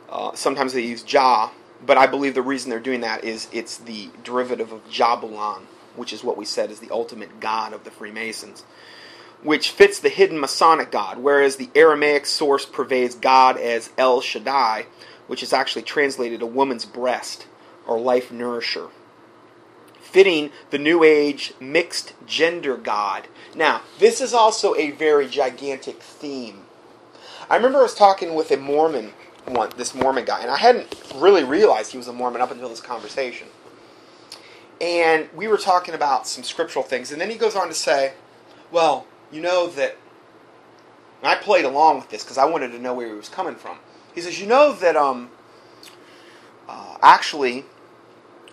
Uh, 0.09 0.35
sometimes 0.35 0.73
they 0.73 0.81
use 0.81 1.03
Jah, 1.03 1.51
but 1.85 1.99
I 1.99 2.07
believe 2.07 2.35
the 2.35 2.41
reason 2.41 2.71
they're 2.71 2.81
doing 2.81 3.03
that 3.03 3.23
is 3.23 3.49
it's 3.53 3.77
the 3.77 4.09
derivative 4.25 4.73
of 4.73 4.89
Jabulon, 4.89 5.65
which 5.97 6.15
is 6.15 6.25
what 6.25 6.39
we 6.39 6.47
said 6.47 6.71
is 6.71 6.81
the 6.81 6.91
ultimate 6.91 7.39
god 7.39 7.75
of 7.75 7.85
the 7.85 7.91
Freemasons, 7.91 8.65
which 9.43 9.73
fits 9.73 10.01
the 10.01 10.09
hidden 10.09 10.41
Masonic 10.41 10.91
god, 10.91 11.19
whereas 11.19 11.57
the 11.57 11.69
Aramaic 11.75 12.25
source 12.25 12.65
pervades 12.65 13.15
God 13.15 13.59
as 13.59 13.91
El 13.99 14.23
Shaddai, 14.23 14.87
which 15.27 15.43
is 15.43 15.53
actually 15.53 15.83
translated 15.83 16.41
a 16.41 16.47
woman's 16.47 16.87
breast 16.87 17.47
or 17.87 18.01
life 18.01 18.33
nourisher 18.33 18.89
fitting 20.11 20.51
the 20.70 20.79
New 20.79 21.05
Age 21.05 21.55
mixed 21.61 22.14
gender 22.27 22.77
God. 22.77 23.29
Now, 23.55 23.83
this 23.99 24.20
is 24.20 24.35
also 24.35 24.75
a 24.75 24.90
very 24.90 25.29
gigantic 25.29 26.03
theme. 26.03 26.62
I 27.49 27.57
remember 27.57 27.79
I 27.79 27.83
was 27.83 27.94
talking 27.94 28.35
with 28.35 28.51
a 28.51 28.57
Mormon 28.57 29.12
one, 29.46 29.70
this 29.77 29.94
Mormon 29.94 30.25
guy, 30.25 30.40
and 30.40 30.51
I 30.51 30.57
hadn't 30.57 30.94
really 31.14 31.44
realized 31.44 31.92
he 31.92 31.99
was 31.99 32.09
a 32.09 32.12
Mormon 32.12 32.40
up 32.40 32.51
until 32.51 32.68
this 32.68 32.81
conversation. 32.81 33.49
And 34.81 35.29
we 35.35 35.49
were 35.49 35.57
talking 35.57 35.94
about 35.94 36.27
some 36.27 36.44
scriptural 36.44 36.85
things, 36.85 37.12
and 37.12 37.20
then 37.20 37.31
he 37.31 37.37
goes 37.37 37.57
on 37.57 37.68
to 37.68 37.75
say, 37.75 38.14
"Well, 38.70 39.07
you 39.31 39.40
know 39.40 39.66
that." 39.68 39.96
I 41.23 41.35
played 41.35 41.66
along 41.66 41.96
with 41.96 42.09
this 42.09 42.25
because 42.25 42.38
I 42.38 42.46
wanted 42.46 42.73
to 42.73 42.79
know 42.79 42.94
where 42.94 43.09
he 43.09 43.12
was 43.12 43.29
coming 43.29 43.55
from. 43.55 43.79
He 44.14 44.23
says, 44.23 44.40
"You 44.40 44.46
know 44.46 44.73
that 44.73 44.96
um, 44.96 45.31
uh, 46.68 46.96
actually 47.03 47.66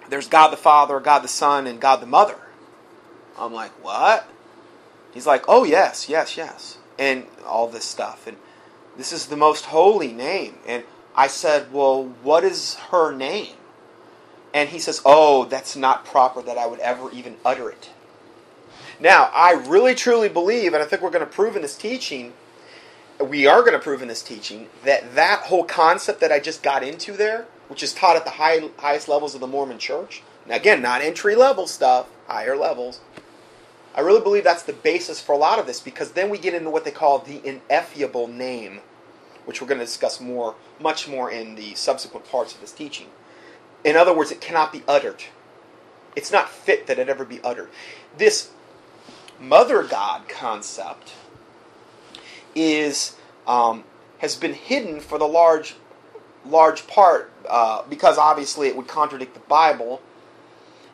there's 0.09 0.27
God 0.27 0.49
the 0.49 0.57
Father, 0.57 0.99
God 0.99 1.19
the 1.19 1.27
Son, 1.27 1.67
and 1.67 1.79
God 1.79 1.97
the 1.97 2.05
Mother. 2.05 2.37
I'm 3.37 3.53
like, 3.53 3.71
what? 3.83 4.27
He's 5.13 5.27
like, 5.27 5.45
oh, 5.47 5.63
yes, 5.63 6.09
yes, 6.09 6.37
yes. 6.37 6.77
And 6.97 7.25
all 7.45 7.67
this 7.67 7.85
stuff. 7.85 8.27
And 8.27 8.37
this 8.97 9.11
is 9.11 9.27
the 9.27 9.37
most 9.37 9.65
holy 9.65 10.11
name. 10.11 10.55
And 10.67 10.83
I 11.15 11.27
said, 11.27 11.71
well, 11.71 12.05
what 12.23 12.43
is 12.43 12.75
her 12.91 13.15
name? 13.15 13.55
And 14.53 14.69
he 14.69 14.79
says, 14.79 15.01
oh, 15.05 15.45
that's 15.45 15.75
not 15.75 16.05
proper 16.05 16.41
that 16.41 16.57
I 16.57 16.65
would 16.65 16.79
ever 16.79 17.11
even 17.11 17.37
utter 17.45 17.69
it. 17.69 17.91
Now, 18.99 19.29
I 19.33 19.51
really 19.53 19.93
truly 19.93 20.29
believe, 20.29 20.73
and 20.73 20.81
I 20.81 20.85
think 20.87 21.01
we're 21.01 21.11
going 21.11 21.25
to 21.25 21.31
prove 21.31 21.55
in 21.55 21.61
this 21.61 21.77
teaching, 21.77 22.33
we 23.19 23.45
are 23.45 23.61
going 23.61 23.73
to 23.73 23.79
prove 23.79 24.01
in 24.01 24.07
this 24.07 24.23
teaching, 24.23 24.67
that 24.83 25.13
that 25.15 25.41
whole 25.41 25.63
concept 25.63 26.19
that 26.21 26.31
I 26.31 26.39
just 26.39 26.63
got 26.63 26.83
into 26.83 27.13
there 27.13 27.45
which 27.67 27.83
is 27.83 27.93
taught 27.93 28.15
at 28.15 28.25
the 28.25 28.31
high, 28.31 28.69
highest 28.77 29.07
levels 29.07 29.35
of 29.35 29.41
the 29.41 29.47
Mormon 29.47 29.79
church. 29.79 30.23
Now, 30.45 30.55
again, 30.55 30.81
not 30.81 31.01
entry 31.01 31.35
level 31.35 31.67
stuff, 31.67 32.07
higher 32.27 32.55
levels. 32.55 33.01
I 33.95 34.01
really 34.01 34.21
believe 34.21 34.43
that's 34.43 34.63
the 34.63 34.73
basis 34.73 35.19
for 35.19 35.33
a 35.33 35.37
lot 35.37 35.59
of 35.59 35.65
this 35.65 35.79
because 35.79 36.11
then 36.11 36.29
we 36.29 36.37
get 36.37 36.53
into 36.53 36.69
what 36.69 36.85
they 36.85 36.91
call 36.91 37.19
the 37.19 37.41
ineffable 37.45 38.27
name, 38.27 38.81
which 39.45 39.59
we're 39.59 39.67
going 39.67 39.79
to 39.79 39.85
discuss 39.85 40.21
more, 40.21 40.55
much 40.79 41.07
more 41.07 41.31
in 41.31 41.55
the 41.55 41.73
subsequent 41.73 42.29
parts 42.29 42.53
of 42.53 42.61
this 42.61 42.71
teaching. 42.71 43.07
In 43.83 43.95
other 43.95 44.13
words, 44.13 44.31
it 44.31 44.39
cannot 44.39 44.71
be 44.71 44.83
uttered. 44.87 45.23
It's 46.15 46.31
not 46.31 46.49
fit 46.49 46.87
that 46.87 46.99
it 46.99 47.09
ever 47.09 47.25
be 47.25 47.41
uttered. 47.43 47.69
This 48.17 48.51
mother 49.39 49.83
God 49.83 50.27
concept 50.27 51.13
is 52.55 53.15
um, 53.45 53.83
has 54.19 54.35
been 54.35 54.53
hidden 54.53 54.99
for 54.99 55.17
the 55.17 55.27
large 55.27 55.75
large 56.45 56.87
part 56.87 57.31
uh, 57.49 57.83
because 57.89 58.17
obviously 58.17 58.67
it 58.67 58.75
would 58.75 58.87
contradict 58.87 59.33
the 59.33 59.39
Bible, 59.41 60.01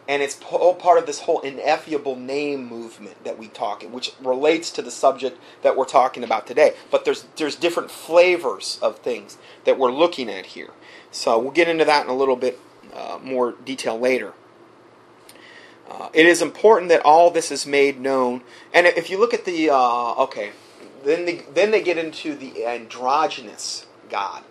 and 0.08 0.22
it's 0.22 0.40
all 0.52 0.76
part 0.76 0.98
of 0.98 1.06
this 1.06 1.22
whole 1.22 1.40
ineffable 1.42 2.16
name 2.16 2.66
movement 2.68 3.24
that 3.24 3.38
we 3.38 3.48
talk, 3.48 3.84
which 3.84 4.12
relates 4.22 4.70
to 4.72 4.82
the 4.82 4.92
subject 4.92 5.40
that 5.62 5.78
we're 5.78 5.86
talking 5.86 6.24
about 6.24 6.46
today. 6.46 6.74
But 6.92 7.06
there's 7.06 7.26
there's 7.38 7.56
different 7.56 7.92
flavors 7.92 8.80
of 8.82 9.00
things 9.00 9.38
that 9.66 9.80
we're 9.80 9.92
looking 9.92 10.30
at 10.30 10.48
here, 10.48 10.72
so 11.12 11.40
we'll 11.40 11.52
get 11.52 11.68
into 11.68 11.86
that 11.86 12.06
in 12.06 12.10
a 12.10 12.16
little 12.16 12.36
bit 12.36 12.60
uh, 12.94 13.20
more 13.22 13.54
detail 13.54 14.00
later. 14.00 14.34
Uh, 15.90 16.10
it 16.14 16.26
is 16.26 16.42
important 16.42 16.90
that 16.90 17.02
all 17.02 17.30
this 17.30 17.52
is 17.52 17.66
made 17.66 18.00
known, 18.00 18.42
and 18.74 18.88
if 18.88 19.10
you 19.10 19.20
look 19.20 19.34
at 19.34 19.46
the 19.46 19.70
uh, 19.70 20.14
okay, 20.24 20.52
then 21.04 21.26
they, 21.26 21.42
then 21.54 21.72
they 21.72 21.82
get 21.82 21.98
into 21.98 22.36
the 22.36 22.66
androgynous 22.66 23.86
God, 24.10 24.44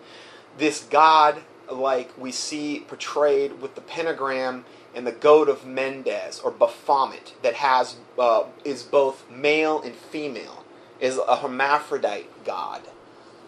this 0.57 0.83
God 0.83 1.41
like 1.71 2.17
we 2.17 2.31
see 2.31 2.79
portrayed 2.87 3.61
with 3.61 3.75
the 3.75 3.81
pentagram 3.81 4.65
and 4.95 5.07
the 5.07 5.11
goat 5.11 5.49
of 5.49 5.65
Mendes 5.65 6.39
or 6.39 6.51
Baphomet 6.51 7.33
that 7.41 7.55
has 7.55 7.95
uh, 8.19 8.43
is 8.63 8.83
both 8.83 9.29
male 9.29 9.81
and 9.81 9.95
female, 9.95 10.63
is 10.99 11.17
a 11.17 11.37
hermaphrodite 11.37 12.29
God, 12.45 12.81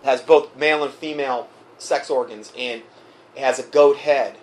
has 0.03 0.22
both 0.22 0.55
male 0.55 0.84
and 0.84 0.93
female 0.93 1.49
sex 1.78 2.09
organs, 2.09 2.51
and 2.57 2.82
has 3.38 3.59
a 3.59 3.63
goat 3.63 3.97
head. 3.97 4.38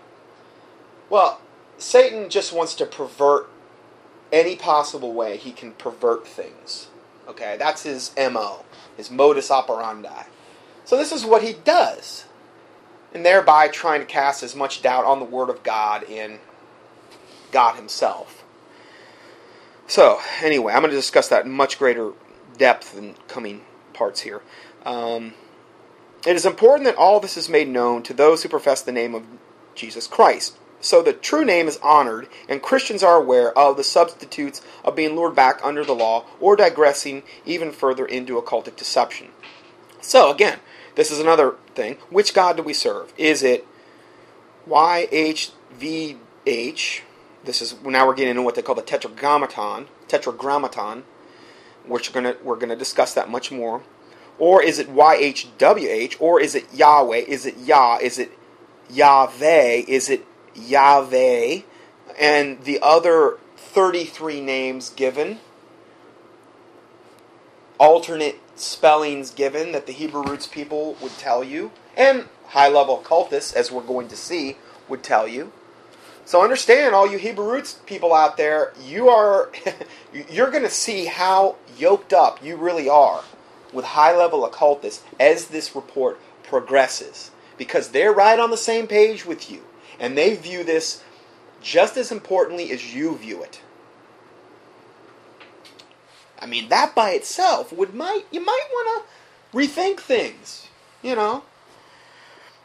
Well, 1.08 1.40
Satan 1.78 2.28
just 2.28 2.52
wants 2.52 2.74
to 2.76 2.86
pervert 2.86 3.48
any 4.32 4.56
possible 4.56 5.12
way 5.12 5.36
he 5.36 5.52
can 5.52 5.72
pervert 5.72 6.26
things. 6.26 6.88
Okay, 7.28 7.56
that's 7.58 7.82
his 7.82 8.12
MO, 8.16 8.64
his 8.96 9.10
modus 9.10 9.50
operandi. 9.50 10.24
So 10.84 10.96
this 10.96 11.12
is 11.12 11.24
what 11.24 11.42
he 11.42 11.52
does. 11.52 12.24
And 13.14 13.24
thereby 13.24 13.68
trying 13.68 14.00
to 14.00 14.06
cast 14.06 14.42
as 14.42 14.56
much 14.56 14.82
doubt 14.82 15.04
on 15.04 15.18
the 15.18 15.24
Word 15.24 15.50
of 15.50 15.62
God 15.62 16.02
in 16.04 16.38
God 17.50 17.76
Himself. 17.76 18.44
So, 19.86 20.20
anyway, 20.42 20.72
I'm 20.72 20.80
going 20.80 20.90
to 20.90 20.96
discuss 20.96 21.28
that 21.28 21.44
in 21.44 21.52
much 21.52 21.78
greater 21.78 22.12
depth 22.56 22.96
in 22.96 23.14
coming 23.28 23.62
parts 23.92 24.20
here. 24.20 24.40
Um, 24.86 25.34
it 26.26 26.36
is 26.36 26.46
important 26.46 26.86
that 26.86 26.96
all 26.96 27.20
this 27.20 27.36
is 27.36 27.48
made 27.48 27.68
known 27.68 28.02
to 28.04 28.14
those 28.14 28.42
who 28.42 28.48
profess 28.48 28.80
the 28.80 28.92
name 28.92 29.14
of 29.14 29.24
Jesus 29.74 30.06
Christ 30.06 30.56
so 30.82 31.00
the 31.00 31.12
true 31.12 31.44
name 31.44 31.68
is 31.68 31.78
honored, 31.78 32.28
and 32.48 32.60
Christians 32.60 33.04
are 33.04 33.16
aware 33.16 33.56
of 33.56 33.76
the 33.76 33.84
substitutes 33.84 34.60
of 34.84 34.96
being 34.96 35.14
lured 35.14 35.36
back 35.36 35.60
under 35.62 35.84
the 35.84 35.94
law 35.94 36.24
or 36.40 36.56
digressing 36.56 37.22
even 37.46 37.70
further 37.70 38.04
into 38.04 38.40
occultic 38.40 38.74
deception. 38.74 39.28
So 40.00 40.32
again, 40.32 40.58
this 40.94 41.10
is 41.10 41.18
another 41.18 41.56
thing. 41.74 41.96
Which 42.10 42.34
God 42.34 42.56
do 42.56 42.62
we 42.62 42.74
serve? 42.74 43.12
Is 43.16 43.42
it 43.42 43.66
YHVH? 44.68 45.50
This 47.44 47.60
is 47.60 47.74
now 47.82 48.06
we're 48.06 48.14
getting 48.14 48.30
into 48.30 48.42
what 48.42 48.54
they 48.54 48.62
call 48.62 48.74
the 48.74 48.82
Tetragrammaton. 48.82 49.88
Tetragrammaton, 50.08 51.04
which 51.86 52.10
we're 52.10 52.22
gonna 52.22 52.36
we're 52.42 52.56
gonna 52.56 52.76
discuss 52.76 53.14
that 53.14 53.28
much 53.30 53.50
more. 53.50 53.82
Or 54.38 54.62
is 54.62 54.78
it 54.78 54.88
YHWH? 54.88 56.16
Or 56.20 56.40
is 56.40 56.54
it 56.54 56.72
Yahweh? 56.72 57.24
Is 57.28 57.46
it 57.46 57.58
Yah? 57.58 57.98
Is 58.00 58.18
it 58.18 58.32
Yahweh? 58.90 59.84
Is 59.86 60.08
it 60.08 60.24
Yahweh, 60.54 61.62
and 62.18 62.62
the 62.64 62.78
other 62.82 63.38
33 63.56 64.40
names 64.40 64.90
given, 64.90 65.38
alternate 67.78 68.38
spellings 68.56 69.30
given 69.30 69.72
that 69.72 69.86
the 69.86 69.92
Hebrew 69.92 70.22
roots 70.22 70.46
people 70.46 70.96
would 71.00 71.16
tell 71.18 71.42
you, 71.42 71.70
and 71.96 72.26
high 72.48 72.68
level 72.68 73.00
occultists, 73.00 73.52
as 73.52 73.70
we're 73.70 73.82
going 73.82 74.08
to 74.08 74.16
see, 74.16 74.56
would 74.88 75.02
tell 75.02 75.26
you. 75.26 75.52
So 76.24 76.42
understand, 76.42 76.94
all 76.94 77.10
you 77.10 77.18
Hebrew 77.18 77.50
roots 77.50 77.80
people 77.86 78.14
out 78.14 78.36
there, 78.36 78.72
you 78.82 79.08
are 79.08 79.50
you're 80.30 80.50
going 80.50 80.62
to 80.62 80.70
see 80.70 81.06
how 81.06 81.56
yoked 81.76 82.12
up 82.12 82.42
you 82.44 82.56
really 82.56 82.88
are 82.88 83.24
with 83.72 83.84
high 83.84 84.16
level 84.16 84.44
occultists 84.44 85.02
as 85.18 85.46
this 85.46 85.74
report 85.74 86.20
progresses, 86.42 87.30
because 87.56 87.88
they're 87.88 88.12
right 88.12 88.38
on 88.38 88.50
the 88.50 88.56
same 88.56 88.86
page 88.86 89.24
with 89.24 89.50
you. 89.50 89.62
And 89.98 90.16
they 90.16 90.36
view 90.36 90.64
this 90.64 91.02
just 91.62 91.96
as 91.96 92.12
importantly 92.12 92.70
as 92.70 92.94
you 92.94 93.16
view 93.16 93.42
it. 93.42 93.60
I 96.42 96.46
mean, 96.46 96.68
that 96.70 96.94
by 96.94 97.12
itself 97.12 97.72
would 97.72 97.94
might 97.94 98.24
you 98.32 98.44
might 98.44 98.66
want 98.72 99.06
to 99.52 99.58
rethink 99.58 100.00
things, 100.00 100.68
you 101.02 101.16
know. 101.16 101.44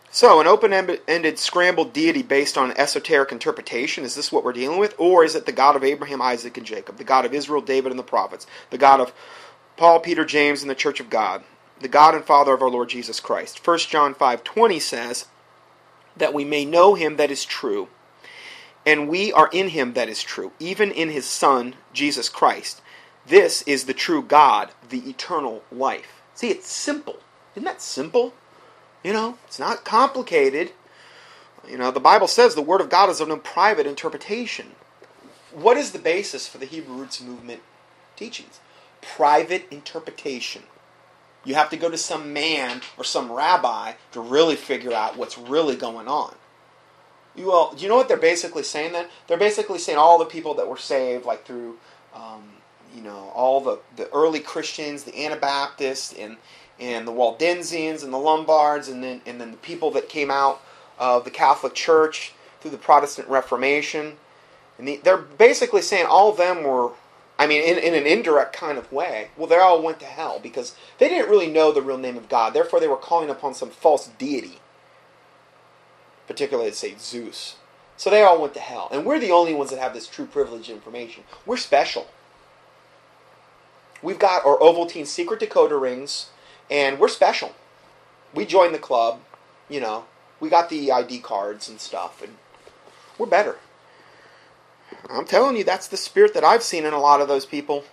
So, 0.10 0.42
an 0.42 0.48
open-ended 0.48 1.38
scrambled 1.38 1.94
deity 1.94 2.24
based 2.24 2.58
on 2.58 2.72
esoteric 2.72 3.32
interpretation 3.32 4.04
is 4.04 4.16
this 4.16 4.32
what 4.32 4.44
we're 4.44 4.54
dealing 4.54 4.80
with, 4.80 4.96
or 4.98 5.24
is 5.24 5.36
it 5.36 5.46
the 5.46 5.52
God 5.52 5.76
of 5.76 5.84
Abraham, 5.84 6.22
Isaac, 6.22 6.58
and 6.58 6.66
Jacob, 6.66 6.98
the 6.98 7.04
God 7.04 7.26
of 7.26 7.34
Israel, 7.34 7.62
David, 7.62 7.92
and 7.92 8.00
the 8.00 8.04
prophets, 8.04 8.48
the 8.72 8.80
God 8.80 9.00
of 9.00 9.14
Paul, 9.78 10.00
Peter, 10.00 10.26
James, 10.26 10.62
and 10.64 10.72
the 10.72 10.76
Church 10.76 11.00
of 11.00 11.10
God, 11.12 11.44
the 11.80 11.88
God 11.90 12.16
and 12.16 12.26
Father 12.26 12.54
of 12.54 12.64
our 12.64 12.70
Lord 12.70 12.90
Jesus 12.90 13.20
Christ? 13.20 13.66
1 13.66 13.80
John 13.80 14.16
five 14.16 14.44
twenty 14.44 14.80
says, 14.80 15.26
that 16.18 16.34
we 16.34 16.44
may 16.46 16.66
know 16.66 16.96
him 16.96 17.18
that 17.18 17.32
is 17.32 17.46
true. 17.46 17.90
And 18.86 19.10
we 19.10 19.34
are 19.34 19.50
in 19.52 19.70
him 19.70 19.94
that 19.94 20.10
is 20.10 20.24
true, 20.24 20.52
even 20.60 20.92
in 20.92 21.10
his 21.10 21.26
Son, 21.26 21.76
Jesus 21.94 22.30
Christ. 22.30 22.82
This 23.28 23.62
is 23.64 23.86
the 23.86 23.94
true 23.94 24.22
God, 24.22 24.72
the 24.90 25.10
eternal 25.10 25.64
life. 25.72 26.22
See, 26.34 26.50
it's 26.50 26.72
simple. 26.72 27.18
Isn't 27.56 27.66
that 27.66 27.82
simple? 27.82 28.34
You 29.04 29.14
know, 29.14 29.38
it's 29.48 29.60
not 29.60 29.84
complicated. 29.84 30.72
You 31.68 31.78
know, 31.78 31.92
the 31.92 32.00
Bible 32.00 32.28
says 32.28 32.56
the 32.56 32.62
Word 32.62 32.82
of 32.82 32.90
God 32.90 33.10
is 33.10 33.20
of 33.20 33.28
no 33.28 33.38
private 33.38 33.86
interpretation. 33.86 34.72
What 35.52 35.78
is 35.78 35.92
the 35.92 36.00
basis 36.00 36.48
for 36.48 36.58
the 36.58 36.66
Hebrew 36.66 36.96
Roots 36.96 37.22
Movement 37.22 37.62
teachings? 38.16 38.60
Private 39.02 39.66
interpretation. 39.72 40.64
You 41.44 41.56
have 41.56 41.70
to 41.70 41.78
go 41.78 41.90
to 41.90 41.98
some 41.98 42.34
man 42.34 42.82
or 42.98 43.04
some 43.04 43.32
rabbi 43.32 43.94
to 44.12 44.20
really 44.20 44.56
figure 44.56 44.94
out 44.94 45.18
what's 45.18 45.38
really 45.38 45.76
going 45.76 46.08
on. 46.08 46.36
You, 47.36 47.48
well, 47.48 47.74
you 47.78 47.88
know 47.88 47.96
what 47.96 48.08
they're 48.08 48.18
basically 48.18 48.64
saying 48.64 48.94
then? 48.94 49.08
They're 49.28 49.38
basically 49.38 49.80
saying 49.80 49.98
all 49.98 50.18
the 50.18 50.26
people 50.26 50.54
that 50.56 50.68
were 50.68 50.78
saved, 50.78 51.26
like 51.26 51.46
through, 51.46 51.78
um, 52.14 52.44
you 52.96 53.02
know, 53.02 53.32
all 53.36 53.62
the, 53.62 53.80
the 53.96 54.10
early 54.12 54.40
Christians, 54.40 55.04
the 55.04 55.26
Anabaptists, 55.26 56.14
and 56.14 56.38
and 56.80 57.08
the 57.08 57.12
Waldensians 57.12 58.04
and 58.04 58.14
the 58.14 58.18
Lombards, 58.18 58.88
and 58.88 59.04
then 59.04 59.22
and 59.26 59.40
then 59.42 59.52
the 59.52 59.58
people 59.58 59.92
that 59.92 60.10
came 60.10 60.32
out 60.32 60.62
of 61.00 61.26
the 61.26 61.32
Catholic 61.32 61.74
Church 61.74 62.34
through 62.62 62.72
the 62.72 62.78
Protestant 62.78 63.28
Reformation. 63.28 64.18
And 64.78 64.88
the, 64.88 64.98
they're 64.98 65.18
basically 65.18 65.82
saying 65.82 66.06
all 66.06 66.30
of 66.30 66.38
them 66.38 66.64
were 66.64 66.92
I 67.40 67.46
mean, 67.46 67.62
in, 67.62 67.78
in 67.78 67.94
an 67.94 68.08
indirect 68.08 68.54
kind 68.54 68.78
of 68.78 68.92
way, 68.92 69.30
well, 69.38 69.48
they 69.48 69.58
all 69.58 69.82
went 69.82 70.00
to 70.00 70.06
hell 70.06 70.40
because 70.40 70.76
they 70.98 71.08
didn't 71.08 71.30
really 71.30 71.48
know 71.48 71.72
the 71.72 71.82
real 71.82 71.98
name 71.98 72.18
of 72.18 72.30
God. 72.30 72.54
Therefore, 72.54 72.80
they 72.80 72.88
were 72.88 72.98
calling 72.98 73.30
upon 73.30 73.54
some 73.54 73.70
false 73.70 74.08
deity, 74.18 74.60
particularly, 76.28 76.72
say, 76.72 76.96
Zeus. 77.00 77.58
So 77.96 78.10
they 78.10 78.24
all 78.24 78.42
went 78.42 78.54
to 78.56 78.60
hell. 78.60 78.88
And 78.92 79.06
we're 79.06 79.20
the 79.20 79.32
only 79.32 79.54
ones 79.54 79.70
that 79.70 79.80
have 79.80 79.94
this 79.94 80.08
true 80.08 80.26
privilege 80.26 80.70
information. 80.70 81.24
We're 81.46 81.58
special. 81.58 82.08
We've 84.02 84.20
got 84.20 84.46
our 84.46 84.58
Ovaltine 84.58 85.08
secret 85.08 85.40
decoder 85.40 85.80
rings, 85.82 86.30
and 86.70 87.00
we're 87.00 87.08
special. 87.08 87.56
We 88.34 88.46
joined 88.46 88.76
the 88.76 88.80
club, 88.80 89.22
you 89.70 89.80
know. 89.80 90.06
We 90.40 90.50
got 90.50 90.70
the 90.70 90.92
ID 90.92 91.20
cards 91.20 91.68
and 91.68 91.80
stuff, 91.80 92.22
and 92.22 92.38
we're 93.18 93.26
better. 93.26 93.58
I'm 95.10 95.26
telling 95.26 95.58
you, 95.58 95.64
that's 95.64 95.88
the 95.88 95.98
spirit 95.98 96.34
that 96.34 96.44
I've 96.44 96.64
seen 96.64 96.86
in 96.86 96.94
a 96.94 97.00
lot 97.00 97.22
of 97.22 97.28
those 97.28 97.46
people. 97.46 97.86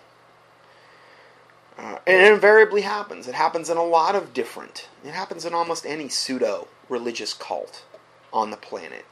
Uh, 1.77 1.97
and 2.07 2.21
it 2.21 2.31
invariably 2.31 2.81
happens. 2.81 3.27
It 3.27 3.35
happens 3.35 3.69
in 3.69 3.77
a 3.77 3.83
lot 3.83 4.15
of 4.15 4.33
different. 4.33 4.87
It 5.03 5.11
happens 5.11 5.45
in 5.45 5.53
almost 5.53 5.85
any 5.85 6.07
pseudo 6.07 6.67
religious 6.87 7.33
cult 7.33 7.83
on 8.31 8.51
the 8.51 8.57
planet. 8.57 9.05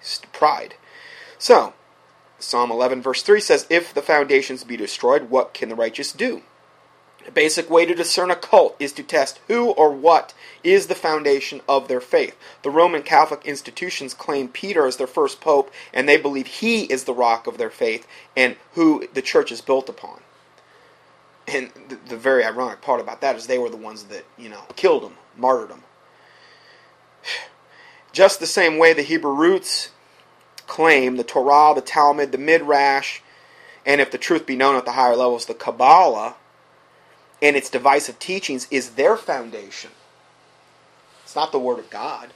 It's 0.00 0.20
pride. 0.32 0.74
So, 1.38 1.74
Psalm 2.40 2.70
11, 2.70 3.02
verse 3.02 3.22
3 3.22 3.40
says, 3.40 3.66
If 3.70 3.92
the 3.92 4.02
foundations 4.02 4.64
be 4.64 4.76
destroyed, 4.76 5.30
what 5.30 5.54
can 5.54 5.68
the 5.68 5.74
righteous 5.74 6.12
do? 6.12 6.42
A 7.28 7.30
basic 7.30 7.68
way 7.68 7.84
to 7.84 7.94
discern 7.94 8.30
a 8.30 8.36
cult 8.36 8.76
is 8.80 8.92
to 8.94 9.02
test 9.02 9.40
who 9.46 9.70
or 9.72 9.92
what 9.92 10.32
is 10.64 10.86
the 10.86 10.94
foundation 10.94 11.60
of 11.68 11.86
their 11.86 12.00
faith. 12.00 12.36
The 12.62 12.70
Roman 12.70 13.02
Catholic 13.02 13.44
institutions 13.44 14.14
claim 14.14 14.48
Peter 14.48 14.86
as 14.86 14.96
their 14.96 15.06
first 15.06 15.40
pope, 15.40 15.70
and 15.92 16.08
they 16.08 16.16
believe 16.16 16.46
he 16.46 16.84
is 16.84 17.04
the 17.04 17.12
rock 17.12 17.46
of 17.46 17.58
their 17.58 17.70
faith 17.70 18.06
and 18.36 18.56
who 18.72 19.06
the 19.12 19.22
church 19.22 19.52
is 19.52 19.60
built 19.60 19.88
upon. 19.88 20.20
And 21.46 21.70
the, 21.88 21.98
the 22.08 22.16
very 22.16 22.44
ironic 22.44 22.80
part 22.80 23.00
about 23.00 23.20
that 23.20 23.36
is 23.36 23.46
they 23.46 23.58
were 23.58 23.70
the 23.70 23.76
ones 23.76 24.04
that, 24.04 24.24
you 24.38 24.48
know, 24.48 24.62
killed 24.76 25.02
him, 25.02 25.14
martyred 25.36 25.70
him. 25.70 25.82
Just 28.12 28.40
the 28.40 28.46
same 28.46 28.78
way 28.78 28.92
the 28.92 29.02
Hebrew 29.02 29.34
roots 29.34 29.90
claim, 30.70 31.16
the 31.16 31.24
Torah, 31.24 31.74
the 31.74 31.82
Talmud, 31.82 32.32
the 32.32 32.38
Midrash, 32.38 33.20
and 33.84 34.00
if 34.00 34.10
the 34.10 34.18
truth 34.18 34.46
be 34.46 34.56
known 34.56 34.76
at 34.76 34.84
the 34.84 34.92
higher 34.92 35.16
levels, 35.16 35.46
the 35.46 35.54
Kabbalah 35.54 36.36
and 37.42 37.56
its 37.56 37.68
divisive 37.68 38.18
teachings 38.18 38.68
is 38.70 38.90
their 38.90 39.16
foundation. 39.16 39.90
It's 41.24 41.34
not 41.34 41.52
the 41.52 41.58
Word 41.58 41.78
of 41.78 41.90
God. 41.90 42.32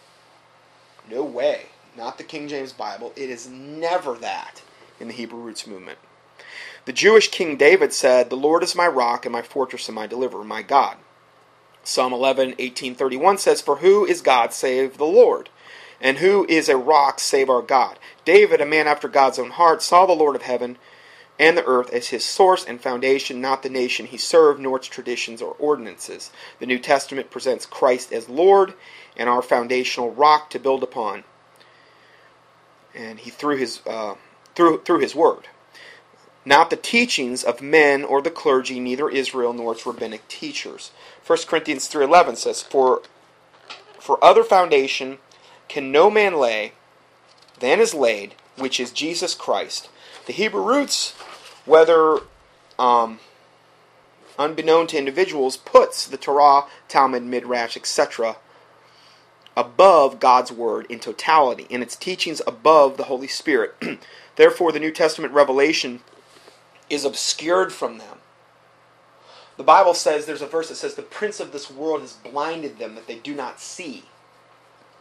No 1.08 1.22
way. 1.22 1.66
Not 1.96 2.18
the 2.18 2.24
King 2.24 2.48
James 2.48 2.72
Bible. 2.72 3.12
It 3.14 3.30
is 3.30 3.48
never 3.48 4.14
that 4.14 4.62
in 4.98 5.08
the 5.08 5.14
Hebrew 5.14 5.40
roots 5.40 5.66
movement. 5.66 5.98
The 6.86 6.92
Jewish 6.92 7.28
King 7.28 7.56
David 7.56 7.92
said, 7.92 8.30
The 8.30 8.36
Lord 8.36 8.62
is 8.62 8.74
my 8.74 8.88
rock 8.88 9.24
and 9.24 9.32
my 9.32 9.42
fortress 9.42 9.88
and 9.88 9.94
my 9.94 10.06
deliverer, 10.06 10.44
my 10.44 10.62
God. 10.62 10.96
Psalm 11.84 12.12
11, 12.12 12.48
1831 12.48 13.38
says, 13.38 13.60
For 13.60 13.76
who 13.76 14.04
is 14.04 14.20
God 14.22 14.52
save 14.52 14.98
the 14.98 15.04
Lord? 15.04 15.50
And 16.04 16.18
who 16.18 16.44
is 16.50 16.68
a 16.68 16.76
rock 16.76 17.18
save 17.18 17.48
our 17.48 17.62
God? 17.62 17.98
David, 18.26 18.60
a 18.60 18.66
man 18.66 18.86
after 18.86 19.08
God's 19.08 19.38
own 19.38 19.52
heart, 19.52 19.82
saw 19.82 20.04
the 20.04 20.12
Lord 20.12 20.36
of 20.36 20.42
heaven 20.42 20.76
and 21.38 21.56
the 21.56 21.64
earth 21.64 21.90
as 21.94 22.08
his 22.08 22.22
source 22.22 22.62
and 22.62 22.78
foundation, 22.78 23.40
not 23.40 23.62
the 23.62 23.70
nation 23.70 24.04
he 24.04 24.18
served, 24.18 24.60
nor 24.60 24.76
its 24.76 24.86
traditions 24.86 25.40
or 25.40 25.56
ordinances. 25.58 26.30
The 26.60 26.66
New 26.66 26.78
Testament 26.78 27.30
presents 27.30 27.64
Christ 27.64 28.12
as 28.12 28.28
Lord 28.28 28.74
and 29.16 29.30
our 29.30 29.40
foundational 29.40 30.12
rock 30.12 30.50
to 30.50 30.58
build 30.58 30.82
upon. 30.82 31.24
And 32.94 33.20
he 33.20 33.30
through 33.30 33.56
his 33.56 33.80
uh, 33.86 34.16
through 34.54 34.82
through 34.82 35.00
his 35.00 35.14
word. 35.14 35.48
Not 36.44 36.68
the 36.68 36.76
teachings 36.76 37.42
of 37.42 37.62
men 37.62 38.04
or 38.04 38.20
the 38.20 38.30
clergy, 38.30 38.78
neither 38.78 39.08
Israel 39.08 39.54
nor 39.54 39.72
its 39.72 39.86
rabbinic 39.86 40.28
teachers. 40.28 40.92
1 41.26 41.38
Corinthians 41.48 41.88
3:11 41.88 42.36
says, 42.36 42.62
"For 42.62 43.00
for 43.98 44.22
other 44.22 44.44
foundation 44.44 45.18
can 45.68 45.90
no 45.90 46.10
man 46.10 46.34
lay 46.38 46.72
than 47.60 47.80
is 47.80 47.94
laid, 47.94 48.34
which 48.56 48.78
is 48.80 48.92
Jesus 48.92 49.34
Christ." 49.34 49.88
The 50.26 50.32
Hebrew 50.32 50.62
roots, 50.62 51.12
whether 51.64 52.20
um, 52.78 53.20
unbeknown 54.38 54.86
to 54.88 54.98
individuals, 54.98 55.56
puts 55.56 56.06
the 56.06 56.16
Torah, 56.16 56.64
Talmud, 56.88 57.22
Midrash, 57.22 57.76
etc., 57.76 58.36
above 59.56 60.20
God's 60.20 60.50
Word 60.50 60.86
in 60.88 60.98
totality, 60.98 61.66
and 61.70 61.82
its 61.82 61.96
teachings 61.96 62.40
above 62.46 62.96
the 62.96 63.04
Holy 63.04 63.28
Spirit. 63.28 63.74
Therefore, 64.36 64.72
the 64.72 64.80
New 64.80 64.90
Testament 64.90 65.32
revelation 65.32 66.00
is 66.90 67.04
obscured 67.04 67.72
from 67.72 67.98
them. 67.98 68.18
The 69.56 69.62
Bible 69.62 69.94
says, 69.94 70.26
there's 70.26 70.42
a 70.42 70.46
verse 70.46 70.68
that 70.68 70.74
says, 70.74 70.94
The 70.94 71.02
prince 71.02 71.38
of 71.38 71.52
this 71.52 71.70
world 71.70 72.00
has 72.00 72.12
blinded 72.14 72.78
them 72.78 72.96
that 72.96 73.06
they 73.06 73.18
do 73.18 73.34
not 73.34 73.60
see. 73.60 74.04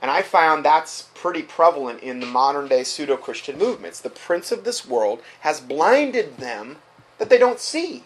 And 0.03 0.11
I 0.11 0.21
found 0.21 0.65
that's 0.65 1.03
pretty 1.15 1.43
prevalent 1.43 2.01
in 2.03 2.19
the 2.19 2.25
modern 2.25 2.67
day 2.67 2.83
pseudo 2.83 3.15
Christian 3.15 3.57
movements. 3.57 4.01
The 4.01 4.09
prince 4.09 4.51
of 4.51 4.65
this 4.65 4.85
world 4.85 5.21
has 5.39 5.61
blinded 5.61 6.39
them 6.39 6.79
that 7.19 7.29
they 7.29 7.37
don't 7.37 7.59
see. 7.59 8.03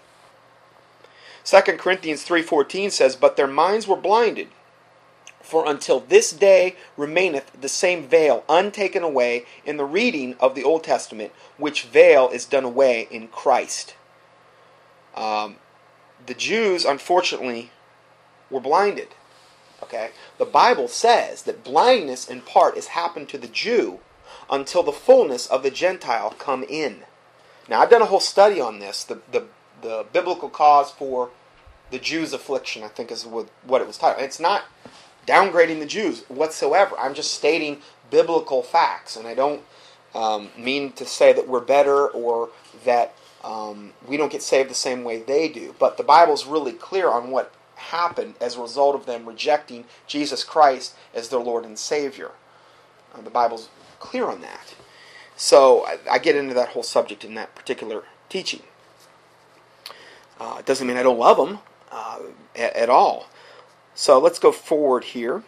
2 1.43 1.79
Corinthians 1.79 2.21
3:14 2.21 2.91
says, 2.91 3.15
"But 3.15 3.35
their 3.35 3.47
minds 3.47 3.87
were 3.87 3.95
blinded, 3.95 4.49
for 5.41 5.65
until 5.65 5.99
this 5.99 6.31
day 6.31 6.75
remaineth 6.97 7.49
the 7.59 7.69
same 7.69 8.07
veil 8.07 8.43
untaken 8.47 9.01
away 9.01 9.47
in 9.65 9.77
the 9.77 9.85
reading 9.85 10.35
of 10.39 10.53
the 10.53 10.63
Old 10.63 10.83
Testament, 10.83 11.33
which 11.57 11.81
veil 11.81 12.29
is 12.29 12.45
done 12.45 12.63
away 12.63 13.07
in 13.09 13.27
Christ." 13.29 13.95
Um, 15.15 15.57
the 16.23 16.35
Jews, 16.35 16.85
unfortunately, 16.85 17.71
were 18.51 18.59
blinded. 18.59 19.15
Okay? 19.83 20.11
The 20.37 20.45
Bible 20.45 20.87
says 20.87 21.43
that 21.43 21.63
blindness 21.63 22.27
in 22.27 22.41
part 22.41 22.75
has 22.75 22.87
happened 22.87 23.29
to 23.29 23.37
the 23.37 23.47
Jew 23.47 23.99
until 24.49 24.83
the 24.83 24.91
fullness 24.91 25.47
of 25.47 25.63
the 25.63 25.71
Gentile 25.71 26.31
come 26.37 26.63
in. 26.63 27.03
Now 27.69 27.81
I've 27.81 27.89
done 27.89 28.01
a 28.01 28.05
whole 28.05 28.19
study 28.19 28.61
on 28.61 28.79
this, 28.79 29.03
the 29.03 29.21
the, 29.31 29.45
the 29.81 30.05
biblical 30.11 30.49
cause 30.49 30.91
for 30.91 31.29
the 31.91 31.99
Jews' 31.99 32.33
affliction, 32.33 32.83
I 32.83 32.87
think 32.87 33.11
is 33.11 33.25
what 33.25 33.81
it 33.81 33.87
was 33.87 33.97
titled. 33.97 34.23
It's 34.23 34.39
not 34.39 34.63
downgrading 35.25 35.79
the 35.79 35.85
Jews 35.85 36.23
whatsoever. 36.27 36.97
I'm 36.97 37.13
just 37.13 37.33
stating 37.33 37.81
biblical 38.09 38.63
facts, 38.63 39.15
and 39.15 39.27
I 39.27 39.33
don't 39.33 39.61
um, 40.15 40.49
mean 40.57 40.91
to 40.93 41.05
say 41.05 41.33
that 41.33 41.47
we're 41.47 41.61
better 41.61 42.07
or 42.07 42.49
that 42.85 43.13
um, 43.43 43.93
we 44.07 44.17
don't 44.17 44.31
get 44.31 44.41
saved 44.41 44.69
the 44.69 44.75
same 44.75 45.03
way 45.03 45.21
they 45.21 45.47
do. 45.47 45.75
But 45.79 45.97
the 45.97 46.03
Bible's 46.03 46.45
really 46.45 46.73
clear 46.73 47.09
on 47.09 47.31
what 47.31 47.53
happened 47.77 48.35
as 48.41 48.55
a 48.55 48.61
result 48.61 48.95
of 48.95 49.05
them 49.05 49.25
rejecting 49.25 49.85
Jesus 50.07 50.43
Christ 50.43 50.95
as 51.13 51.29
their 51.29 51.39
Lord 51.39 51.63
and 51.63 51.77
Savior. 51.77 52.31
Uh, 53.13 53.21
the 53.21 53.29
Bible's 53.29 53.69
clear 53.99 54.25
on 54.25 54.41
that. 54.41 54.75
So 55.35 55.85
I, 55.85 55.99
I, 56.11 56.17
get 56.17 56.35
into 56.35 56.55
that 56.55 56.69
whole 56.69 56.83
subject 56.83 57.23
in 57.23 57.35
that 57.35 57.55
particular 57.55 58.03
teaching. 58.27 58.63
Uh, 60.39 60.57
it 60.59 60.65
doesn't 60.65 60.87
mean 60.87 60.97
I 60.97 61.03
don't 61.03 61.19
love 61.19 61.37
them 61.37 61.59
uh, 61.91 62.19
at, 62.55 62.75
at, 62.75 62.89
all. 62.89 63.27
So 63.93 64.19
let's 64.19 64.39
go 64.39 64.51
forward 64.51 65.03
here. 65.03 65.43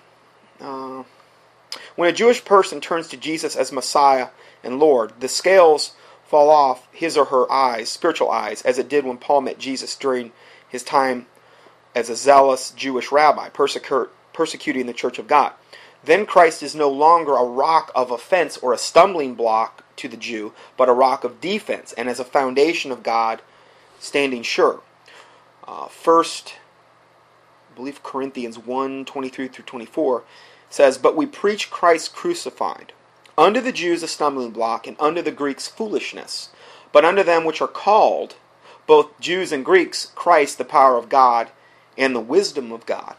Uh, 0.62 1.04
when 1.96 2.10
a 2.10 2.14
Jewish 2.14 2.46
person 2.46 2.80
turns 2.80 3.08
to 3.10 3.18
Jesus 3.18 3.56
as 3.56 3.72
Messiah 3.72 4.30
and 4.64 4.80
Lord, 4.80 5.14
the 5.20 5.28
scales 5.28 5.94
fall 6.26 6.50
off 6.50 6.88
his 6.92 7.18
or 7.18 7.26
her 7.26 7.52
eyes, 7.52 7.90
spiritual 7.90 8.30
eyes, 8.30 8.62
as 8.62 8.78
it 8.78 8.90
did 8.90 9.06
when 9.06 9.18
Paul 9.18 9.42
met 9.42 9.58
Jesus 9.58 9.96
during 9.96 10.32
his 10.68 10.84
time 10.84 11.26
as 11.96 12.10
a 12.10 12.16
zealous 12.16 12.72
Jewish 12.72 13.12
rabbi, 13.12 13.50
persecuting 13.50 14.86
the 14.86 14.94
church 14.94 15.20
of 15.20 15.28
God. 15.28 15.54
Then 16.04 16.26
Christ 16.26 16.64
is 16.64 16.76
no 16.76 16.90
longer 16.90 17.36
a 17.36 17.44
rock 17.44 17.92
of 17.94 18.12
offense 18.12 18.58
or 18.58 18.72
a 18.72 18.78
stumbling 18.78 19.36
block 19.36 19.84
to 19.98 20.08
the 20.08 20.18
Jew, 20.18 20.54
but 20.78 20.90
a 20.90 20.94
rock 20.94 21.24
of 21.24 21.42
defense, 21.42 21.94
and 21.94 22.10
as 22.10 22.20
a 22.20 22.26
foundation 22.26 22.92
of 22.92 23.04
God 23.04 23.42
standing 24.00 24.44
sure. 24.44 24.82
Uh, 25.68 25.88
first, 25.88 26.56
I 27.72 27.76
believe 27.76 28.02
Corinthians 28.02 28.58
1 28.58 29.06
23 29.06 29.48
through 29.50 29.66
24 29.66 30.24
says, 30.70 30.98
But 30.98 31.18
we 31.18 31.26
preach 31.26 31.70
Christ 31.70 32.14
crucified, 32.16 32.94
under 33.38 33.60
the 33.60 33.72
Jews 33.72 34.02
a 34.04 34.08
stumbling 34.08 34.52
block, 34.52 34.88
and 34.88 34.96
under 35.00 35.22
the 35.22 35.32
Greeks 35.32 35.68
foolishness. 35.68 36.50
But 36.92 37.06
unto 37.06 37.24
them 37.24 37.46
which 37.46 37.62
are 37.62 37.68
called, 37.68 38.36
both 38.88 39.20
Jews 39.20 39.52
and 39.52 39.66
Greeks, 39.66 40.12
Christ 40.16 40.58
the 40.58 40.66
power 40.66 40.98
of 40.98 41.10
God 41.10 41.50
and 42.00 42.16
the 42.16 42.20
wisdom 42.22 42.72
of 42.72 42.88
God. 42.88 43.16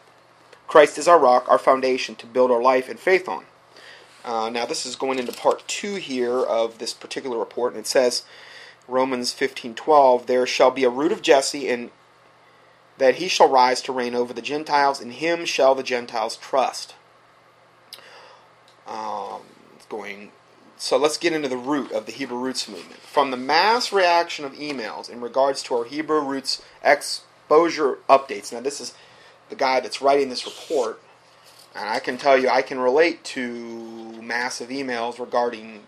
Christ 0.67 0.97
is 0.97 1.07
our 1.07 1.19
rock, 1.19 1.45
our 1.47 1.59
foundation 1.59 2.15
to 2.15 2.25
build 2.25 2.51
our 2.51 2.61
life 2.61 2.89
and 2.89 2.99
faith 2.99 3.29
on. 3.29 3.45
Uh, 4.25 4.49
now, 4.49 4.65
this 4.65 4.85
is 4.85 4.95
going 4.95 5.19
into 5.19 5.31
part 5.31 5.63
two 5.67 5.95
here 5.95 6.39
of 6.39 6.79
this 6.79 6.93
particular 6.93 7.37
report, 7.37 7.73
and 7.73 7.79
it 7.79 7.87
says, 7.87 8.23
Romans 8.87 9.33
15:12, 9.33 10.25
"There 10.25 10.45
shall 10.45 10.71
be 10.71 10.83
a 10.83 10.89
root 10.89 11.11
of 11.11 11.21
Jesse, 11.21 11.69
and 11.69 11.91
that 12.97 13.15
he 13.15 13.27
shall 13.27 13.47
rise 13.47 13.81
to 13.83 13.91
reign 13.91 14.15
over 14.15 14.33
the 14.33 14.41
Gentiles. 14.41 14.99
In 14.99 15.11
him 15.11 15.45
shall 15.45 15.75
the 15.75 15.83
Gentiles 15.83 16.37
trust." 16.37 16.95
Um, 18.87 19.41
going. 19.89 20.31
So 20.77 20.97
let's 20.97 21.17
get 21.17 21.33
into 21.33 21.47
the 21.47 21.57
root 21.57 21.91
of 21.91 22.07
the 22.07 22.11
Hebrew 22.11 22.37
Roots 22.37 22.67
movement. 22.67 23.01
From 23.01 23.29
the 23.29 23.37
mass 23.37 23.93
reaction 23.93 24.45
of 24.45 24.53
emails 24.53 25.09
in 25.09 25.21
regards 25.21 25.61
to 25.63 25.75
our 25.75 25.83
Hebrew 25.83 26.21
Roots 26.21 26.61
X 26.81 27.21
exposure 27.51 27.97
updates. 28.07 28.53
Now, 28.53 28.61
this 28.61 28.79
is 28.79 28.93
the 29.49 29.57
guy 29.57 29.81
that's 29.81 30.01
writing 30.01 30.29
this 30.29 30.45
report, 30.45 31.01
and 31.75 31.89
I 31.89 31.99
can 31.99 32.17
tell 32.17 32.37
you 32.37 32.47
I 32.47 32.61
can 32.61 32.79
relate 32.79 33.25
to 33.25 34.21
massive 34.21 34.69
emails 34.69 35.19
regarding, 35.19 35.83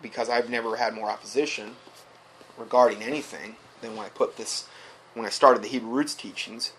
because 0.00 0.28
I've 0.28 0.48
never 0.48 0.76
had 0.76 0.94
more 0.94 1.10
opposition 1.10 1.74
regarding 2.56 3.02
anything 3.02 3.56
than 3.80 3.96
when 3.96 4.06
I 4.06 4.08
put 4.10 4.36
this, 4.36 4.68
when 5.14 5.26
I 5.26 5.30
started 5.30 5.64
the 5.64 5.68
Hebrew 5.68 5.90
Roots 5.90 6.14
teachings. 6.14 6.74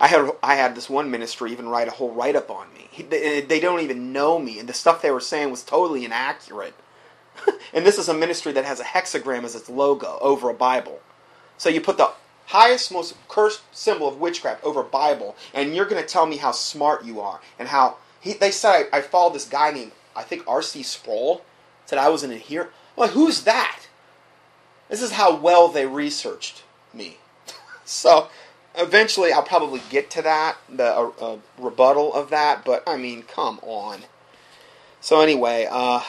I 0.00 0.08
had 0.08 0.28
I 0.42 0.56
had 0.56 0.74
this 0.74 0.90
one 0.90 1.08
ministry 1.08 1.52
even 1.52 1.68
write 1.68 1.86
a 1.86 1.92
whole 1.92 2.12
write 2.12 2.34
up 2.34 2.50
on 2.50 2.66
me. 2.74 3.06
They, 3.08 3.42
they 3.42 3.60
don't 3.60 3.80
even 3.80 4.12
know 4.12 4.40
me, 4.40 4.58
and 4.58 4.68
the 4.68 4.72
stuff 4.72 5.02
they 5.02 5.12
were 5.12 5.20
saying 5.20 5.52
was 5.52 5.62
totally 5.62 6.04
inaccurate. 6.04 6.74
and 7.72 7.86
this 7.86 7.96
is 7.98 8.08
a 8.08 8.14
ministry 8.14 8.52
that 8.54 8.64
has 8.64 8.80
a 8.80 8.84
hexagram 8.84 9.44
as 9.44 9.54
its 9.54 9.68
logo 9.68 10.18
over 10.20 10.50
a 10.50 10.54
Bible. 10.54 11.00
So 11.58 11.68
you 11.68 11.80
put 11.80 11.96
the 11.96 12.10
highest, 12.48 12.90
most 12.90 13.14
cursed 13.28 13.62
symbol 13.72 14.08
of 14.08 14.18
witchcraft 14.18 14.64
over 14.64 14.82
Bible, 14.82 15.36
and 15.54 15.74
you're 15.74 15.86
going 15.86 16.02
to 16.02 16.08
tell 16.08 16.26
me 16.26 16.36
how 16.36 16.50
smart 16.50 17.04
you 17.04 17.20
are 17.20 17.40
and 17.58 17.68
how 17.68 17.96
he, 18.20 18.32
they 18.32 18.50
said 18.50 18.88
I, 18.92 18.98
I 18.98 19.00
followed 19.00 19.34
this 19.34 19.46
guy 19.46 19.70
named 19.70 19.92
I 20.16 20.22
think 20.22 20.42
R.C. 20.48 20.82
Sproul 20.82 21.42
said 21.86 21.98
I 21.98 22.08
was 22.08 22.24
an 22.24 22.32
adherent. 22.32 22.70
I'm 22.96 23.02
like, 23.02 23.10
who's 23.12 23.44
that? 23.44 23.82
This 24.88 25.00
is 25.02 25.12
how 25.12 25.36
well 25.36 25.68
they 25.68 25.86
researched 25.86 26.64
me. 26.92 27.18
so 27.84 28.28
eventually, 28.74 29.32
I'll 29.32 29.42
probably 29.42 29.80
get 29.90 30.10
to 30.10 30.22
that, 30.22 30.56
the 30.68 30.86
uh, 30.86 31.10
uh, 31.20 31.38
rebuttal 31.58 32.12
of 32.14 32.30
that. 32.30 32.64
But 32.64 32.82
I 32.86 32.96
mean, 32.96 33.22
come 33.22 33.60
on. 33.62 34.00
So 35.00 35.20
anyway, 35.20 35.68
uh, 35.70 36.02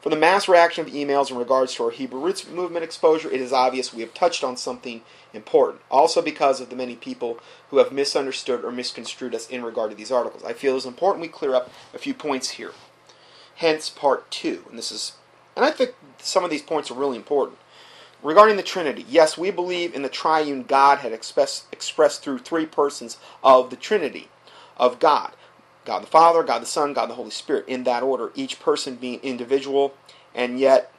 from 0.00 0.10
the 0.10 0.16
mass 0.16 0.48
reaction 0.48 0.86
of 0.86 0.92
emails 0.92 1.30
in 1.30 1.36
regards 1.36 1.74
to 1.74 1.84
our 1.84 1.90
Hebrew 1.90 2.20
roots 2.20 2.48
movement 2.48 2.84
exposure, 2.84 3.30
it 3.30 3.40
is 3.40 3.52
obvious 3.52 3.92
we 3.92 4.00
have 4.00 4.14
touched 4.14 4.42
on 4.42 4.56
something 4.56 5.02
important. 5.34 5.82
Also, 5.90 6.22
because 6.22 6.60
of 6.60 6.70
the 6.70 6.76
many 6.76 6.96
people 6.96 7.38
who 7.68 7.78
have 7.78 7.92
misunderstood 7.92 8.64
or 8.64 8.72
misconstrued 8.72 9.34
us 9.34 9.48
in 9.48 9.62
regard 9.62 9.90
to 9.90 9.96
these 9.96 10.10
articles, 10.10 10.42
I 10.42 10.54
feel 10.54 10.74
it 10.74 10.78
is 10.78 10.86
important 10.86 11.22
we 11.22 11.28
clear 11.28 11.54
up 11.54 11.70
a 11.92 11.98
few 11.98 12.14
points 12.14 12.50
here. 12.50 12.72
Hence, 13.56 13.90
part 13.90 14.30
two, 14.30 14.64
and 14.70 14.78
this 14.78 14.90
is 14.90 15.12
And 15.54 15.64
I 15.64 15.70
think 15.70 15.94
some 16.18 16.44
of 16.44 16.50
these 16.50 16.62
points 16.62 16.90
are 16.90 16.94
really 16.94 17.16
important. 17.16 17.58
Regarding 18.22 18.56
the 18.56 18.62
Trinity, 18.62 19.04
yes, 19.08 19.36
we 19.36 19.50
believe 19.50 19.94
in 19.94 20.02
the 20.02 20.08
triune 20.08 20.62
Godhead 20.62 21.12
express, 21.12 21.64
expressed 21.72 22.22
through 22.22 22.38
three 22.38 22.66
persons 22.66 23.18
of 23.42 23.70
the 23.70 23.76
Trinity 23.76 24.28
of 24.76 24.98
God 24.98 25.32
God 25.90 26.02
the 26.04 26.08
Father, 26.08 26.42
God 26.42 26.62
the 26.62 26.66
Son, 26.66 26.92
God 26.92 27.10
the 27.10 27.14
Holy 27.14 27.30
Spirit, 27.30 27.66
in 27.68 27.84
that 27.84 28.02
order, 28.02 28.30
each 28.34 28.60
person 28.60 28.94
being 28.94 29.20
individual 29.22 29.94
and 30.34 30.58
yet 30.58 30.92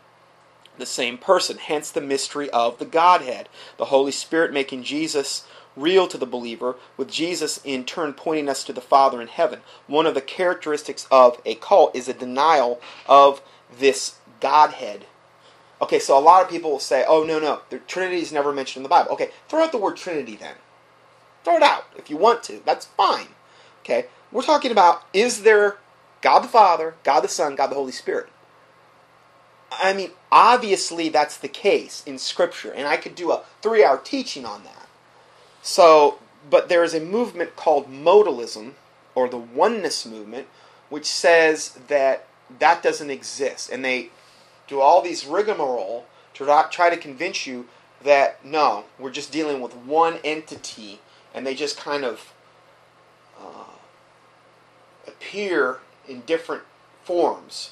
the 0.77 0.85
same 0.85 1.17
person. 1.17 1.57
Hence 1.57 1.89
the 1.89 2.01
mystery 2.01 2.49
of 2.49 2.77
the 2.77 2.85
Godhead. 2.85 3.47
The 3.77 3.85
Holy 3.85 4.11
Spirit 4.11 4.53
making 4.53 4.83
Jesus 4.83 5.45
real 5.77 6.07
to 6.09 6.17
the 6.17 6.25
believer, 6.25 6.75
with 6.97 7.09
Jesus 7.09 7.61
in 7.63 7.85
turn 7.85 8.11
pointing 8.11 8.49
us 8.49 8.63
to 8.65 8.73
the 8.73 8.81
Father 8.81 9.21
in 9.21 9.29
heaven. 9.29 9.61
One 9.87 10.05
of 10.05 10.13
the 10.13 10.21
characteristics 10.21 11.07
of 11.09 11.41
a 11.45 11.55
cult 11.55 11.95
is 11.95 12.09
a 12.09 12.13
denial 12.13 12.81
of 13.07 13.41
this 13.79 14.15
Godhead 14.41 15.05
Okay, 15.81 15.97
so 15.97 16.17
a 16.17 16.21
lot 16.21 16.43
of 16.43 16.49
people 16.49 16.69
will 16.69 16.79
say, 16.79 17.03
oh, 17.07 17.23
no, 17.23 17.39
no, 17.39 17.61
the 17.71 17.79
Trinity 17.79 18.21
is 18.21 18.31
never 18.31 18.53
mentioned 18.53 18.81
in 18.81 18.83
the 18.83 18.89
Bible. 18.89 19.11
Okay, 19.13 19.31
throw 19.49 19.63
out 19.63 19.71
the 19.71 19.79
word 19.79 19.97
Trinity 19.97 20.35
then. 20.35 20.53
Throw 21.43 21.55
it 21.55 21.63
out 21.63 21.85
if 21.97 22.09
you 22.09 22.17
want 22.17 22.43
to. 22.43 22.61
That's 22.65 22.85
fine. 22.85 23.29
Okay, 23.81 24.05
we're 24.31 24.41
talking 24.43 24.71
about 24.71 25.03
is 25.13 25.43
there 25.43 25.77
God 26.21 26.39
the 26.41 26.47
Father, 26.47 26.95
God 27.03 27.21
the 27.21 27.27
Son, 27.27 27.55
God 27.55 27.67
the 27.67 27.75
Holy 27.75 27.91
Spirit? 27.91 28.29
I 29.71 29.93
mean, 29.93 30.11
obviously 30.31 31.09
that's 31.09 31.37
the 31.37 31.47
case 31.47 32.03
in 32.05 32.17
Scripture, 32.17 32.71
and 32.71 32.87
I 32.87 32.97
could 32.97 33.15
do 33.15 33.31
a 33.31 33.43
three 33.61 33.83
hour 33.83 33.97
teaching 33.97 34.45
on 34.45 34.63
that. 34.63 34.87
So, 35.61 36.19
but 36.49 36.69
there 36.69 36.83
is 36.83 36.93
a 36.93 36.99
movement 36.99 37.55
called 37.55 37.91
modalism, 37.91 38.73
or 39.15 39.29
the 39.29 39.37
oneness 39.37 40.05
movement, 40.05 40.47
which 40.89 41.05
says 41.05 41.79
that 41.87 42.27
that 42.59 42.83
doesn't 42.83 43.09
exist. 43.09 43.69
And 43.71 43.83
they 43.83 44.09
do 44.67 44.79
all 44.81 45.01
these 45.01 45.25
rigmarole 45.25 46.05
to 46.33 46.65
try 46.71 46.89
to 46.89 46.97
convince 46.97 47.45
you 47.45 47.67
that 48.03 48.43
no, 48.43 48.85
we're 48.97 49.11
just 49.11 49.31
dealing 49.31 49.61
with 49.61 49.75
one 49.75 50.19
entity, 50.23 50.99
and 51.33 51.45
they 51.45 51.53
just 51.53 51.77
kind 51.77 52.03
of 52.03 52.33
uh, 53.39 53.70
appear 55.07 55.79
in 56.07 56.21
different 56.21 56.63
forms. 57.03 57.71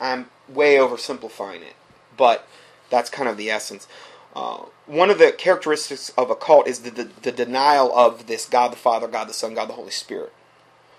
I'm 0.00 0.30
way 0.48 0.76
oversimplifying 0.76 1.62
it, 1.62 1.74
but 2.16 2.46
that's 2.90 3.10
kind 3.10 3.28
of 3.28 3.36
the 3.36 3.50
essence. 3.50 3.86
Uh, 4.34 4.64
one 4.86 5.10
of 5.10 5.18
the 5.18 5.32
characteristics 5.32 6.12
of 6.16 6.30
a 6.30 6.36
cult 6.36 6.68
is 6.68 6.80
the, 6.80 6.90
the, 6.90 7.04
the, 7.22 7.32
denial 7.32 7.92
of 7.96 8.26
this 8.26 8.46
God 8.46 8.72
the 8.72 8.76
Father, 8.76 9.08
God 9.08 9.28
the 9.28 9.32
Son, 9.32 9.54
God 9.54 9.68
the 9.68 9.74
Holy 9.74 9.90
Spirit, 9.90 10.32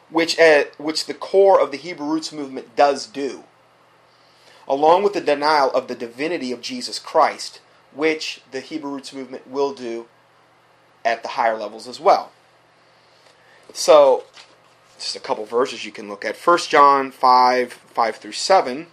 which 0.09 0.37
uh, 0.39 0.65
which 0.77 1.05
the 1.05 1.13
core 1.13 1.61
of 1.61 1.71
the 1.71 1.77
Hebrew 1.77 2.07
roots 2.07 2.33
movement 2.33 2.75
does 2.75 3.05
do 3.05 3.43
along 4.69 5.01
with 5.01 5.13
the 5.13 5.21
denial 5.21 5.71
of 5.71 5.87
the 5.87 5.95
divinity 5.95 6.51
of 6.51 6.61
Jesus 6.61 6.99
Christ, 6.99 7.59
which 7.93 8.41
the 8.51 8.59
Hebrew 8.59 8.91
roots 8.91 9.11
movement 9.11 9.49
will 9.49 9.73
do 9.73 10.05
at 11.03 11.23
the 11.23 11.29
higher 11.29 11.57
levels 11.57 11.87
as 11.87 11.99
well. 11.99 12.31
So, 13.73 14.25
just 15.05 15.15
a 15.15 15.19
couple 15.19 15.45
verses 15.45 15.85
you 15.85 15.91
can 15.91 16.07
look 16.07 16.25
at. 16.25 16.37
1 16.37 16.57
John 16.69 17.11
5 17.11 17.73
5 17.73 18.15
through 18.15 18.31
7 18.31 18.87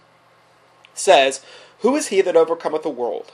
says, 0.93 1.41
Who 1.79 1.95
is 1.95 2.07
he 2.07 2.21
that 2.21 2.35
overcometh 2.35 2.83
the 2.83 2.89
world? 2.89 3.31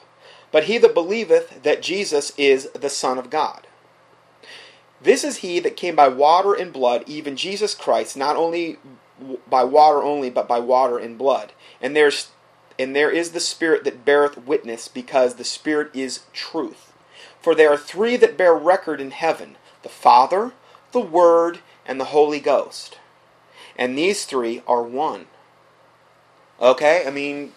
But 0.52 0.66
he 0.66 0.78
that 0.78 0.94
believeth 0.94 1.64
that 1.64 1.82
Jesus 1.82 2.32
is 2.38 2.70
the 2.72 2.90
Son 2.90 3.18
of 3.18 3.30
God. 3.30 3.68
This 5.02 5.24
is 5.24 5.38
he 5.38 5.60
that 5.60 5.76
came 5.76 5.96
by 5.96 6.08
water 6.08 6.54
and 6.54 6.72
blood, 6.72 7.04
even 7.08 7.36
Jesus 7.36 7.76
Christ, 7.76 8.16
not 8.16 8.38
only 8.38 8.78
by 9.50 9.64
water 9.64 10.02
only, 10.02 10.30
but 10.30 10.48
by 10.48 10.60
water 10.60 10.98
and 10.98 11.18
blood. 11.18 11.52
And 11.82 11.96
there's 11.96 12.30
and 12.80 12.96
there 12.96 13.12
is 13.12 13.32
the 13.32 13.40
Spirit 13.40 13.84
that 13.84 14.06
beareth 14.06 14.38
witness, 14.48 14.88
because 14.88 15.36
the 15.36 15.44
Spirit 15.44 15.92
is 15.94 16.22
truth. 16.34 16.94
For 17.40 17.54
there 17.54 17.72
are 17.72 17.78
three 17.78 18.18
that 18.18 18.38
bear 18.38 18.54
record 18.56 19.00
in 19.00 19.12
heaven 19.12 19.58
the 19.84 19.90
Father, 19.90 20.54
the 20.92 21.00
Word, 21.00 21.60
and 21.86 22.00
the 22.00 22.06
Holy 22.06 22.40
Ghost. 22.40 23.00
And 23.78 23.98
these 23.98 24.26
three 24.26 24.62
are 24.68 24.84
one. 24.84 25.28
Okay? 26.62 27.06
I 27.06 27.12
mean, 27.12 27.54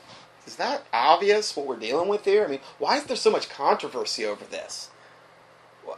is 0.46 0.56
that 0.56 0.84
obvious 0.92 1.56
what 1.56 1.66
we're 1.66 1.76
dealing 1.76 2.08
with 2.08 2.24
here? 2.24 2.44
I 2.44 2.48
mean, 2.48 2.60
why 2.78 2.96
is 2.96 3.04
there 3.04 3.16
so 3.16 3.30
much 3.30 3.48
controversy 3.48 4.24
over 4.24 4.44
this? 4.44 4.90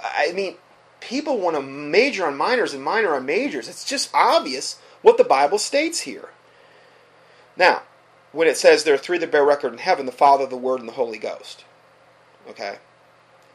I 0.03 0.33
mean, 0.33 0.57
people 1.01 1.39
want 1.39 1.57
to 1.57 1.63
major 1.63 2.27
on 2.27 2.37
minors 2.37 2.75
and 2.75 2.83
minor 2.83 3.15
on 3.15 3.27
majors. 3.27 3.69
It's 3.69 3.85
just 3.85 4.11
obvious 4.13 4.81
what 5.03 5.17
the 5.17 5.25
Bible 5.25 5.59
states 5.59 6.01
here. 6.01 6.31
Now, 7.57 7.83
when 8.33 8.49
it 8.49 8.57
says 8.57 8.85
there 8.85 8.95
are 8.95 8.99
three 8.99 9.19
that 9.19 9.33
bear 9.33 9.45
record 9.45 9.73
in 9.73 9.79
heaven 9.79 10.07
the 10.07 10.13
Father, 10.13 10.47
the 10.47 10.57
Word, 10.57 10.81
and 10.81 10.89
the 10.89 10.95
Holy 10.95 11.19
Ghost. 11.19 11.65
Okay? 12.49 12.79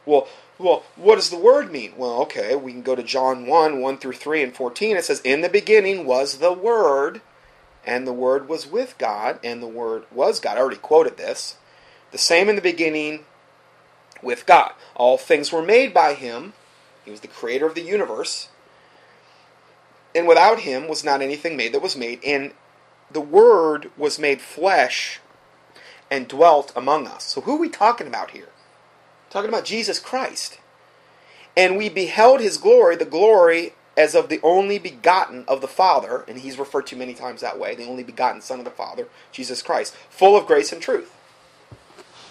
Well, 0.06 0.28
well, 0.58 0.84
what 0.96 1.16
does 1.16 1.30
the 1.30 1.38
word 1.38 1.72
mean? 1.72 1.94
Well, 1.96 2.22
okay, 2.22 2.54
we 2.54 2.72
can 2.72 2.82
go 2.82 2.94
to 2.94 3.02
John 3.02 3.46
1 3.46 3.80
1 3.80 3.98
through 3.98 4.12
3 4.12 4.42
and 4.42 4.54
14. 4.54 4.96
It 4.96 5.04
says, 5.04 5.20
In 5.20 5.40
the 5.40 5.48
beginning 5.48 6.06
was 6.06 6.38
the 6.38 6.52
Word, 6.52 7.20
and 7.84 8.06
the 8.06 8.12
Word 8.12 8.48
was 8.48 8.66
with 8.66 8.96
God, 8.96 9.40
and 9.42 9.62
the 9.62 9.66
Word 9.66 10.04
was 10.12 10.38
God. 10.38 10.56
I 10.56 10.60
already 10.60 10.76
quoted 10.76 11.16
this. 11.16 11.56
The 12.12 12.18
same 12.18 12.48
in 12.48 12.54
the 12.54 12.62
beginning 12.62 13.24
with 14.22 14.46
God. 14.46 14.72
All 14.94 15.18
things 15.18 15.50
were 15.50 15.62
made 15.62 15.92
by 15.92 16.14
Him. 16.14 16.52
He 17.04 17.10
was 17.10 17.20
the 17.20 17.28
creator 17.28 17.66
of 17.66 17.74
the 17.74 17.82
universe. 17.82 18.48
And 20.14 20.28
without 20.28 20.60
Him 20.60 20.86
was 20.86 21.02
not 21.02 21.20
anything 21.20 21.56
made 21.56 21.74
that 21.74 21.82
was 21.82 21.96
made. 21.96 22.22
And 22.24 22.52
the 23.10 23.20
Word 23.20 23.90
was 23.96 24.20
made 24.20 24.40
flesh 24.40 25.20
and 26.10 26.28
dwelt 26.28 26.72
among 26.76 27.08
us. 27.08 27.24
So, 27.24 27.40
who 27.40 27.56
are 27.56 27.60
we 27.60 27.68
talking 27.68 28.06
about 28.06 28.30
here? 28.30 28.48
Talking 29.34 29.48
about 29.48 29.64
Jesus 29.64 29.98
Christ. 29.98 30.60
And 31.56 31.76
we 31.76 31.88
beheld 31.88 32.40
his 32.40 32.56
glory, 32.56 32.94
the 32.94 33.04
glory 33.04 33.72
as 33.96 34.14
of 34.14 34.28
the 34.28 34.38
only 34.44 34.78
begotten 34.78 35.44
of 35.48 35.60
the 35.60 35.66
Father, 35.66 36.24
and 36.28 36.38
he's 36.38 36.56
referred 36.56 36.86
to 36.86 36.96
many 36.96 37.14
times 37.14 37.40
that 37.40 37.58
way, 37.58 37.74
the 37.74 37.86
only 37.86 38.04
begotten 38.04 38.40
Son 38.40 38.60
of 38.60 38.64
the 38.64 38.70
Father, 38.70 39.08
Jesus 39.32 39.60
Christ, 39.60 39.92
full 40.08 40.36
of 40.36 40.46
grace 40.46 40.72
and 40.72 40.80
truth. 40.80 41.12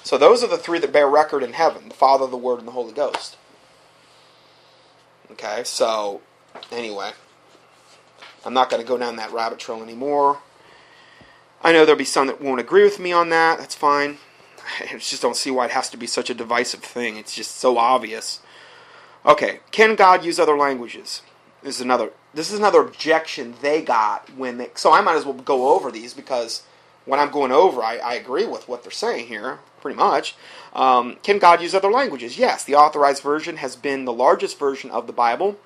So, 0.02 0.18
those 0.18 0.46
are 0.46 0.48
the 0.48 0.58
three 0.58 0.80
that 0.80 0.94
bear 0.94 1.08
record 1.10 1.44
in 1.44 1.54
heaven 1.54 1.90
the 1.90 1.94
Father, 1.96 2.26
the 2.26 2.38
Word, 2.38 2.60
and 2.60 2.68
the 2.68 2.74
Holy 2.74 2.94
Ghost. 2.94 3.36
Okay, 5.32 5.64
so, 5.66 6.22
anyway, 6.72 7.12
I'm 8.46 8.54
not 8.54 8.70
going 8.70 8.82
to 8.82 8.88
go 8.88 8.98
down 8.98 9.18
that 9.18 9.34
rabbit 9.34 9.60
trail 9.60 9.84
anymore. 9.84 10.40
I 11.62 11.74
know 11.74 11.86
there'll 11.86 12.00
be 12.00 12.06
some 12.06 12.28
that 12.28 12.42
won't 12.42 12.62
agree 12.62 12.84
with 12.84 13.00
me 13.00 13.12
on 13.12 13.30
that. 13.30 13.60
That's 13.60 13.76
fine. 13.76 14.20
I 14.80 14.98
just 14.98 15.22
don't 15.22 15.36
see 15.36 15.52
why 15.52 15.66
it 15.66 15.72
has 15.72 15.90
to 15.90 15.98
be 15.98 16.08
such 16.08 16.30
a 16.30 16.34
divisive 16.34 16.82
thing. 16.82 17.18
It's 17.18 17.36
just 17.36 17.58
so 17.58 17.78
obvious. 17.78 18.42
Okay, 19.26 19.60
can 19.72 19.96
God 19.96 20.26
use 20.26 20.40
other 20.40 20.58
languages? 20.58 21.22
This 21.62 21.76
is 21.76 21.82
another. 21.82 22.12
This 22.34 22.52
is 22.52 22.60
another 22.60 22.82
objection 22.82 23.56
they 23.62 23.82
got 23.82 24.30
when 24.36 24.58
they. 24.58 24.72
So 24.76 24.92
I 24.92 25.02
might 25.02 25.16
as 25.16 25.26
well 25.26 25.34
go 25.34 25.74
over 25.76 25.92
these 25.92 26.14
because 26.14 26.64
when 27.06 27.20
I'm 27.20 27.32
going 27.32 27.52
over, 27.52 27.82
I, 27.82 27.98
I 27.98 28.14
agree 28.16 28.46
with 28.46 28.68
what 28.68 28.84
they're 28.84 28.92
saying 28.92 29.28
here, 29.28 29.60
pretty 29.82 29.98
much. 29.98 30.36
Um, 30.74 31.18
can 31.24 31.40
God 31.40 31.62
use 31.62 31.76
other 31.76 31.92
languages? 31.92 32.38
Yes, 32.38 32.64
the 32.64 32.76
authorized 32.76 33.24
version 33.24 33.58
has 33.58 33.76
been 33.76 34.06
the 34.06 34.14
largest 34.14 34.58
version 34.58 34.90
of 34.90 35.08
the 35.08 35.14
Bible 35.14 35.58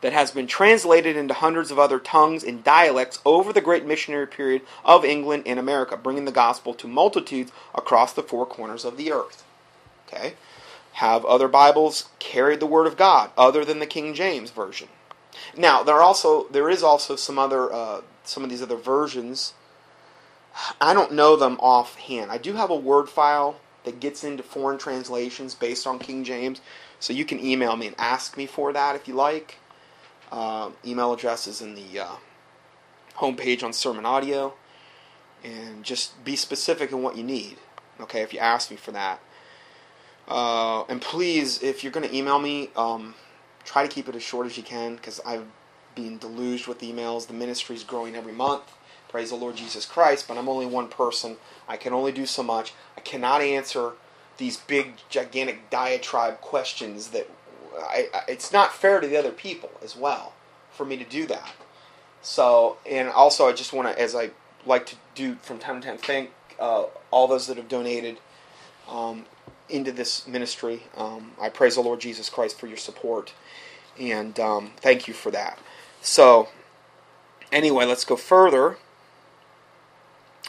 that 0.00 0.12
has 0.12 0.30
been 0.30 0.46
translated 0.46 1.16
into 1.16 1.34
hundreds 1.34 1.70
of 1.70 1.78
other 1.78 1.98
tongues 1.98 2.44
and 2.44 2.62
dialects 2.62 3.18
over 3.24 3.52
the 3.52 3.60
great 3.60 3.84
missionary 3.84 4.26
period 4.26 4.62
of 4.84 5.04
England 5.04 5.42
and 5.46 5.58
America, 5.58 5.96
bringing 5.96 6.24
the 6.24 6.32
gospel 6.32 6.74
to 6.74 6.86
multitudes 6.86 7.50
across 7.74 8.12
the 8.12 8.22
four 8.22 8.46
corners 8.46 8.84
of 8.84 8.96
the 8.96 9.10
earth. 9.10 9.44
Okay? 10.06 10.34
Have 10.94 11.24
other 11.24 11.48
Bibles 11.48 12.08
carried 12.18 12.60
the 12.60 12.66
word 12.66 12.86
of 12.86 12.96
God 12.96 13.30
other 13.36 13.64
than 13.64 13.78
the 13.78 13.86
King 13.86 14.14
James 14.14 14.50
version? 14.50 14.88
Now, 15.56 15.82
there 15.82 15.94
are 15.96 16.02
also 16.02 16.48
there 16.50 16.68
is 16.68 16.82
also 16.82 17.16
some 17.16 17.38
other 17.38 17.72
uh, 17.72 18.00
some 18.24 18.42
of 18.42 18.50
these 18.50 18.62
other 18.62 18.76
versions. 18.76 19.54
I 20.80 20.92
don't 20.94 21.12
know 21.12 21.36
them 21.36 21.56
offhand. 21.60 22.32
I 22.32 22.38
do 22.38 22.54
have 22.54 22.70
a 22.70 22.76
word 22.76 23.08
file 23.08 23.60
that 23.84 24.00
gets 24.00 24.24
into 24.24 24.42
foreign 24.42 24.78
translations 24.78 25.54
based 25.54 25.86
on 25.86 26.00
King 26.00 26.24
James, 26.24 26.60
so 26.98 27.12
you 27.12 27.24
can 27.24 27.38
email 27.38 27.76
me 27.76 27.86
and 27.86 27.96
ask 27.98 28.36
me 28.36 28.46
for 28.46 28.72
that 28.72 28.96
if 28.96 29.06
you 29.06 29.14
like. 29.14 29.58
Uh, 30.30 30.70
email 30.84 31.12
address 31.12 31.46
is 31.46 31.60
in 31.60 31.74
the 31.74 32.00
uh, 32.00 32.16
homepage 33.16 33.62
on 33.62 33.72
Sermon 33.72 34.06
Audio. 34.06 34.54
And 35.44 35.84
just 35.84 36.22
be 36.24 36.36
specific 36.36 36.90
in 36.90 37.02
what 37.02 37.16
you 37.16 37.22
need. 37.22 37.58
Okay, 38.00 38.22
if 38.22 38.32
you 38.32 38.40
ask 38.40 38.70
me 38.70 38.76
for 38.76 38.92
that. 38.92 39.20
Uh, 40.26 40.84
and 40.84 41.00
please, 41.00 41.62
if 41.62 41.82
you're 41.82 41.92
going 41.92 42.06
to 42.06 42.14
email 42.14 42.38
me, 42.38 42.70
um, 42.76 43.14
try 43.64 43.86
to 43.86 43.88
keep 43.88 44.08
it 44.08 44.14
as 44.14 44.22
short 44.22 44.46
as 44.46 44.56
you 44.56 44.62
can 44.62 44.96
because 44.96 45.20
I've 45.24 45.46
been 45.94 46.18
deluged 46.18 46.66
with 46.68 46.80
emails. 46.80 47.26
The 47.26 47.34
ministry 47.34 47.76
is 47.76 47.84
growing 47.84 48.14
every 48.14 48.32
month. 48.32 48.62
Praise 49.08 49.30
the 49.30 49.36
Lord 49.36 49.56
Jesus 49.56 49.86
Christ. 49.86 50.28
But 50.28 50.36
I'm 50.36 50.48
only 50.48 50.66
one 50.66 50.88
person. 50.88 51.36
I 51.66 51.76
can 51.76 51.92
only 51.92 52.12
do 52.12 52.26
so 52.26 52.42
much. 52.42 52.74
I 52.96 53.00
cannot 53.00 53.40
answer 53.40 53.92
these 54.36 54.56
big, 54.56 54.94
gigantic 55.08 55.70
diatribe 55.70 56.40
questions 56.40 57.08
that 57.08 57.28
I, 57.80 58.08
I, 58.14 58.22
it's 58.28 58.52
not 58.52 58.72
fair 58.74 59.00
to 59.00 59.06
the 59.06 59.16
other 59.16 59.30
people 59.32 59.70
as 59.82 59.96
well 59.96 60.32
for 60.70 60.84
me 60.84 60.96
to 60.96 61.04
do 61.04 61.26
that. 61.26 61.52
So, 62.22 62.78
and 62.88 63.08
also, 63.08 63.48
I 63.48 63.52
just 63.52 63.72
want 63.72 63.88
to, 63.88 64.00
as 64.00 64.14
I 64.14 64.30
like 64.66 64.86
to 64.86 64.96
do 65.14 65.36
from 65.36 65.58
time 65.58 65.80
to 65.80 65.88
time, 65.88 65.98
thank 65.98 66.30
uh, 66.58 66.84
all 67.10 67.26
those 67.28 67.46
that 67.46 67.56
have 67.56 67.68
donated 67.68 68.18
um, 68.88 69.24
into 69.68 69.92
this 69.92 70.26
ministry. 70.26 70.84
Um, 70.96 71.32
I 71.40 71.48
praise 71.48 71.76
the 71.76 71.80
Lord 71.80 72.00
Jesus 72.00 72.28
Christ 72.28 72.58
for 72.58 72.66
your 72.66 72.76
support, 72.76 73.32
and 73.98 74.38
um, 74.40 74.72
thank 74.78 75.08
you 75.08 75.14
for 75.14 75.30
that. 75.30 75.58
So, 76.00 76.48
anyway, 77.52 77.84
let's 77.84 78.04
go 78.04 78.16
further. 78.16 78.76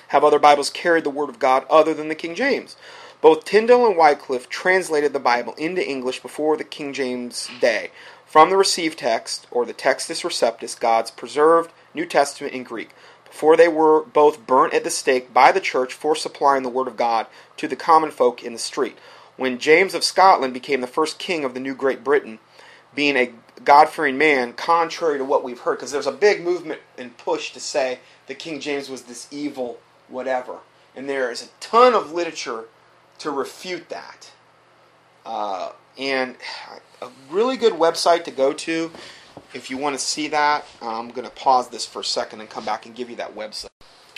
Have 0.09 0.23
other 0.23 0.39
Bibles 0.39 0.69
carried 0.71 1.03
the 1.03 1.11
Word 1.11 1.29
of 1.29 1.37
God 1.37 1.65
other 1.69 1.93
than 1.93 2.07
the 2.07 2.15
King 2.15 2.33
James? 2.33 2.75
Both 3.21 3.43
Tyndale 3.43 3.85
and 3.85 3.97
Wycliffe 3.97 4.47
translated 4.47 5.11
the 5.11 5.19
Bible 5.19 5.53
into 5.57 5.85
English 5.85 6.21
before 6.21 6.55
the 6.55 6.63
King 6.63 6.93
James 6.93 7.49
day. 7.59 7.91
From 8.25 8.49
the 8.49 8.55
received 8.55 8.99
text, 8.99 9.45
or 9.51 9.65
the 9.65 9.73
Textus 9.73 10.23
Receptus, 10.23 10.79
God's 10.79 11.11
preserved 11.11 11.71
New 11.93 12.05
Testament 12.05 12.53
in 12.53 12.63
Greek, 12.63 12.91
before 13.25 13.57
they 13.57 13.67
were 13.67 14.03
both 14.03 14.47
burnt 14.47 14.73
at 14.73 14.85
the 14.85 14.89
stake 14.89 15.33
by 15.33 15.51
the 15.51 15.59
church 15.59 15.93
for 15.93 16.15
supplying 16.15 16.63
the 16.63 16.69
Word 16.69 16.87
of 16.87 16.95
God 16.95 17.27
to 17.57 17.67
the 17.67 17.75
common 17.75 18.09
folk 18.09 18.41
in 18.41 18.53
the 18.53 18.59
street. 18.59 18.97
When 19.35 19.59
James 19.59 19.93
of 19.93 20.05
Scotland 20.05 20.53
became 20.53 20.79
the 20.79 20.87
first 20.87 21.19
king 21.19 21.43
of 21.43 21.53
the 21.53 21.59
new 21.59 21.75
Great 21.75 22.05
Britain, 22.05 22.39
being 22.95 23.17
a 23.17 23.33
God 23.65 23.89
fearing 23.89 24.17
man, 24.17 24.53
contrary 24.53 25.17
to 25.17 25.25
what 25.25 25.43
we've 25.43 25.59
heard, 25.59 25.75
because 25.75 25.91
there's 25.91 26.07
a 26.07 26.13
big 26.13 26.41
movement 26.41 26.79
and 26.97 27.17
push 27.17 27.51
to 27.51 27.59
say 27.59 27.99
that 28.27 28.39
King 28.39 28.61
James 28.61 28.89
was 28.89 29.03
this 29.03 29.27
evil 29.29 29.79
whatever. 30.07 30.59
And 30.95 31.09
there 31.09 31.29
is 31.29 31.43
a 31.43 31.49
ton 31.59 31.93
of 31.93 32.13
literature 32.13 32.65
to 33.19 33.31
refute 33.31 33.87
that. 33.89 34.31
Uh, 35.25 35.71
and 35.97 36.35
a 37.01 37.09
really 37.29 37.57
good 37.57 37.73
website 37.73 38.23
to 38.25 38.31
go 38.31 38.53
to 38.53 38.91
if 39.53 39.69
you 39.69 39.77
want 39.77 39.97
to 39.97 40.01
see 40.01 40.27
that. 40.29 40.65
I'm 40.81 41.09
going 41.09 41.27
to 41.27 41.33
pause 41.33 41.69
this 41.69 41.85
for 41.85 41.99
a 41.99 42.03
second 42.03 42.41
and 42.41 42.49
come 42.49 42.65
back 42.65 42.85
and 42.85 42.93
give 42.95 43.09
you 43.09 43.15
that 43.17 43.35
website. 43.35 43.69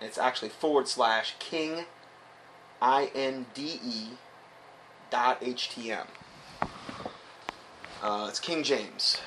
it's 0.00 0.18
actually 0.18 0.50
forward 0.50 0.86
slash 0.86 1.34
king, 1.38 1.86
I-N-D-E, 2.82 4.08
dot 4.10 4.18
H-T-M. 5.14 6.06
Uh, 8.02 8.26
it's 8.28 8.40
King 8.40 8.62
James. 8.62 9.18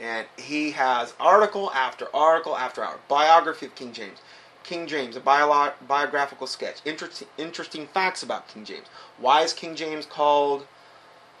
And 0.00 0.26
he 0.36 0.72
has 0.72 1.14
article 1.20 1.70
after 1.72 2.14
article 2.14 2.56
after 2.56 2.82
article. 2.82 3.04
Biography 3.08 3.66
of 3.66 3.74
King 3.74 3.92
James. 3.92 4.18
King 4.62 4.86
James, 4.86 5.14
a 5.14 5.20
bio- 5.20 5.72
biographical 5.86 6.46
sketch. 6.46 6.78
Interesting, 6.84 7.86
facts 7.86 8.22
about 8.22 8.48
King 8.48 8.64
James. 8.64 8.86
Why 9.18 9.42
is 9.42 9.52
King 9.52 9.76
James 9.76 10.06
called 10.06 10.66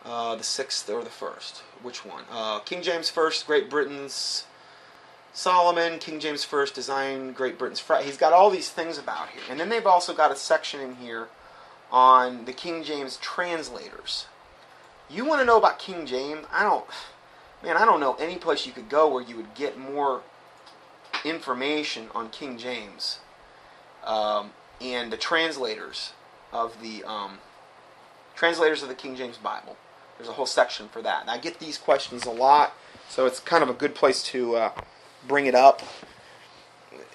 uh, 0.04 0.36
the 0.36 0.44
sixth 0.44 0.88
or 0.90 1.02
the 1.02 1.10
first? 1.10 1.62
Which 1.82 2.04
one? 2.04 2.24
Uh, 2.30 2.58
King 2.60 2.82
James 2.82 3.08
first, 3.08 3.46
Great 3.46 3.70
Britain's 3.70 4.44
Solomon. 5.32 5.98
King 5.98 6.20
James 6.20 6.44
first, 6.44 6.74
design 6.74 7.32
Great 7.32 7.58
Britain's. 7.58 7.80
Fra- 7.80 8.02
He's 8.02 8.18
got 8.18 8.32
all 8.34 8.50
these 8.50 8.68
things 8.70 8.98
about 8.98 9.30
here. 9.30 9.42
And 9.50 9.58
then 9.58 9.70
they've 9.70 9.86
also 9.86 10.12
got 10.14 10.30
a 10.30 10.36
section 10.36 10.80
in 10.80 10.96
here 10.96 11.28
on 11.90 12.44
the 12.44 12.52
King 12.52 12.82
James 12.82 13.16
translators. 13.18 14.26
You 15.10 15.24
want 15.24 15.40
to 15.40 15.44
know 15.44 15.58
about 15.58 15.78
King 15.78 16.06
James? 16.06 16.46
I 16.52 16.62
don't, 16.62 16.84
man, 17.62 17.76
I 17.76 17.84
don't 17.84 18.00
know 18.00 18.14
any 18.14 18.36
place 18.36 18.66
you 18.66 18.72
could 18.72 18.88
go 18.88 19.08
where 19.08 19.22
you 19.22 19.36
would 19.36 19.54
get 19.54 19.78
more 19.78 20.22
information 21.24 22.08
on 22.14 22.30
King 22.30 22.58
James 22.58 23.20
um, 24.04 24.50
and 24.80 25.12
the 25.12 25.16
translators 25.16 26.12
of 26.52 26.80
the 26.82 27.04
um, 27.04 27.38
translators 28.34 28.82
of 28.82 28.88
the 28.88 28.94
King 28.94 29.16
James 29.16 29.36
Bible. 29.36 29.76
There's 30.18 30.28
a 30.28 30.32
whole 30.32 30.46
section 30.46 30.88
for 30.88 31.02
that. 31.02 31.22
And 31.22 31.30
I 31.30 31.38
get 31.38 31.58
these 31.58 31.78
questions 31.78 32.24
a 32.24 32.30
lot, 32.30 32.72
so 33.08 33.26
it's 33.26 33.40
kind 33.40 33.62
of 33.62 33.68
a 33.68 33.74
good 33.74 33.94
place 33.94 34.22
to 34.24 34.56
uh, 34.56 34.72
bring 35.26 35.46
it 35.46 35.54
up. 35.54 35.82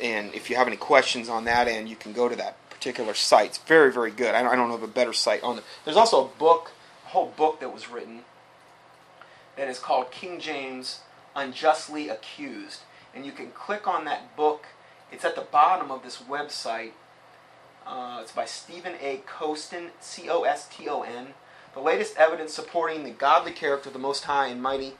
And 0.01 0.33
if 0.33 0.49
you 0.49 0.55
have 0.55 0.67
any 0.67 0.77
questions 0.77 1.29
on 1.29 1.45
that 1.45 1.67
end, 1.67 1.89
you 1.89 1.95
can 1.95 2.13
go 2.13 2.29
to 2.29 2.35
that 2.37 2.57
particular 2.79 3.13
site. 3.13 3.47
It's 3.47 3.57
very, 3.57 3.91
very 3.91 4.09
good. 4.09 4.33
I 4.33 4.41
don't, 4.41 4.69
know 4.69 4.75
of 4.75 4.83
a 4.83 4.87
better 4.87 5.11
site 5.11 5.43
on 5.43 5.57
it. 5.57 5.65
There's 5.83 5.97
also 5.97 6.23
a 6.23 6.39
book, 6.39 6.71
a 7.05 7.09
whole 7.09 7.33
book 7.35 7.59
that 7.59 7.73
was 7.73 7.89
written 7.89 8.21
that 9.57 9.67
is 9.67 9.79
called 9.79 10.11
King 10.11 10.39
James 10.39 11.01
Unjustly 11.35 12.07
Accused. 12.07 12.81
And 13.13 13.25
you 13.25 13.33
can 13.33 13.51
click 13.51 13.85
on 13.85 14.05
that 14.05 14.33
book. 14.37 14.67
It's 15.11 15.25
at 15.25 15.35
the 15.35 15.41
bottom 15.41 15.91
of 15.91 16.03
this 16.03 16.21
website. 16.21 16.91
Uh, 17.85 18.19
it's 18.21 18.31
by 18.31 18.45
Stephen 18.45 18.93
A. 19.01 19.23
Coston, 19.25 19.89
C 19.99 20.29
O 20.29 20.43
S 20.43 20.69
T 20.71 20.87
O 20.87 21.01
N. 21.01 21.33
The 21.73 21.81
latest 21.81 22.15
evidence 22.15 22.53
supporting 22.53 23.03
the 23.03 23.09
godly 23.09 23.51
character 23.51 23.89
of 23.89 23.93
the 23.93 23.99
Most 23.99 24.23
High 24.23 24.47
and 24.47 24.61
Mighty. 24.61 24.93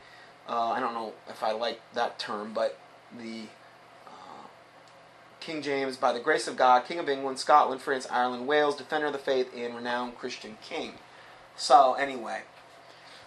Uh, 0.49 0.71
I 0.71 0.81
don't 0.81 0.93
know 0.93 1.13
if 1.29 1.41
I 1.43 1.53
like 1.53 1.79
that 1.93 2.19
term, 2.19 2.51
but 2.53 2.77
the 3.17 3.43
King 5.49 5.63
James, 5.63 5.97
by 5.97 6.13
the 6.13 6.19
grace 6.19 6.47
of 6.47 6.55
God, 6.55 6.85
King 6.85 6.99
of 6.99 7.09
England, 7.09 7.39
Scotland, 7.39 7.81
France, 7.81 8.05
Ireland, 8.11 8.45
Wales, 8.45 8.75
defender 8.75 9.07
of 9.07 9.13
the 9.13 9.17
faith, 9.17 9.51
and 9.57 9.75
renowned 9.75 10.15
Christian 10.15 10.59
king. 10.61 10.93
So, 11.55 11.95
anyway, 11.95 12.43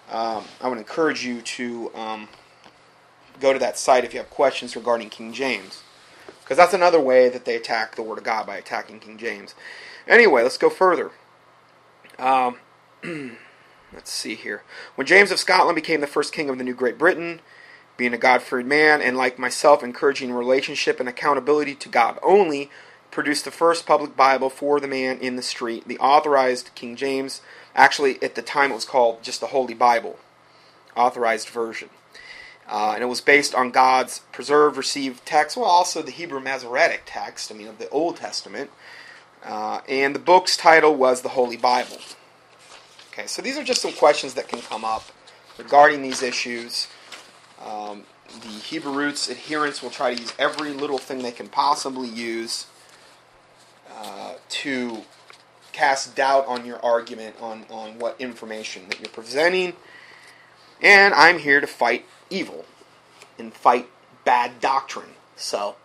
um, 0.09 0.45
I 0.61 0.69
would 0.69 0.79
encourage 0.79 1.25
you 1.25 1.43
to 1.43 1.93
um, 1.97 2.29
go 3.41 3.53
to 3.53 3.59
that 3.59 3.77
site 3.77 4.05
if 4.05 4.15
you 4.15 4.21
have 4.21 4.31
questions 4.31 4.77
regarding 4.77 5.11
King 5.11 5.33
James. 5.33 5.83
Because 6.41 6.57
that's 6.57 6.73
another 6.73 7.01
way 7.01 7.29
that 7.29 7.45
they 7.45 7.57
attack 7.57 7.97
the 7.97 8.03
Word 8.03 8.19
of 8.19 8.25
God 8.25 8.47
by 8.47 8.57
attacking 8.57 9.01
King 9.01 9.19
James. 9.19 9.57
Anyway, 10.07 10.45
let's 10.45 10.59
go 10.59 10.71
further. 10.71 11.11
Um, 12.21 12.59
let's 13.93 14.13
see 14.13 14.37
here. 14.37 14.63
When 14.95 15.09
James 15.09 15.33
of 15.33 15.41
Scotland 15.41 15.75
became 15.75 16.01
the 16.01 16.07
first 16.07 16.33
king 16.33 16.49
of 16.49 16.57
the 16.57 16.63
new 16.63 16.75
Great 16.75 16.99
Britain, 16.99 17.41
being 18.03 18.13
a 18.13 18.19
God 18.19 18.43
fearing 18.43 18.67
man, 18.67 19.01
and 19.01 19.17
like 19.17 19.39
myself, 19.39 19.81
encouraging 19.81 20.33
relationship 20.33 20.99
and 20.99 21.09
accountability 21.09 21.77
to 21.77 21.89
God 21.89 22.19
only, 22.21 22.69
produced 23.13 23.45
the 23.45 23.51
first 23.53 23.87
public 23.87 24.17
Bible 24.17 24.51
for 24.51 24.81
the 24.81 24.89
man 24.89 25.19
in 25.19 25.37
the 25.37 25.43
street, 25.43 25.87
the 25.87 26.01
authorized 26.01 26.71
King 26.75 26.97
James. 26.97 27.43
Actually, 27.77 28.21
at 28.21 28.35
the 28.35 28.43
time, 28.43 28.73
it 28.73 28.75
was 28.75 28.85
called 28.85 29.23
just 29.23 29.39
the 29.39 29.47
Holy 29.47 29.73
Bible, 29.73 30.19
authorized 30.97 31.49
version. 31.49 31.91
Uh, 32.69 32.91
and 32.95 33.05
it 33.05 33.07
was 33.07 33.21
based 33.21 33.55
on 33.55 33.71
God's 33.71 34.19
preserved, 34.33 34.77
received 34.77 35.25
text, 35.25 35.57
well, 35.57 35.67
also 35.67 36.03
the 36.03 36.11
Hebrew 36.11 36.41
Masoretic 36.41 37.03
text, 37.07 37.53
I 37.53 37.55
mean, 37.55 37.69
of 37.69 37.79
the 37.79 37.89
Old 37.91 38.17
Testament. 38.17 38.73
Uh, 39.45 39.83
and 39.89 40.13
the 40.13 40.19
book's 40.19 40.57
title 40.57 40.97
was 40.97 41.23
the 41.23 41.29
Holy 41.29 41.57
Bible. 41.57 41.99
Okay, 43.13 43.29
so 43.29 43.43
these 43.43 43.57
are 43.57 43.63
just 43.63 43.81
some 43.81 43.93
questions 43.93 44.35
that 44.35 44.49
can 44.49 44.61
come 44.61 44.85
up 44.85 45.05
regarding 45.57 46.03
these 46.03 46.21
issues. 46.21 46.89
Um, 47.65 48.05
the 48.41 48.49
Hebrew 48.49 48.93
roots 48.93 49.31
adherents 49.31 49.83
will 49.83 49.91
try 49.91 50.15
to 50.15 50.21
use 50.21 50.33
every 50.39 50.73
little 50.73 50.99
thing 50.99 51.23
they 51.23 51.33
can 51.33 51.49
possibly 51.49 52.09
use 52.09 52.67
uh, 53.95 54.35
to 54.49 55.03
cast 55.73 56.15
doubt 56.15 56.47
on 56.47 56.67
your 56.67 56.83
argument 56.85 57.37
on, 57.41 57.65
on 57.71 57.99
what 57.99 58.21
information 58.21 58.89
that 58.89 59.01
you're 59.01 59.09
presenting. 59.09 59.75
And 60.81 61.15
I'm 61.15 61.39
here 61.39 61.61
to 61.61 61.67
fight 61.67 62.05
evil 62.31 62.65
and 63.39 63.53
fight 63.53 63.89
bad 64.25 64.61
doctrine. 64.61 65.11
So 65.37 65.77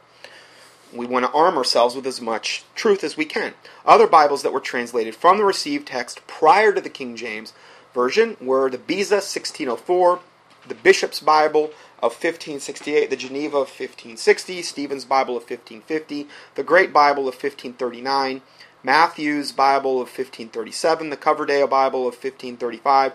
we 0.94 1.06
want 1.06 1.26
to 1.26 1.32
arm 1.32 1.58
ourselves 1.58 1.96
with 1.96 2.08
as 2.08 2.22
much 2.22 2.64
truth 2.76 3.04
as 3.04 3.18
we 3.18 3.26
can. 3.26 3.54
Other 3.86 4.08
Bibles 4.08 4.44
that 4.44 4.54
were 4.54 4.60
translated 4.60 5.16
from 5.16 5.38
the 5.38 5.46
received 5.46 5.88
text 5.88 6.26
prior 6.28 6.74
to 6.74 6.82
the 6.82 6.90
King 6.90 7.16
James 7.16 7.54
Version 7.94 8.38
were 8.40 8.70
the 8.70 8.78
Beza 8.78 9.16
1604, 9.16 10.20
the 10.68 10.76
Bishop's 10.76 11.20
Bible 11.20 11.72
of 12.00 12.12
1568, 12.12 13.10
the 13.10 13.16
Geneva 13.16 13.58
of 13.58 13.70
1560, 13.70 14.62
Stephen's 14.62 15.06
Bible 15.06 15.36
of 15.36 15.44
1550, 15.44 16.28
the 16.56 16.64
Great 16.64 16.94
Bible 16.94 17.28
of 17.28 17.36
1539, 17.36 18.42
Matthew's 18.84 19.52
Bible 19.52 19.94
of 20.02 20.08
1537, 20.08 21.10
the 21.10 21.18
Coverdale 21.18 21.68
Bible 21.68 22.02
of 22.02 22.14
1535, 22.14 23.14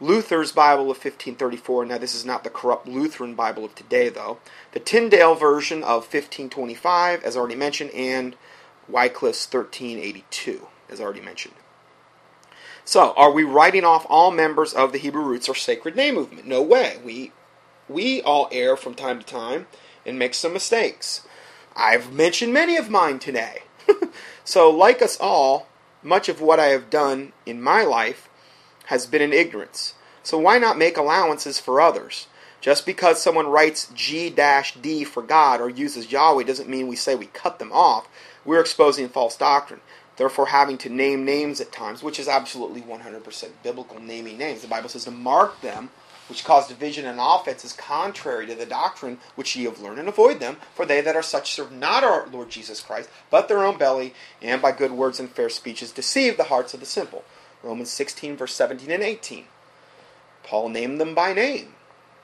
Luther's 0.00 0.52
Bible 0.52 0.84
of 0.84 0.96
1534. 0.96 1.84
Now, 1.84 1.98
this 1.98 2.14
is 2.14 2.24
not 2.24 2.42
the 2.42 2.50
corrupt 2.50 2.88
Lutheran 2.88 3.34
Bible 3.34 3.64
of 3.64 3.74
today, 3.74 4.08
though. 4.08 4.38
The 4.72 4.80
Tyndale 4.80 5.34
version 5.34 5.82
of 5.82 6.04
1525, 6.04 7.22
as 7.22 7.36
already 7.36 7.54
mentioned, 7.54 7.90
and 7.90 8.34
Wycliffe's 8.88 9.46
1382, 9.46 10.66
as 10.88 11.00
already 11.00 11.20
mentioned. 11.20 11.54
So, 12.90 13.12
are 13.16 13.30
we 13.30 13.44
writing 13.44 13.84
off 13.84 14.04
all 14.10 14.32
members 14.32 14.74
of 14.74 14.90
the 14.90 14.98
Hebrew 14.98 15.22
Roots 15.22 15.48
or 15.48 15.54
Sacred 15.54 15.94
Name 15.94 16.16
movement? 16.16 16.48
No 16.48 16.60
way. 16.60 16.98
We 17.04 17.30
we 17.88 18.20
all 18.22 18.48
err 18.50 18.76
from 18.76 18.94
time 18.94 19.20
to 19.20 19.24
time 19.24 19.68
and 20.04 20.18
make 20.18 20.34
some 20.34 20.52
mistakes. 20.52 21.24
I've 21.76 22.12
mentioned 22.12 22.52
many 22.52 22.76
of 22.76 22.90
mine 22.90 23.20
today. 23.20 23.62
so, 24.44 24.68
like 24.68 25.02
us 25.02 25.16
all, 25.20 25.68
much 26.02 26.28
of 26.28 26.40
what 26.40 26.58
I 26.58 26.66
have 26.70 26.90
done 26.90 27.32
in 27.46 27.62
my 27.62 27.84
life 27.84 28.28
has 28.86 29.06
been 29.06 29.22
in 29.22 29.32
ignorance. 29.32 29.94
So, 30.24 30.36
why 30.36 30.58
not 30.58 30.76
make 30.76 30.96
allowances 30.96 31.60
for 31.60 31.80
others? 31.80 32.26
Just 32.60 32.84
because 32.84 33.22
someone 33.22 33.46
writes 33.46 33.88
G 33.94 34.34
D 34.82 35.04
for 35.04 35.22
God 35.22 35.60
or 35.60 35.70
uses 35.70 36.10
Yahweh 36.10 36.42
doesn't 36.42 36.68
mean 36.68 36.88
we 36.88 36.96
say 36.96 37.14
we 37.14 37.26
cut 37.26 37.60
them 37.60 37.70
off. 37.70 38.08
We're 38.44 38.60
exposing 38.60 39.08
false 39.08 39.36
doctrine. 39.36 39.80
Therefore 40.20 40.48
having 40.48 40.76
to 40.76 40.90
name 40.90 41.24
names 41.24 41.62
at 41.62 41.72
times, 41.72 42.02
which 42.02 42.20
is 42.20 42.28
absolutely 42.28 42.82
100% 42.82 43.48
biblical 43.62 43.98
naming 43.98 44.36
names. 44.36 44.60
The 44.60 44.68
Bible 44.68 44.90
says 44.90 45.04
to 45.04 45.10
mark 45.10 45.62
them, 45.62 45.88
which 46.28 46.44
cause 46.44 46.68
division 46.68 47.06
and 47.06 47.18
offense, 47.18 47.64
is 47.64 47.72
contrary 47.72 48.46
to 48.46 48.54
the 48.54 48.66
doctrine 48.66 49.16
which 49.34 49.56
ye 49.56 49.64
have 49.64 49.80
learned, 49.80 49.98
and 49.98 50.10
avoid 50.10 50.38
them, 50.38 50.58
for 50.74 50.84
they 50.84 51.00
that 51.00 51.16
are 51.16 51.22
such 51.22 51.52
serve 51.52 51.72
not 51.72 52.04
our 52.04 52.26
Lord 52.26 52.50
Jesus 52.50 52.82
Christ, 52.82 53.08
but 53.30 53.48
their 53.48 53.64
own 53.64 53.78
belly, 53.78 54.12
and 54.42 54.60
by 54.60 54.72
good 54.72 54.92
words 54.92 55.18
and 55.18 55.30
fair 55.30 55.48
speeches 55.48 55.90
deceive 55.90 56.36
the 56.36 56.44
hearts 56.44 56.74
of 56.74 56.80
the 56.80 56.86
simple. 56.86 57.24
Romans 57.62 57.88
16, 57.88 58.36
verse 58.36 58.54
17 58.54 58.90
and 58.90 59.02
18. 59.02 59.46
Paul 60.42 60.68
named 60.68 61.00
them 61.00 61.14
by 61.14 61.32
name. 61.32 61.76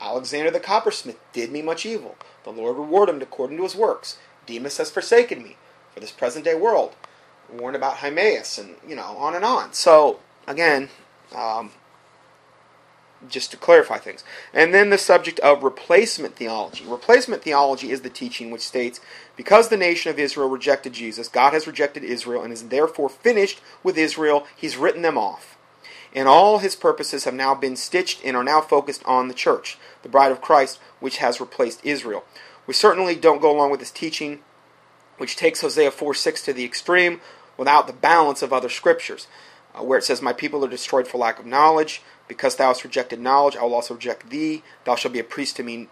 Alexander 0.03 0.51
the 0.51 0.61
coppersmith 0.61 1.19
did 1.33 1.51
me 1.51 1.63
much 1.63 1.87
evil. 1.87 2.17
The 2.45 2.51
Lord 2.51 2.77
reward 2.77 3.09
him 3.09 3.23
according 3.23 3.57
to 3.57 3.63
his 3.63 3.75
works. 3.75 4.19
Demas 4.45 4.77
has 4.77 4.91
forsaken 4.91 5.43
me 5.43 5.57
for 5.95 6.01
this 6.01 6.13
present 6.13 6.45
day 6.45 6.55
world. 6.55 6.95
Warned 7.53 7.77
about 7.77 7.99
Hymenaeus, 7.99 8.59
and 8.59 8.77
you 8.87 8.97
know, 8.97 9.17
on 9.17 9.35
and 9.35 9.45
on. 9.45 9.73
So 9.73 10.21
again, 10.47 10.89
um, 11.35 11.71
just 13.29 13.51
to 13.51 13.57
clarify 13.57 13.99
things. 13.99 14.25
And 14.53 14.73
then 14.73 14.91
the 14.91 14.99
subject 14.99 15.39
of 15.41 15.63
replacement 15.63 16.37
theology. 16.37 16.85
Replacement 16.87 17.43
theology 17.43 17.91
is 17.91 18.03
the 18.03 18.11
teaching 18.11 18.51
which 18.51 18.63
states 18.63 19.01
because 19.37 19.69
the 19.69 19.77
nation 19.77 20.11
of 20.11 20.19
Israel 20.19 20.49
rejected 20.49 20.93
Jesus, 20.93 21.29
God 21.29 21.53
has 21.53 21.67
rejected 21.67 22.05
Israel 22.05 22.43
and 22.43 22.53
is 22.53 22.69
therefore 22.69 23.09
finished 23.09 23.61
with 23.83 23.99
Israel. 23.99 24.47
He's 24.55 24.77
written 24.77 25.03
them 25.03 25.19
off. 25.19 25.57
And 26.15 26.29
all 26.29 26.59
his 26.59 26.77
purposes 26.77 27.25
have 27.25 27.35
now 27.35 27.55
been 27.55 27.77
stitched 27.77 28.25
and 28.25 28.37
are 28.37 28.45
now 28.45 28.61
focused 28.61 29.05
on 29.05 29.29
the 29.29 29.35
church, 29.35 29.77
the 30.03 30.09
bride 30.09 30.33
of 30.33 30.41
Christ, 30.41 30.79
which 31.01 31.19
has 31.19 31.41
replaced 31.41 31.85
Israel. 31.85 32.25
We 32.67 32.75
certainly 32.75 33.15
don't 33.15 33.43
go 33.43 33.51
along 33.55 33.71
with 33.71 33.81
this 33.81 33.91
teaching, 33.91 34.41
which 35.19 35.37
takes 35.37 35.61
Hosea 35.61 35.91
4 35.91 36.15
6 36.15 36.43
to 36.43 36.53
the 36.53 36.65
extreme 36.65 37.21
without 37.57 37.87
the 37.87 37.93
balance 37.93 38.43
of 38.43 38.53
other 38.53 38.69
scriptures, 38.69 39.27
uh, 39.75 39.83
where 39.83 39.99
it 39.99 40.05
says, 40.05 40.21
My 40.21 40.33
people 40.33 40.65
are 40.65 40.69
destroyed 40.69 41.09
for 41.09 41.19
lack 41.19 41.39
of 41.39 41.47
knowledge. 41.47 42.03
Because 42.29 42.57
thou 42.57 42.69
hast 42.69 42.85
rejected 42.85 43.21
knowledge, 43.21 43.57
I 43.57 43.63
will 43.63 43.75
also 43.75 43.95
reject 43.95 44.31
thee. 44.31 44.63
Thou 44.85 44.97
shalt 44.97 45.15
be 45.15 45.21
a 45.21 45.25
priest 45.25 45.57
to 45.57 45.63
me. 45.63 45.89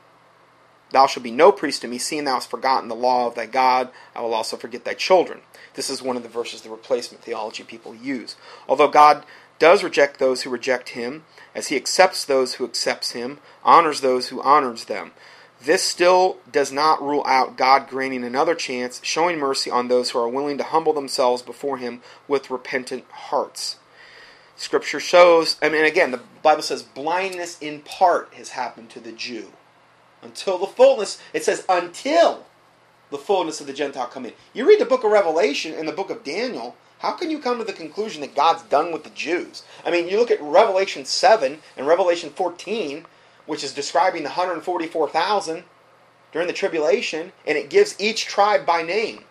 Thou 0.91 1.07
shalt 1.07 1.25
be 1.25 1.31
no 1.31 1.53
priest 1.53 1.83
to 1.83 1.89
me, 1.89 1.99
seeing 1.99 2.25
thou 2.25 2.35
hast 2.35 2.51
forgotten 2.51 2.89
the 2.89 2.95
law 2.95 3.27
of 3.27 3.35
thy 3.35 3.47
God. 3.47 3.91
I 4.14 4.20
will 4.20 4.35
also 4.35 4.57
forget 4.57 4.85
thy 4.85 4.95
children. 4.95 5.41
This 5.75 5.91
is 5.91 6.03
one 6.03 6.16
of 6.16 6.22
the 6.22 6.29
verses 6.29 6.62
the 6.62 6.70
replacement 6.70 7.25
theology 7.25 7.62
people 7.62 7.95
use. 7.95 8.37
Although 8.68 8.89
God 8.89 9.25
does 9.59 9.85
reject 9.85 10.18
those 10.18 10.43
who 10.43 10.51
reject 10.51 10.91
him, 10.91 11.25
as 11.55 11.68
he 11.68 11.77
accepts 11.77 12.25
those 12.25 12.55
who 12.55 12.64
accepts 12.64 13.12
him, 13.12 13.39
honors 13.64 14.01
those 14.01 14.29
who 14.29 14.43
honors 14.43 14.85
them. 14.85 15.12
This 15.65 15.83
still 15.83 16.39
does 16.51 16.71
not 16.71 17.03
rule 17.03 17.25
out 17.27 17.57
God 17.57 17.89
granting 17.89 18.23
another 18.23 18.55
chance, 18.55 19.01
showing 19.03 19.39
mercy 19.39 19.71
on 19.71 19.89
those 19.89 20.11
who 20.11 20.19
are 20.19 20.29
willing 20.29 20.59
to 20.59 20.65
humble 20.65 20.93
themselves 20.93 21.41
before 21.41 21.79
him 21.79 22.03
with 22.29 22.51
repentant 22.51 23.05
hearts. 23.11 23.77
Scripture 24.57 25.01
shows, 25.01 25.57
I 25.62 25.71
mean, 25.71 25.85
again, 25.85 26.11
the 26.11 26.21
Bible 26.43 26.62
says 26.62 26.83
blindness 26.83 27.59
in 27.61 27.81
part 27.81 28.35
has 28.35 28.51
happened 28.51 28.91
to 28.91 29.01
the 29.01 29.12
Jew. 29.12 29.53
Until 30.23 30.59
the 30.59 30.67
fullness, 30.67 31.21
it 31.33 31.45
says 31.45 31.65
until 31.69 32.45
the 33.11 33.19
fullness 33.19 33.61
of 33.61 33.67
the 33.67 33.73
Gentile 33.73 34.07
come 34.07 34.27
in. 34.27 34.33
You 34.53 34.69
read 34.69 34.81
the 34.81 34.85
book 34.85 35.05
of 35.05 35.11
Revelation 35.11 35.75
and 35.75 35.89
the 35.89 35.93
book 35.93 36.11
of 36.11 36.25
Daniel, 36.25 36.77
how 36.99 37.12
can 37.12 37.31
you 37.31 37.39
come 37.39 37.59
to 37.59 37.65
the 37.65 37.73
conclusion 37.73 38.21
that 38.21 38.35
God's 38.35 38.62
done 38.65 38.93
with 38.93 39.05
the 39.05 39.11
Jews? 39.11 39.62
I 39.85 39.91
mean, 39.91 40.09
you 40.09 40.19
look 40.19 40.31
at 40.31 40.43
Revelation 40.43 41.05
7 41.05 41.59
and 41.77 41.87
Revelation 41.87 42.31
14, 42.31 43.07
which 43.47 43.64
is 43.64 43.72
describing 43.72 44.22
the 44.22 44.30
144,000 44.30 45.64
during 46.32 46.49
the 46.49 46.53
tribulation, 46.53 47.32
and 47.47 47.57
it 47.57 47.70
gives 47.70 47.99
each 48.01 48.26
tribe 48.26 48.66
by 48.66 48.82
name. 48.82 49.24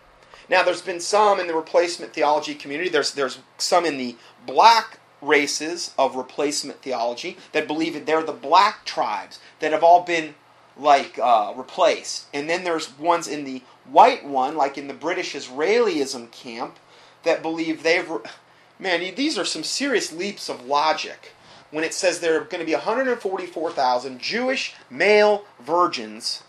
Now, 0.48 0.62
there's 0.62 0.82
been 0.82 1.00
some 1.00 1.40
in 1.40 1.46
the 1.46 1.54
replacement 1.54 2.12
theology 2.12 2.54
community. 2.54 2.90
There's 2.90 3.12
there's 3.12 3.38
some 3.58 3.84
in 3.84 3.96
the 3.96 4.16
black 4.46 5.00
races 5.22 5.94
of 5.98 6.16
replacement 6.16 6.82
theology 6.82 7.38
that 7.52 7.66
believe 7.66 7.94
that 7.94 8.04
they're 8.04 8.22
the 8.22 8.32
black 8.32 8.84
tribes 8.84 9.38
that 9.60 9.72
have 9.72 9.82
all 9.82 10.02
been 10.02 10.34
like 10.76 11.18
uh, 11.18 11.52
replaced, 11.56 12.26
and 12.34 12.48
then 12.50 12.64
there's 12.64 12.98
ones 12.98 13.28
in 13.28 13.44
the 13.44 13.62
white 13.84 14.24
one, 14.24 14.56
like 14.56 14.76
in 14.76 14.88
the 14.88 14.94
British 14.94 15.34
Israelism 15.34 16.30
camp, 16.30 16.78
that 17.22 17.42
believe 17.42 17.82
they've. 17.82 18.10
Man, 18.78 19.14
these 19.14 19.38
are 19.38 19.44
some 19.44 19.62
serious 19.62 20.12
leaps 20.12 20.48
of 20.48 20.66
logic 20.66 21.33
when 21.74 21.82
it 21.84 21.92
says 21.92 22.20
there 22.20 22.36
are 22.40 22.44
going 22.44 22.60
to 22.60 22.64
be 22.64 22.72
144,000 22.72 24.20
Jewish 24.20 24.74
male 24.88 25.44
virgins, 25.60 26.44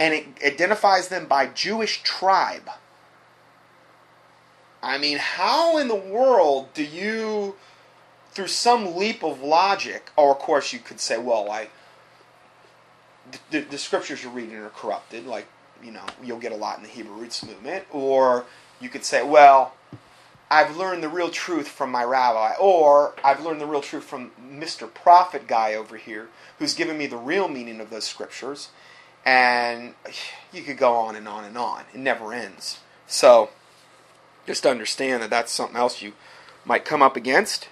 and 0.00 0.12
it 0.12 0.26
identifies 0.44 1.06
them 1.08 1.26
by 1.26 1.46
Jewish 1.46 2.02
tribe. 2.02 2.68
I 4.82 4.98
mean, 4.98 5.18
how 5.18 5.78
in 5.78 5.86
the 5.86 5.94
world 5.94 6.74
do 6.74 6.82
you, 6.84 7.54
through 8.32 8.48
some 8.48 8.96
leap 8.96 9.22
of 9.22 9.40
logic, 9.42 10.10
or 10.16 10.32
of 10.32 10.38
course 10.40 10.72
you 10.72 10.80
could 10.80 10.98
say, 10.98 11.18
well, 11.18 11.48
I, 11.48 11.68
the, 13.52 13.60
the 13.60 13.78
scriptures 13.78 14.24
you're 14.24 14.32
reading 14.32 14.56
are 14.56 14.70
corrupted, 14.70 15.24
like, 15.24 15.46
you 15.84 15.92
know, 15.92 16.04
you'll 16.20 16.40
get 16.40 16.50
a 16.50 16.56
lot 16.56 16.78
in 16.78 16.82
the 16.82 16.90
Hebrew 16.90 17.14
Roots 17.14 17.44
movement, 17.44 17.84
or 17.92 18.44
you 18.80 18.88
could 18.88 19.04
say, 19.04 19.22
well, 19.22 19.74
I've 20.50 20.76
learned 20.76 21.02
the 21.02 21.08
real 21.08 21.30
truth 21.30 21.68
from 21.68 21.90
my 21.90 22.04
rabbi, 22.04 22.54
or 22.60 23.14
I've 23.24 23.44
learned 23.44 23.60
the 23.60 23.66
real 23.66 23.80
truth 23.80 24.04
from 24.04 24.30
Mr. 24.40 24.92
Prophet 24.92 25.48
guy 25.48 25.74
over 25.74 25.96
here, 25.96 26.28
who's 26.58 26.74
given 26.74 26.96
me 26.96 27.06
the 27.06 27.16
real 27.16 27.48
meaning 27.48 27.80
of 27.80 27.90
those 27.90 28.04
scriptures, 28.04 28.68
and 29.24 29.94
you 30.52 30.62
could 30.62 30.78
go 30.78 30.94
on 30.94 31.16
and 31.16 31.26
on 31.26 31.44
and 31.44 31.58
on. 31.58 31.82
It 31.92 31.98
never 31.98 32.32
ends. 32.32 32.78
So, 33.08 33.50
just 34.46 34.64
understand 34.64 35.22
that 35.22 35.30
that's 35.30 35.50
something 35.50 35.76
else 35.76 36.00
you 36.00 36.12
might 36.64 36.84
come 36.84 37.02
up 37.02 37.16
against. 37.16 37.68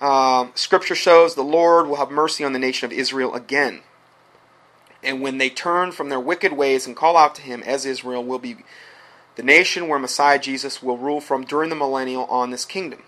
Um, 0.00 0.52
scripture 0.56 0.96
shows 0.96 1.34
the 1.34 1.42
Lord 1.42 1.86
will 1.86 1.96
have 1.96 2.10
mercy 2.10 2.44
on 2.44 2.52
the 2.52 2.58
nation 2.58 2.86
of 2.86 2.92
Israel 2.92 3.34
again. 3.34 3.82
And 5.02 5.20
when 5.20 5.38
they 5.38 5.50
turn 5.50 5.92
from 5.92 6.08
their 6.08 6.20
wicked 6.20 6.52
ways 6.52 6.86
and 6.86 6.96
call 6.96 7.16
out 7.16 7.36
to 7.36 7.42
Him, 7.42 7.62
as 7.64 7.86
Israel 7.86 8.24
will 8.24 8.40
be 8.40 8.58
the 9.38 9.44
nation 9.44 9.86
where 9.86 10.00
Messiah 10.00 10.40
Jesus 10.40 10.82
will 10.82 10.98
rule 10.98 11.20
from 11.20 11.44
during 11.44 11.70
the 11.70 11.76
millennial 11.76 12.24
on 12.24 12.50
this 12.50 12.64
kingdom. 12.64 13.04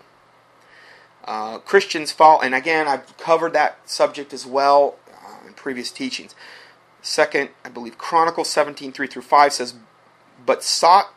Uh, 1.25 1.57
Christians 1.57 2.13
fall, 2.13 2.39
and 2.39 2.55
again, 2.55 2.87
I've 2.87 3.17
covered 3.17 3.51
that 3.51 3.77
subject 3.89 4.31
as 4.31 4.45
well 4.45 4.95
uh, 5.13 5.45
in 5.45 5.53
previous 5.55 5.91
teachings. 5.91 6.33
Second, 7.01 7.49
I 7.65 7.69
believe 7.69 7.97
Chronicles 7.97 8.49
17, 8.49 8.93
3 8.93 9.07
through 9.07 9.23
5 9.23 9.51
says, 9.51 9.73
But 10.45 10.63
sought 10.63 11.13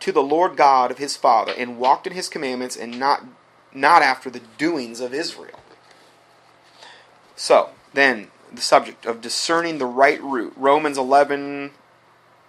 to 0.00 0.10
the 0.10 0.20
Lord 0.20 0.56
God 0.56 0.90
of 0.90 0.98
his 0.98 1.14
father, 1.16 1.52
and 1.56 1.78
walked 1.78 2.08
in 2.08 2.12
his 2.12 2.28
commandments, 2.28 2.76
and 2.76 2.98
not, 2.98 3.24
not 3.72 4.02
after 4.02 4.30
the 4.30 4.42
doings 4.58 4.98
of 4.98 5.14
Israel. 5.14 5.60
So, 7.36 7.70
then, 7.92 8.32
the 8.52 8.60
subject 8.60 9.06
of 9.06 9.20
discerning 9.20 9.78
the 9.78 9.86
right 9.86 10.20
root. 10.20 10.54
Romans 10.56 10.98
11, 10.98 11.70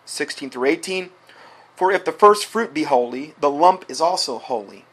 16 0.05 0.49
through 0.49 0.65
18. 0.65 1.11
For 1.75 1.91
if 1.91 2.05
the 2.05 2.11
first 2.11 2.45
fruit 2.45 2.73
be 2.73 2.83
holy, 2.83 3.33
the 3.39 3.49
lump 3.49 3.85
is 3.89 3.99
also 3.99 4.39
holy. 4.39 4.85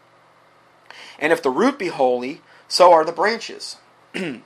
And 1.18 1.32
if 1.32 1.42
the 1.42 1.50
root 1.50 1.78
be 1.78 1.88
holy, 1.88 2.40
so 2.66 2.92
are 2.92 3.04
the 3.04 3.12
branches. 3.12 3.76
and 4.14 4.42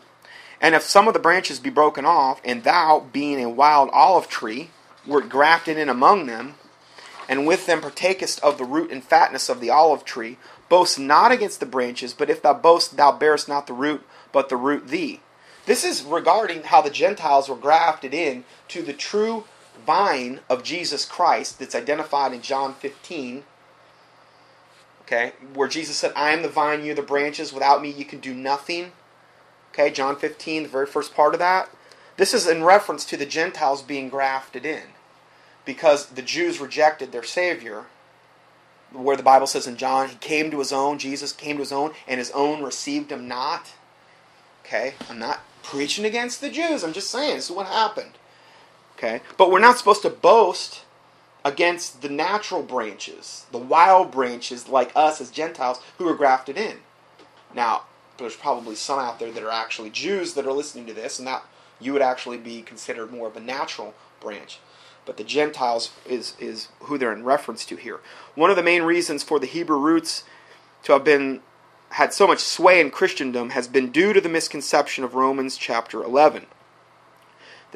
if 0.61 0.82
some 0.82 1.09
of 1.09 1.14
the 1.14 1.20
branches 1.20 1.59
be 1.59 1.70
broken 1.70 2.05
off, 2.05 2.41
and 2.45 2.64
thou, 2.64 3.07
being 3.12 3.43
a 3.43 3.49
wild 3.49 3.89
olive 3.93 4.28
tree, 4.28 4.70
wert 5.07 5.28
grafted 5.28 5.78
in 5.78 5.89
among 5.89 6.26
them, 6.26 6.57
and 7.28 7.47
with 7.47 7.66
them 7.66 7.80
partakest 7.80 8.41
of 8.41 8.59
the 8.59 8.64
root 8.64 8.91
and 8.91 9.03
fatness 9.03 9.49
of 9.49 9.61
the 9.61 9.70
olive 9.70 10.05
tree, 10.05 10.37
boast 10.68 10.99
not 10.99 11.32
against 11.32 11.61
the 11.61 11.66
branches, 11.66 12.12
but 12.12 12.30
if 12.30 12.43
thou 12.43 12.55
boast, 12.55 12.97
thou 12.97 13.12
bearest 13.12 13.49
not 13.49 13.66
the 13.66 13.72
root, 13.72 14.03
but 14.32 14.49
the 14.49 14.57
root 14.57 14.89
thee. 14.89 15.20
This 15.64 15.84
is 15.84 16.05
regarding 16.05 16.64
how 16.64 16.82
the 16.82 16.91
Gentiles 16.91 17.49
were 17.49 17.57
grafted 17.57 18.14
in 18.14 18.45
to 18.68 18.82
the 18.82 18.93
true 18.93 19.45
vine 19.85 20.41
of 20.49 20.62
Jesus 20.62 21.05
Christ 21.05 21.59
that's 21.59 21.74
identified 21.74 22.33
in 22.33 22.43
John 22.43 22.74
15. 22.74 23.45
Okay, 25.03 25.33
where 25.55 25.68
Jesus 25.68 25.97
said, 25.97 26.12
I 26.16 26.31
am 26.31 26.43
the 26.43 26.49
vine, 26.49 26.85
you 26.85 26.93
are 26.93 26.97
the 26.97 27.03
branches. 27.03 27.53
Without 27.53 27.81
me, 27.81 27.91
you 27.91 28.05
can 28.05 28.18
do 28.18 28.35
nothing. 28.35 28.93
Okay, 29.72 29.91
John 29.91 30.16
15, 30.16 30.64
the 30.64 30.68
very 30.68 30.87
first 30.87 31.14
part 31.14 31.35
of 31.35 31.39
that. 31.39 31.70
This 32.16 32.35
is 32.35 32.49
in 32.49 32.64
reference 32.64 33.05
to 33.07 33.16
the 33.16 33.27
Gentiles 33.27 33.83
being 33.83 34.09
grafted 34.09 34.66
in 34.66 34.83
because 35.64 36.07
the 36.07 36.22
Jews 36.22 36.61
rejected 36.61 37.12
their 37.12 37.22
Savior. 37.22 37.85
Where 38.93 39.16
the 39.16 39.22
Bible 39.22 39.47
says 39.47 39.66
in 39.66 39.77
John, 39.77 40.09
He 40.09 40.16
came 40.16 40.51
to 40.51 40.61
His 40.61 40.72
own, 40.72 40.99
Jesus 40.99 41.33
came 41.33 41.57
to 41.57 41.62
His 41.62 41.72
own, 41.72 41.93
and 42.09 42.18
His 42.18 42.31
own 42.31 42.62
received 42.62 43.12
Him 43.12 43.29
not. 43.29 43.72
Okay, 44.64 44.95
I'm 45.11 45.18
not 45.18 45.41
preaching 45.62 46.05
against 46.05 46.41
the 46.41 46.51
Jews, 46.51 46.83
I'm 46.83 46.93
just 46.93 47.11
saying 47.11 47.37
this 47.37 47.51
is 47.51 47.57
what 47.57 47.66
happened. 47.66 48.12
Okay? 48.97 49.20
But 49.36 49.51
we're 49.51 49.61
not 49.61 49.78
supposed 49.78 50.03
to 50.03 50.11
boast 50.11 50.84
against 51.44 52.03
the 52.03 52.09
natural 52.09 52.62
branches, 52.62 53.47
the 53.53 53.59
wild 53.59 54.11
branches 54.11 54.68
like 54.68 54.90
us 54.97 55.20
as 55.20 55.30
Gentiles 55.30 55.80
who 55.99 56.09
are 56.09 56.14
grafted 56.14 56.57
in. 56.57 56.78
Now, 57.55 57.82
there's 58.18 58.34
probably 58.36 58.74
some 58.74 58.99
out 58.99 59.18
there 59.18 59.30
that 59.30 59.42
are 59.42 59.51
actually 59.51 59.90
Jews 59.90 60.34
that 60.34 60.47
are 60.47 60.53
listening 60.53 60.86
to 60.86 60.94
this, 60.94 61.18
and 61.18 61.28
that 61.28 61.44
you 61.78 61.92
would 61.92 62.03
actually 62.03 62.38
be 62.38 62.62
considered 62.62 63.12
more 63.12 63.28
of 63.28 63.36
a 63.36 63.40
natural 63.40 63.94
branch. 64.20 64.59
but 65.05 65.18
the 65.18 65.24
Gentiles 65.24 65.92
is, 66.05 66.34
is 66.40 66.66
who 66.80 66.99
they're 66.99 67.12
in 67.12 67.22
reference 67.22 67.64
to 67.66 67.76
here. 67.76 68.01
One 68.34 68.51
of 68.51 68.57
the 68.57 68.62
main 68.62 68.82
reasons 68.82 69.22
for 69.22 69.38
the 69.38 69.47
Hebrew 69.47 69.78
roots 69.78 70.24
to 70.82 70.92
have 70.92 71.05
been 71.05 71.42
had 71.90 72.12
so 72.12 72.26
much 72.26 72.40
sway 72.40 72.80
in 72.80 72.90
Christendom 72.90 73.51
has 73.51 73.68
been 73.68 73.92
due 73.92 74.12
to 74.12 74.20
the 74.20 74.28
misconception 74.28 75.05
of 75.05 75.14
Romans 75.14 75.57
chapter 75.57 76.03
11. 76.03 76.47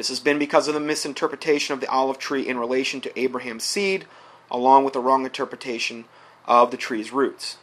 This 0.01 0.09
has 0.09 0.21
been 0.21 0.39
because 0.39 0.67
of 0.67 0.73
the 0.73 0.81
misinterpretation 0.81 1.75
of 1.75 1.83
the 1.83 1.91
olive 1.91 2.17
tree 2.17 2.49
in 2.49 2.57
relation 2.57 3.03
to 3.03 3.21
Abraham's 3.21 3.65
seed, 3.65 4.07
along 4.51 4.85
with 4.85 4.95
the 4.95 4.99
wrong 4.99 5.27
interpretation 5.27 6.07
of 6.47 6.71
the 6.71 6.79
tree's 6.79 7.13
roots. 7.13 7.59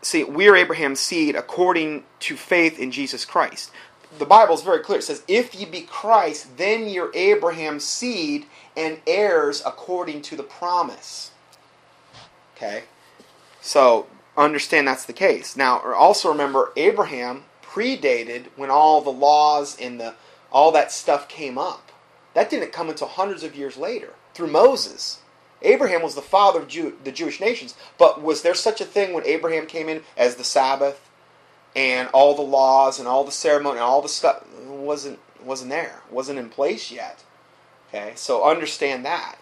See, 0.00 0.24
we 0.24 0.48
are 0.48 0.56
Abraham's 0.56 0.98
seed 0.98 1.36
according 1.36 2.02
to 2.18 2.36
faith 2.36 2.80
in 2.80 2.90
Jesus 2.90 3.24
Christ. 3.24 3.70
The 4.18 4.26
Bible 4.26 4.56
is 4.56 4.62
very 4.62 4.80
clear. 4.80 4.98
It 4.98 5.04
says, 5.04 5.22
If 5.28 5.54
ye 5.54 5.64
be 5.64 5.82
Christ, 5.82 6.56
then 6.56 6.88
you're 6.88 7.12
Abraham's 7.14 7.84
seed 7.84 8.46
and 8.76 8.98
heirs 9.06 9.62
according 9.64 10.22
to 10.22 10.36
the 10.36 10.42
promise. 10.42 11.30
Okay? 12.56 12.82
So, 13.60 14.08
understand 14.36 14.88
that's 14.88 15.04
the 15.04 15.12
case. 15.12 15.56
Now, 15.56 15.78
also 15.94 16.28
remember, 16.28 16.72
Abraham 16.74 17.44
predated 17.62 18.46
when 18.56 18.68
all 18.68 19.00
the 19.00 19.10
laws 19.10 19.78
and 19.80 20.00
the 20.00 20.14
all 20.52 20.70
that 20.72 20.92
stuff 20.92 21.28
came 21.28 21.58
up. 21.58 21.90
That 22.34 22.50
didn't 22.50 22.72
come 22.72 22.88
until 22.88 23.08
hundreds 23.08 23.42
of 23.42 23.56
years 23.56 23.76
later 23.76 24.10
through 24.34 24.48
Moses. 24.48 25.20
Abraham 25.62 26.02
was 26.02 26.14
the 26.14 26.22
father 26.22 26.60
of 26.60 26.68
Jew, 26.68 26.96
the 27.04 27.12
Jewish 27.12 27.40
nations, 27.40 27.74
but 27.98 28.22
was 28.22 28.42
there 28.42 28.54
such 28.54 28.80
a 28.80 28.84
thing 28.84 29.12
when 29.12 29.26
Abraham 29.26 29.66
came 29.66 29.88
in 29.88 30.02
as 30.16 30.36
the 30.36 30.44
Sabbath 30.44 31.08
and 31.74 32.08
all 32.12 32.34
the 32.34 32.42
laws 32.42 32.98
and 32.98 33.08
all 33.08 33.24
the 33.24 33.32
ceremony 33.32 33.76
and 33.76 33.84
all 33.84 34.02
the 34.02 34.08
stuff 34.08 34.44
wasn't 34.66 35.18
wasn't 35.42 35.70
there, 35.70 36.02
wasn't 36.10 36.38
in 36.38 36.48
place 36.48 36.90
yet. 36.90 37.24
Okay, 37.88 38.12
so 38.14 38.44
understand 38.44 39.04
that 39.04 39.36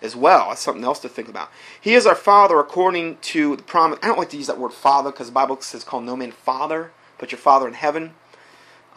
as 0.00 0.14
well. 0.14 0.48
That's 0.48 0.60
something 0.60 0.84
else 0.84 1.00
to 1.00 1.08
think 1.08 1.28
about. 1.28 1.50
He 1.80 1.94
is 1.94 2.06
our 2.06 2.14
father 2.14 2.58
according 2.58 3.18
to 3.18 3.56
the 3.56 3.62
promise. 3.62 3.98
I 4.02 4.08
don't 4.08 4.18
like 4.18 4.30
to 4.30 4.36
use 4.36 4.46
that 4.46 4.58
word 4.58 4.72
father 4.72 5.10
because 5.10 5.28
the 5.28 5.32
Bible 5.32 5.60
says 5.60 5.84
call 5.84 6.00
no 6.00 6.16
man 6.16 6.32
father, 6.32 6.92
but 7.18 7.32
your 7.32 7.38
father 7.38 7.66
in 7.66 7.74
heaven. 7.74 8.14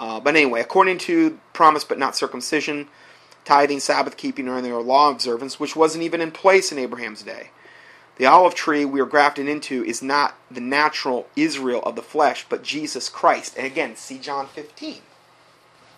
Uh, 0.02 0.20
but 0.20 0.36
anyway, 0.36 0.60
according 0.60 0.98
to 0.98 1.40
promise 1.54 1.84
but 1.84 2.00
not 2.00 2.16
circumcision, 2.16 2.90
tithing, 3.46 3.80
Sabbath 3.80 4.18
keeping, 4.18 4.50
or 4.50 4.60
their 4.60 4.82
law 4.82 5.12
observance, 5.12 5.60
which 5.60 5.76
wasn't 5.76 6.04
even 6.04 6.22
in 6.22 6.32
place 6.32 6.72
in 6.72 6.80
Abraham's 6.80 7.22
day. 7.22 7.52
The 8.18 8.26
olive 8.26 8.56
tree 8.56 8.84
we 8.84 9.00
are 9.00 9.06
grafted 9.06 9.48
into 9.48 9.84
is 9.86 10.02
not 10.02 10.36
the 10.50 10.60
natural 10.60 11.28
Israel 11.36 11.84
of 11.84 11.96
the 11.96 12.02
flesh, 12.02 12.48
but 12.50 12.64
Jesus 12.64 13.10
Christ. 13.10 13.56
And 13.56 13.66
again, 13.66 13.96
see 13.96 14.18
John 14.18 14.48
15. 14.48 15.02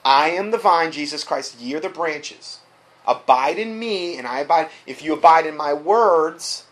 I 0.04 0.32
am 0.32 0.52
the 0.52 0.58
vine, 0.58 0.92
Jesus 0.92 1.24
Christ, 1.24 1.60
ye 1.60 1.74
are 1.74 1.80
the 1.80 1.88
branches. 1.88 2.60
Abide 3.08 3.58
in 3.58 3.80
me, 3.80 4.18
and 4.18 4.28
I 4.28 4.40
abide. 4.40 4.70
If 4.86 5.02
you 5.02 5.14
abide 5.14 5.46
in 5.46 5.56
my 5.56 5.74
words, 5.74 6.66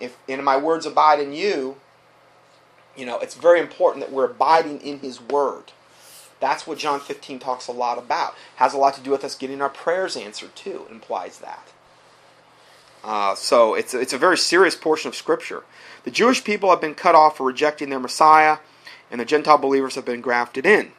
if 0.00 0.18
in 0.26 0.42
my 0.42 0.56
words 0.56 0.86
abide 0.86 1.20
in 1.20 1.32
you, 1.32 1.76
you 2.96 3.06
know, 3.06 3.20
it's 3.20 3.34
very 3.36 3.60
important 3.60 4.04
that 4.04 4.12
we're 4.12 4.26
abiding 4.26 4.80
in 4.80 4.98
his 4.98 5.20
word. 5.20 5.72
That's 6.40 6.66
what 6.66 6.78
John 6.78 7.00
15 7.00 7.38
talks 7.38 7.66
a 7.66 7.72
lot 7.72 7.98
about. 7.98 8.34
Has 8.56 8.74
a 8.74 8.78
lot 8.78 8.94
to 8.94 9.00
do 9.00 9.10
with 9.10 9.24
us 9.24 9.34
getting 9.34 9.62
our 9.62 9.68
prayers 9.68 10.16
answered 10.16 10.54
too. 10.54 10.86
It 10.88 10.92
implies 10.92 11.38
that. 11.38 11.72
Uh, 13.02 13.34
so 13.34 13.74
it's 13.74 13.94
it's 13.94 14.12
a 14.12 14.18
very 14.18 14.36
serious 14.36 14.74
portion 14.74 15.08
of 15.08 15.14
Scripture. 15.14 15.62
The 16.04 16.10
Jewish 16.10 16.42
people 16.42 16.70
have 16.70 16.80
been 16.80 16.94
cut 16.94 17.14
off 17.14 17.36
for 17.36 17.46
rejecting 17.46 17.88
their 17.88 18.00
Messiah, 18.00 18.58
and 19.10 19.20
the 19.20 19.24
Gentile 19.24 19.58
believers 19.58 19.94
have 19.94 20.04
been 20.04 20.20
grafted 20.20 20.66
in. 20.66 20.92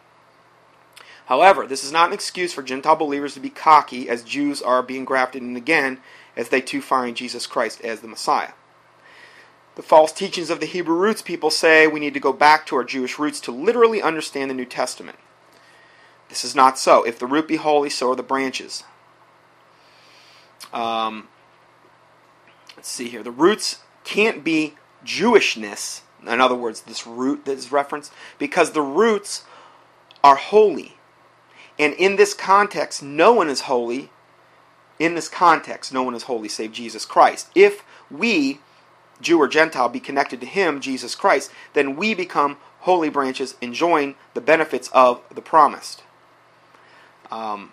However, 1.26 1.68
this 1.68 1.84
is 1.84 1.92
not 1.92 2.08
an 2.08 2.14
excuse 2.14 2.54
for 2.54 2.64
Gentile 2.64 2.96
believers 2.96 3.34
to 3.34 3.42
be 3.42 3.50
cocky 3.50 4.10
as 4.10 4.24
Jews 4.24 4.62
are 4.62 4.82
being 4.82 5.04
grafted 5.04 5.44
in 5.44 5.58
again 5.58 6.00
as 6.38 6.48
they 6.48 6.62
too 6.62 6.82
find 6.82 7.18
Jesus 7.18 7.46
Christ 7.46 7.82
as 7.82 8.00
the 8.00 8.08
Messiah. 8.08 8.54
The 9.76 9.84
false 9.84 10.14
teachings 10.14 10.50
of 10.50 10.62
the 10.62 10.66
Hebrew 10.66 10.96
roots 10.96 11.22
people 11.22 11.50
say 11.50 11.86
we 11.86 12.00
need 12.00 12.14
to 12.14 12.22
go 12.22 12.32
back 12.32 12.66
to 12.68 12.78
our 12.78 12.86
Jewish 12.86 13.20
roots 13.20 13.42
to 13.42 13.52
literally 13.52 14.02
understand 14.02 14.50
the 14.50 14.56
New 14.56 14.66
Testament. 14.66 15.18
This 16.30 16.44
is 16.44 16.56
not 16.56 16.78
so. 16.78 17.04
If 17.04 17.20
the 17.20 17.26
root 17.26 17.48
be 17.48 17.56
holy, 17.56 17.90
so 17.90 18.12
are 18.12 18.16
the 18.16 18.24
branches. 18.24 18.84
Um, 20.74 21.28
let's 22.76 22.90
see 22.90 23.08
here. 23.08 23.24
The 23.24 23.32
roots 23.32 23.80
can't 24.04 24.44
be 24.44 24.76
Jewishness. 25.06 26.02
In 26.22 26.42
other 26.42 26.56
words, 26.56 26.82
this 26.82 27.08
root 27.08 27.46
that 27.46 27.58
is 27.58 27.72
referenced, 27.72 28.12
because 28.38 28.72
the 28.72 28.82
roots 28.82 29.46
are 30.24 30.36
holy. 30.36 30.96
And 31.80 31.94
in 31.94 32.16
this 32.16 32.34
context, 32.34 33.04
no 33.04 33.34
one 33.34 33.50
is 33.50 33.62
holy. 33.62 34.10
In 35.00 35.14
this 35.14 35.30
context, 35.30 35.94
no 35.94 36.02
one 36.02 36.16
is 36.16 36.24
holy 36.24 36.50
save 36.50 36.72
Jesus 36.72 37.06
Christ. 37.06 37.50
If 37.54 37.84
we, 38.10 38.60
Jew 39.22 39.38
or 39.38 39.48
Gentile, 39.48 39.90
be 39.90 40.00
connected 40.00 40.42
to 40.42 40.48
Him, 40.48 40.82
Jesus 40.82 41.14
Christ, 41.14 41.52
then 41.74 41.96
we 41.96 42.16
become 42.16 42.58
holy 42.80 43.10
branches, 43.10 43.56
enjoying 43.62 44.16
the 44.34 44.42
benefits 44.42 44.90
of 44.90 45.22
the 45.34 45.42
promised 45.42 46.02
um, 47.32 47.72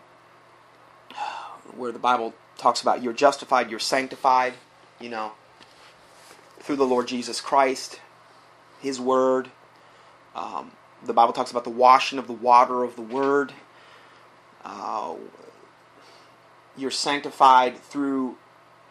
where 1.77 1.93
the 1.93 1.99
Bible 1.99 2.35
talks 2.59 2.83
about 2.83 3.03
you're 3.03 3.13
justified, 3.13 3.71
you're 3.71 3.79
sanctified, 3.79 4.55
you 5.01 5.09
know, 5.09 5.33
through 6.61 6.77
the 6.77 6.87
Lord 6.87 7.09
Jesus 7.09 7.41
Christ, 7.41 8.01
His 8.81 9.01
Word. 9.01 9.51
Um, 10.35 10.73
the 11.05 11.13
Bible 11.13 11.33
talks 11.33 11.51
about 11.51 11.65
the 11.65 11.71
washing 11.71 12.19
of 12.19 12.27
the 12.27 12.33
water 12.33 12.83
of 12.83 12.97
the 12.97 13.03
Word. 13.03 13.53
Uh, 14.65 15.15
you're 16.77 16.91
sanctified 16.91 17.79
through 17.79 18.37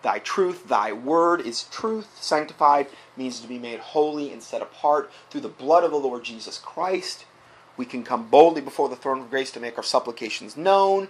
thy 0.04 0.20
truth. 0.20 0.68
Thy 0.68 0.92
word 0.92 1.42
is 1.42 1.64
truth. 1.64 2.22
Sanctified 2.22 2.88
means 3.18 3.40
to 3.40 3.48
be 3.48 3.58
made 3.58 3.80
holy 3.80 4.32
and 4.32 4.44
set 4.44 4.62
apart 4.62 5.12
through 5.30 5.42
the 5.42 5.50
blood 5.50 5.84
of 5.84 5.92
the 5.92 5.98
Lord 5.98 6.24
Jesus 6.24 6.60
Christ. 6.60 7.26
We 7.78 7.86
can 7.86 8.04
come 8.04 8.30
boldly 8.30 8.62
before 8.62 8.90
the 8.90 8.96
throne 8.96 9.22
of 9.22 9.30
grace 9.30 9.52
to 9.52 9.60
make 9.60 9.78
our 9.78 9.84
supplications 9.84 10.56
known. 10.56 11.08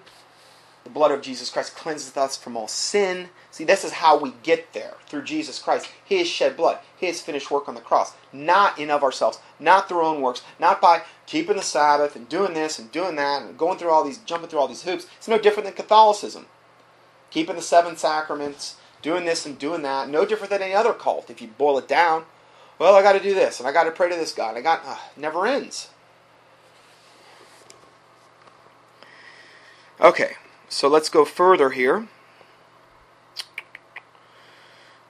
The 0.84 0.90
blood 0.90 1.12
of 1.12 1.22
Jesus 1.22 1.50
Christ 1.50 1.76
cleanses 1.76 2.16
us 2.18 2.36
from 2.36 2.58
all 2.58 2.68
sin. 2.68 3.30
See, 3.52 3.64
this 3.64 3.86
is 3.86 3.94
how 3.94 4.18
we 4.18 4.34
get 4.44 4.74
there 4.74 4.96
through 5.08 5.24
Jesus 5.24 5.60
Christ. 5.60 5.90
His 6.04 6.28
shed 6.28 6.58
blood, 6.58 6.80
His 6.98 7.22
finished 7.22 7.50
work 7.50 7.70
on 7.70 7.76
the 7.76 7.82
cross. 7.82 8.14
Not 8.34 8.78
in 8.78 8.92
of 8.92 9.04
ourselves, 9.04 9.40
not 9.60 9.88
through 9.88 10.00
our 10.00 10.04
own 10.04 10.22
works, 10.22 10.42
not 10.60 10.82
by 10.82 11.04
keeping 11.26 11.56
the 11.56 11.62
Sabbath 11.62 12.16
and 12.18 12.28
doing 12.28 12.54
this 12.54 12.80
and 12.80 12.92
doing 12.92 13.16
that 13.16 13.44
and 13.44 13.58
going 13.58 13.78
through 13.78 13.92
all 13.92 14.04
these, 14.04 14.18
jumping 14.20 14.50
through 14.50 14.60
all 14.60 14.68
these 14.68 14.84
hoops. 14.84 15.08
It's 15.18 15.28
no 15.28 15.38
different 15.38 15.66
than 15.66 15.76
Catholicism. 15.76 16.48
Keeping 17.30 17.56
the 17.56 17.62
seven 17.62 17.96
sacraments, 17.96 18.76
doing 19.02 19.24
this 19.24 19.46
and 19.46 19.58
doing 19.58 19.84
that. 19.84 20.10
No 20.10 20.26
different 20.26 20.52
than 20.52 20.62
any 20.62 20.74
other 20.74 20.94
cult 20.94 21.30
if 21.30 21.42
you 21.42 21.48
boil 21.48 21.78
it 21.78 21.88
down. 21.88 22.26
Well, 22.78 22.96
I 22.96 23.02
got 23.02 23.14
to 23.14 23.24
do 23.24 23.34
this 23.34 23.60
and 23.60 23.68
I 23.68 23.72
got 23.72 23.86
to 23.86 23.92
pray 23.92 24.10
to 24.10 24.16
this 24.16 24.34
God. 24.34 24.58
I 24.58 24.62
got 24.62 24.82
uh, 24.86 24.98
never 25.16 25.48
ends. 25.48 25.90
Okay, 30.02 30.34
so 30.70 30.88
let's 30.88 31.10
go 31.10 31.24
further 31.24 31.70
here. 31.70 32.08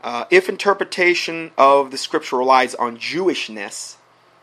Uh, 0.03 0.25
if 0.29 0.49
interpretation 0.49 1.51
of 1.57 1.89
the 1.89 1.97
scripture 1.97 2.37
relies 2.37 2.75
on 2.75 2.97
Jewishness 2.97 3.95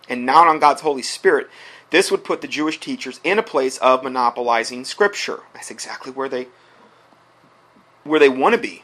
and 0.08 0.24
not 0.24 0.48
on 0.48 0.58
God's 0.58 0.80
Holy 0.80 1.02
Spirit, 1.02 1.50
this 1.90 2.10
would 2.10 2.24
put 2.24 2.40
the 2.40 2.48
Jewish 2.48 2.80
teachers 2.80 3.20
in 3.22 3.38
a 3.38 3.42
place 3.42 3.76
of 3.78 4.02
monopolizing 4.02 4.86
scripture. 4.86 5.40
That's 5.52 5.70
exactly 5.70 6.12
where 6.12 6.28
they 6.28 6.48
where 8.02 8.18
they 8.18 8.30
want 8.30 8.54
to 8.54 8.60
be, 8.60 8.82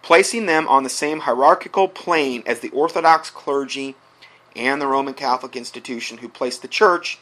placing 0.00 0.46
them 0.46 0.66
on 0.68 0.84
the 0.84 0.88
same 0.88 1.20
hierarchical 1.20 1.86
plane 1.86 2.42
as 2.46 2.60
the 2.60 2.70
Orthodox 2.70 3.28
clergy 3.28 3.94
and 4.56 4.80
the 4.80 4.86
Roman 4.86 5.12
Catholic 5.12 5.54
institution 5.54 6.18
who 6.18 6.28
place 6.30 6.56
the 6.56 6.66
church, 6.66 7.18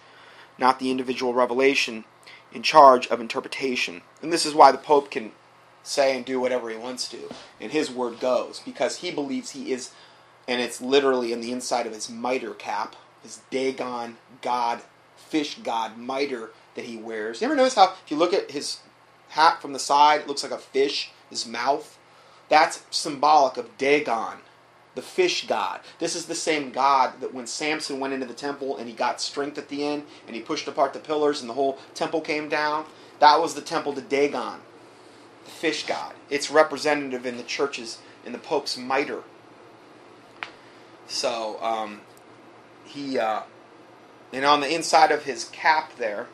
not 0.57 0.79
the 0.79 0.93
individual 0.93 1.35
revelation, 1.35 2.05
in 2.55 2.63
charge 2.63 3.07
of 3.09 3.21
interpretation. 3.21 4.03
And 4.21 4.33
this 4.33 4.47
is 4.47 4.55
why 4.55 4.73
the 4.73 4.79
Pope 4.79 5.11
can 5.11 5.33
say 5.83 6.17
and 6.17 6.25
do 6.25 6.41
whatever 6.41 6.71
he 6.71 6.77
wants 6.77 7.09
to, 7.09 7.19
and 7.61 7.73
his 7.73 7.91
word 7.91 8.21
goes, 8.21 8.61
because 8.65 8.99
he 8.99 9.11
believes 9.11 9.51
he 9.51 9.73
is, 9.73 9.91
and 10.47 10.61
it's 10.61 10.81
literally 10.81 11.33
in 11.33 11.41
the 11.41 11.53
inside 11.53 11.87
of 11.87 11.95
his 11.95 12.09
mitre 12.09 12.55
cap, 12.55 12.95
his 13.23 13.41
Dagon 13.51 14.17
god, 14.43 14.83
fish 15.17 15.59
god 15.63 15.99
mitre 15.99 16.51
that 16.75 16.85
he 16.85 16.97
wears. 16.97 17.41
You 17.41 17.47
ever 17.47 17.57
notice 17.57 17.75
how, 17.75 17.95
if 18.05 18.11
you 18.11 18.17
look 18.17 18.33
at 18.33 18.51
his 18.51 18.79
hat 19.31 19.61
from 19.61 19.73
the 19.73 19.79
side, 19.79 20.21
it 20.21 20.29
looks 20.29 20.43
like 20.43 20.53
a 20.53 20.59
fish, 20.59 21.11
his 21.31 21.47
mouth? 21.47 21.99
That's 22.49 22.85
symbolic 22.91 23.57
of 23.57 23.77
Dagon, 23.79 24.39
the 24.95 25.03
fish 25.03 25.47
god. 25.47 25.81
This 25.99 26.15
is 26.15 26.27
the 26.27 26.35
same 26.35 26.71
god 26.71 27.21
that 27.21 27.33
when 27.33 27.47
Samson 27.47 27.99
went 28.01 28.15
into 28.15 28.27
the 28.27 28.35
temple 28.35 28.77
and 28.77 28.89
he 28.89 28.95
got 28.95 29.21
strength 29.21 29.59
at 29.59 29.69
the 29.69 29.85
end 29.85 30.05
and 30.27 30.37
he 30.37 30.43
pushed 30.43 30.69
apart 30.69 30.93
the 30.93 30.99
pillars 30.99 31.41
and 31.41 31.49
the 31.49 31.55
whole 31.55 31.79
temple 31.95 32.21
came 32.21 32.49
down, 32.49 32.85
that 33.21 33.41
was 33.41 33.55
the 33.55 33.61
temple 33.61 33.93
to 33.95 34.01
Dagon, 34.01 34.61
the 35.45 35.51
fish 35.51 35.87
god. 35.87 36.15
It's 36.29 36.51
representative 36.51 37.25
in 37.25 37.37
the 37.37 37.43
churches 37.43 37.99
in 38.25 38.33
the 38.33 38.39
Pope's 38.39 38.77
mitre. 38.77 39.23
So 41.07 41.63
um, 41.63 42.01
he, 42.85 43.19
uh, 43.19 43.43
and 44.33 44.45
on 44.45 44.61
the 44.61 44.73
inside 44.73 45.11
of 45.13 45.25
his 45.25 45.45
cap 45.47 45.97
there, 45.97 46.27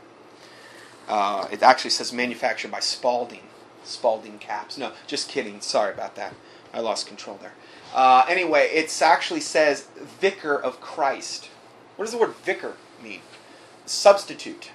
uh, 1.08 1.48
it 1.50 1.62
actually 1.62 1.90
says 1.90 2.12
manufactured 2.12 2.70
by 2.70 2.80
Spalding. 2.80 3.42
Spalding 3.84 4.38
caps. 4.38 4.76
No, 4.76 4.92
just 5.06 5.28
kidding. 5.28 5.60
Sorry 5.60 5.92
about 5.92 6.14
that. 6.16 6.34
I 6.72 6.80
lost 6.80 7.06
control 7.06 7.38
there. 7.40 7.54
Uh, 7.94 8.24
anyway, 8.28 8.68
it 8.72 8.96
actually 9.02 9.40
says 9.40 9.88
vicar 10.20 10.54
of 10.60 10.80
Christ. 10.80 11.50
What 11.96 12.04
does 12.04 12.12
the 12.12 12.18
word 12.18 12.34
vicar 12.36 12.74
mean? 13.02 13.20
Substitute. 13.86 14.70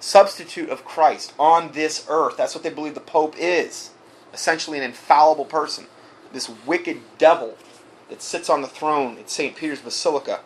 Substitute 0.00 0.68
of 0.68 0.84
Christ 0.84 1.32
on 1.38 1.72
this 1.72 2.04
earth. 2.08 2.36
That's 2.36 2.54
what 2.54 2.64
they 2.64 2.70
believe 2.70 2.94
the 2.94 3.00
Pope 3.00 3.34
is. 3.38 3.90
Essentially, 4.32 4.78
an 4.78 4.84
infallible 4.84 5.44
person. 5.44 5.86
This 6.32 6.50
wicked 6.66 7.00
devil 7.16 7.56
that 8.10 8.20
sits 8.20 8.50
on 8.50 8.60
the 8.60 8.68
throne 8.68 9.16
at 9.18 9.30
St. 9.30 9.56
Peter's 9.56 9.80
Basilica. 9.80 10.40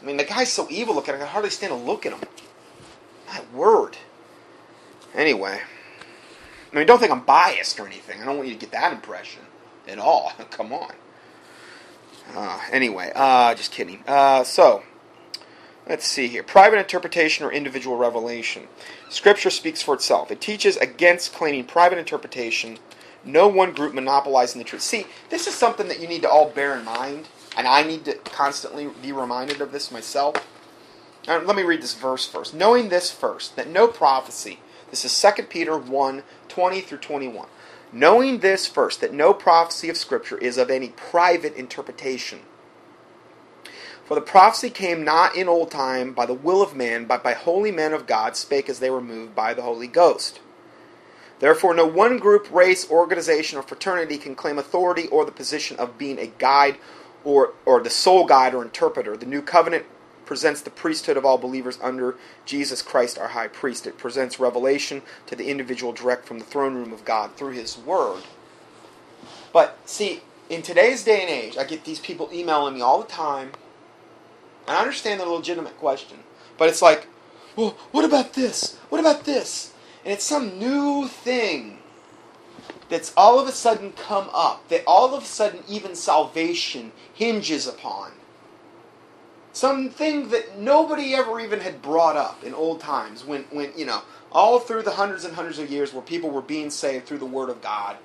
I 0.00 0.04
mean, 0.04 0.18
the 0.18 0.24
guy's 0.24 0.52
so 0.52 0.66
evil 0.70 0.94
looking, 0.94 1.14
I 1.14 1.18
can 1.18 1.26
hardly 1.26 1.50
stand 1.50 1.70
to 1.72 1.76
look 1.76 2.04
at 2.04 2.12
him. 2.12 2.20
My 3.26 3.40
word. 3.54 3.96
Anyway. 5.14 5.62
I 6.74 6.78
mean, 6.78 6.86
don't 6.88 6.98
think 6.98 7.12
I'm 7.12 7.24
biased 7.24 7.78
or 7.78 7.86
anything. 7.86 8.20
I 8.20 8.24
don't 8.24 8.36
want 8.36 8.48
you 8.48 8.54
to 8.54 8.60
get 8.60 8.72
that 8.72 8.92
impression 8.92 9.42
at 9.86 9.98
all. 9.98 10.32
Come 10.50 10.72
on. 10.72 10.92
Uh, 12.34 12.60
anyway, 12.72 13.12
uh, 13.14 13.54
just 13.54 13.70
kidding. 13.70 14.02
Uh, 14.08 14.42
so, 14.42 14.82
let's 15.88 16.04
see 16.04 16.26
here. 16.26 16.42
Private 16.42 16.78
interpretation 16.78 17.46
or 17.46 17.52
individual 17.52 17.96
revelation. 17.96 18.66
Scripture 19.08 19.50
speaks 19.50 19.82
for 19.82 19.94
itself. 19.94 20.32
It 20.32 20.40
teaches 20.40 20.76
against 20.78 21.32
claiming 21.32 21.64
private 21.64 21.98
interpretation, 21.98 22.78
no 23.24 23.46
one 23.46 23.72
group 23.72 23.94
monopolizing 23.94 24.58
the 24.58 24.64
truth. 24.64 24.82
See, 24.82 25.06
this 25.30 25.46
is 25.46 25.54
something 25.54 25.86
that 25.88 26.00
you 26.00 26.08
need 26.08 26.22
to 26.22 26.28
all 26.28 26.50
bear 26.50 26.76
in 26.76 26.84
mind, 26.84 27.28
and 27.56 27.68
I 27.68 27.84
need 27.84 28.04
to 28.06 28.14
constantly 28.14 28.88
be 29.00 29.12
reminded 29.12 29.60
of 29.60 29.70
this 29.70 29.92
myself. 29.92 30.36
Let 31.28 31.54
me 31.54 31.62
read 31.62 31.82
this 31.82 31.94
verse 31.94 32.26
first. 32.26 32.52
Knowing 32.52 32.88
this 32.88 33.10
first, 33.10 33.54
that 33.56 33.68
no 33.68 33.86
prophecy, 33.86 34.58
this 34.90 35.04
is 35.04 35.34
2 35.36 35.44
Peter 35.44 35.76
1 35.76 36.22
20 36.48 36.80
through 36.80 36.98
21. 36.98 37.48
Knowing 37.92 38.40
this 38.40 38.66
first, 38.66 39.00
that 39.00 39.14
no 39.14 39.32
prophecy 39.32 39.88
of 39.88 39.96
Scripture 39.96 40.38
is 40.38 40.58
of 40.58 40.70
any 40.70 40.88
private 40.88 41.54
interpretation. 41.54 42.40
For 44.04 44.14
the 44.14 44.20
prophecy 44.20 44.68
came 44.68 45.04
not 45.04 45.34
in 45.34 45.48
old 45.48 45.70
time 45.70 46.12
by 46.12 46.26
the 46.26 46.34
will 46.34 46.60
of 46.60 46.76
man, 46.76 47.06
but 47.06 47.22
by 47.22 47.32
holy 47.32 47.70
men 47.70 47.92
of 47.92 48.06
God 48.06 48.36
spake 48.36 48.68
as 48.68 48.78
they 48.78 48.90
were 48.90 49.00
moved 49.00 49.34
by 49.34 49.54
the 49.54 49.62
Holy 49.62 49.86
Ghost. 49.86 50.40
Therefore, 51.38 51.74
no 51.74 51.86
one 51.86 52.18
group, 52.18 52.50
race, 52.52 52.90
organization, 52.90 53.58
or 53.58 53.62
fraternity 53.62 54.18
can 54.18 54.34
claim 54.34 54.58
authority 54.58 55.06
or 55.08 55.24
the 55.24 55.32
position 55.32 55.76
of 55.78 55.98
being 55.98 56.18
a 56.18 56.26
guide 56.26 56.76
or, 57.24 57.54
or 57.64 57.82
the 57.82 57.90
sole 57.90 58.26
guide 58.26 58.54
or 58.54 58.62
interpreter. 58.62 59.16
The 59.16 59.26
new 59.26 59.42
covenant 59.42 59.86
presents 60.26 60.60
the 60.60 60.70
priesthood 60.70 61.16
of 61.16 61.24
all 61.24 61.38
believers 61.38 61.78
under 61.82 62.16
Jesus 62.44 62.82
Christ, 62.82 63.18
our 63.18 63.28
high 63.28 63.48
priest. 63.48 63.86
It 63.86 63.98
presents 63.98 64.40
revelation 64.40 65.02
to 65.26 65.36
the 65.36 65.48
individual 65.48 65.92
direct 65.92 66.26
from 66.26 66.38
the 66.38 66.44
throne 66.44 66.74
room 66.74 66.92
of 66.92 67.04
God 67.04 67.36
through 67.36 67.52
his 67.52 67.78
word. 67.78 68.22
But 69.52 69.78
see, 69.84 70.22
in 70.48 70.62
today's 70.62 71.04
day 71.04 71.20
and 71.22 71.30
age, 71.30 71.56
I 71.56 71.64
get 71.64 71.84
these 71.84 72.00
people 72.00 72.28
emailing 72.32 72.74
me 72.74 72.80
all 72.80 73.00
the 73.00 73.08
time. 73.08 73.52
And 74.66 74.76
I 74.76 74.80
understand 74.80 75.20
the 75.20 75.26
legitimate 75.26 75.78
question. 75.78 76.18
But 76.58 76.68
it's 76.68 76.82
like, 76.82 77.06
well, 77.56 77.76
what 77.90 78.04
about 78.04 78.34
this? 78.34 78.76
What 78.88 79.00
about 79.00 79.24
this? 79.24 79.72
And 80.04 80.12
it's 80.12 80.24
some 80.24 80.58
new 80.58 81.08
thing 81.08 81.78
that's 82.88 83.12
all 83.16 83.38
of 83.40 83.48
a 83.48 83.52
sudden 83.52 83.92
come 83.92 84.28
up, 84.32 84.68
that 84.68 84.84
all 84.86 85.14
of 85.14 85.22
a 85.22 85.26
sudden 85.26 85.60
even 85.68 85.94
salvation 85.94 86.92
hinges 87.14 87.66
upon 87.66 88.12
something 89.54 90.28
that 90.30 90.58
nobody 90.58 91.14
ever 91.14 91.40
even 91.40 91.60
had 91.60 91.80
brought 91.80 92.16
up 92.16 92.42
in 92.44 92.52
old 92.52 92.80
times 92.80 93.24
when, 93.24 93.44
when 93.44 93.72
you 93.76 93.86
know 93.86 94.02
all 94.32 94.58
through 94.58 94.82
the 94.82 94.90
hundreds 94.90 95.24
and 95.24 95.34
hundreds 95.34 95.58
of 95.60 95.70
years 95.70 95.94
where 95.94 96.02
people 96.02 96.28
were 96.28 96.42
being 96.42 96.68
saved 96.68 97.06
through 97.06 97.18
the 97.18 97.24
word 97.24 97.48
of 97.48 97.62
god 97.62 97.96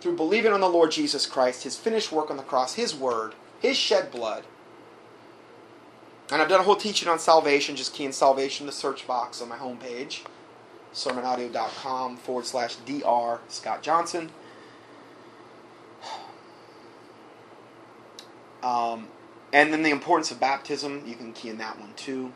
through 0.00 0.16
believing 0.16 0.52
on 0.52 0.60
the 0.60 0.68
lord 0.68 0.90
jesus 0.90 1.26
christ 1.26 1.62
his 1.62 1.76
finished 1.76 2.10
work 2.10 2.30
on 2.30 2.38
the 2.38 2.42
cross 2.42 2.74
his 2.74 2.94
word 2.94 3.34
his 3.60 3.76
shed 3.76 4.10
blood. 4.10 4.44
And 6.32 6.40
i've 6.40 6.48
done 6.48 6.60
a 6.60 6.64
whole 6.64 6.76
teaching 6.76 7.08
on 7.08 7.18
salvation. 7.18 7.76
Just 7.76 7.94
key 7.94 8.04
in 8.04 8.12
salvation 8.12 8.64
in 8.64 8.66
the 8.66 8.72
search 8.72 9.06
box 9.06 9.40
on 9.42 9.48
my 9.48 9.56
homepage 9.56 10.22
sermonaudio.com 10.94 12.16
forward 12.16 12.46
slash 12.46 12.76
dr 12.76 13.40
scott 13.48 13.82
johnson. 13.82 14.30
Um, 18.62 19.08
and 19.52 19.72
then 19.72 19.82
the 19.82 19.90
importance 19.90 20.30
of 20.30 20.40
baptism, 20.40 21.02
you 21.06 21.14
can 21.14 21.32
key 21.32 21.48
in 21.48 21.58
that 21.58 21.78
one 21.78 21.92
too. 21.96 22.32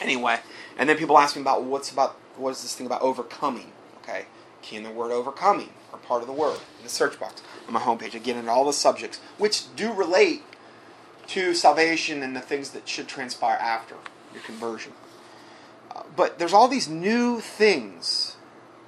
Anyway, 0.00 0.38
and 0.78 0.88
then 0.88 0.96
people 0.96 1.18
ask 1.18 1.34
me 1.34 1.42
about 1.42 1.64
what's 1.64 1.90
about 1.90 2.16
what 2.36 2.50
is 2.50 2.62
this 2.62 2.74
thing 2.74 2.86
about 2.86 3.02
overcoming? 3.02 3.72
Okay, 4.02 4.26
key 4.62 4.76
in 4.76 4.84
the 4.84 4.90
word 4.90 5.10
overcoming 5.10 5.70
or 5.92 5.98
part 5.98 6.22
of 6.22 6.28
the 6.28 6.32
word 6.32 6.58
in 6.78 6.84
the 6.84 6.88
search 6.88 7.18
box 7.18 7.42
on 7.66 7.74
my 7.74 7.80
homepage. 7.80 8.14
I 8.14 8.18
get 8.18 8.36
into 8.36 8.50
all 8.50 8.64
the 8.64 8.72
subjects 8.72 9.18
which 9.38 9.74
do 9.74 9.92
relate 9.92 10.42
to 11.28 11.54
salvation 11.54 12.22
and 12.22 12.34
the 12.34 12.40
things 12.40 12.70
that 12.70 12.88
should 12.88 13.08
transpire 13.08 13.58
after 13.60 13.96
your 14.32 14.42
conversion. 14.42 14.92
Uh, 15.90 16.02
but 16.16 16.38
there's 16.38 16.52
all 16.52 16.68
these 16.68 16.88
new 16.88 17.40
things 17.40 18.36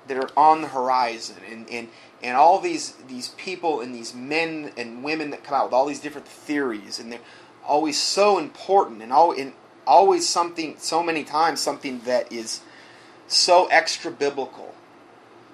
that 0.06 0.16
are 0.16 0.30
on 0.36 0.62
the 0.62 0.68
horizon, 0.68 1.36
and, 1.50 1.68
and 1.70 1.88
and 2.22 2.36
all 2.36 2.60
these 2.60 2.92
these 3.08 3.28
people 3.30 3.80
and 3.80 3.94
these 3.94 4.14
men 4.14 4.72
and 4.76 5.02
women 5.02 5.30
that 5.30 5.44
come 5.44 5.54
out 5.54 5.64
with 5.66 5.72
all 5.72 5.86
these 5.86 6.00
different 6.00 6.26
theories 6.26 6.98
and 6.98 7.10
they're 7.12 7.20
always 7.66 8.00
so 8.00 8.38
important 8.38 9.02
and, 9.02 9.12
all, 9.12 9.32
and 9.32 9.52
always 9.86 10.28
something 10.28 10.74
so 10.78 11.02
many 11.02 11.24
times 11.24 11.60
something 11.60 12.00
that 12.00 12.32
is 12.32 12.60
so 13.28 13.66
extra 13.66 14.10
biblical. 14.10 14.74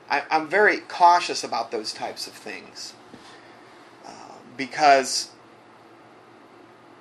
I, 0.09 0.23
am 0.31 0.49
very 0.49 0.79
cautious 0.79 1.43
about 1.43 1.73
those 1.73 1.93
types 1.93 2.27
of 2.27 2.33
things 2.33 2.95
uh, 4.07 4.11
because 4.57 5.31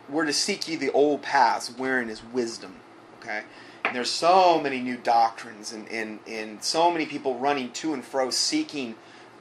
we're 0.09 0.25
to 0.25 0.33
seek 0.33 0.67
ye 0.67 0.75
the 0.75 0.91
old 0.91 1.21
paths 1.21 1.69
wherein 1.77 2.09
is 2.09 2.23
wisdom 2.33 2.77
okay? 3.25 3.43
And 3.83 3.95
there's 3.95 4.09
so 4.09 4.59
many 4.59 4.81
new 4.81 4.97
doctrines 4.97 5.73
and, 5.73 5.87
and, 5.89 6.19
and 6.27 6.63
so 6.63 6.91
many 6.91 7.05
people 7.05 7.37
running 7.37 7.71
to 7.73 7.93
and 7.93 8.03
fro 8.03 8.29
seeking 8.29 8.95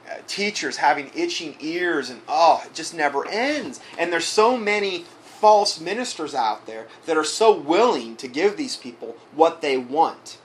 Uh, 0.07 0.17
teachers 0.27 0.77
having 0.77 1.09
itching 1.15 1.55
ears 1.59 2.11
and 2.11 2.21
oh 2.27 2.61
it 2.63 2.73
just 2.75 2.93
never 2.93 3.27
ends. 3.27 3.79
And 3.97 4.13
there's 4.13 4.25
so 4.25 4.55
many 4.55 5.05
false 5.39 5.79
ministers 5.79 6.35
out 6.35 6.67
there 6.67 6.87
that 7.07 7.17
are 7.17 7.23
so 7.23 7.57
willing 7.57 8.15
to 8.17 8.27
give 8.27 8.55
these 8.55 8.75
people 8.75 9.15
what 9.33 9.61
they 9.61 9.77
want. 9.77 10.37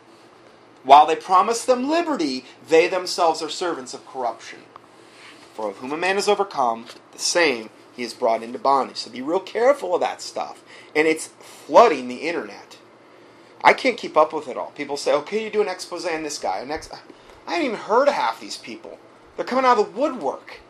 While 0.82 1.04
they 1.04 1.16
promise 1.16 1.64
them 1.64 1.90
liberty 1.90 2.46
they 2.66 2.88
themselves 2.88 3.42
are 3.42 3.50
servants 3.50 3.92
of 3.92 4.06
corruption. 4.06 4.60
For 5.52 5.68
of 5.68 5.76
whom 5.76 5.92
a 5.92 5.96
man 5.98 6.16
is 6.16 6.28
overcome 6.28 6.86
the 7.12 7.18
same 7.18 7.68
he 7.94 8.02
is 8.02 8.14
brought 8.14 8.42
into 8.42 8.58
bondage. 8.58 8.96
So 8.96 9.10
be 9.10 9.20
real 9.20 9.40
careful 9.40 9.94
of 9.94 10.00
that 10.00 10.22
stuff. 10.22 10.64
And 10.96 11.06
it's 11.06 11.26
flooding 11.26 12.08
the 12.08 12.28
internet. 12.28 12.78
I 13.62 13.74
can't 13.74 13.98
keep 13.98 14.16
up 14.16 14.32
with 14.32 14.48
it 14.48 14.56
all. 14.56 14.70
People 14.70 14.96
say 14.96 15.12
okay 15.12 15.44
you 15.44 15.50
do 15.50 15.60
an 15.60 15.68
expose 15.68 16.06
on 16.06 16.22
this 16.22 16.38
guy 16.38 16.60
an 16.60 16.72
i 16.72 16.76
haven't 17.52 17.66
even 17.66 17.76
heard 17.76 18.08
of 18.08 18.14
half 18.14 18.40
these 18.40 18.56
people 18.56 18.98
they're 19.40 19.46
coming 19.46 19.64
out 19.64 19.78
of 19.78 19.94
the 19.94 19.98
woodwork. 19.98 20.60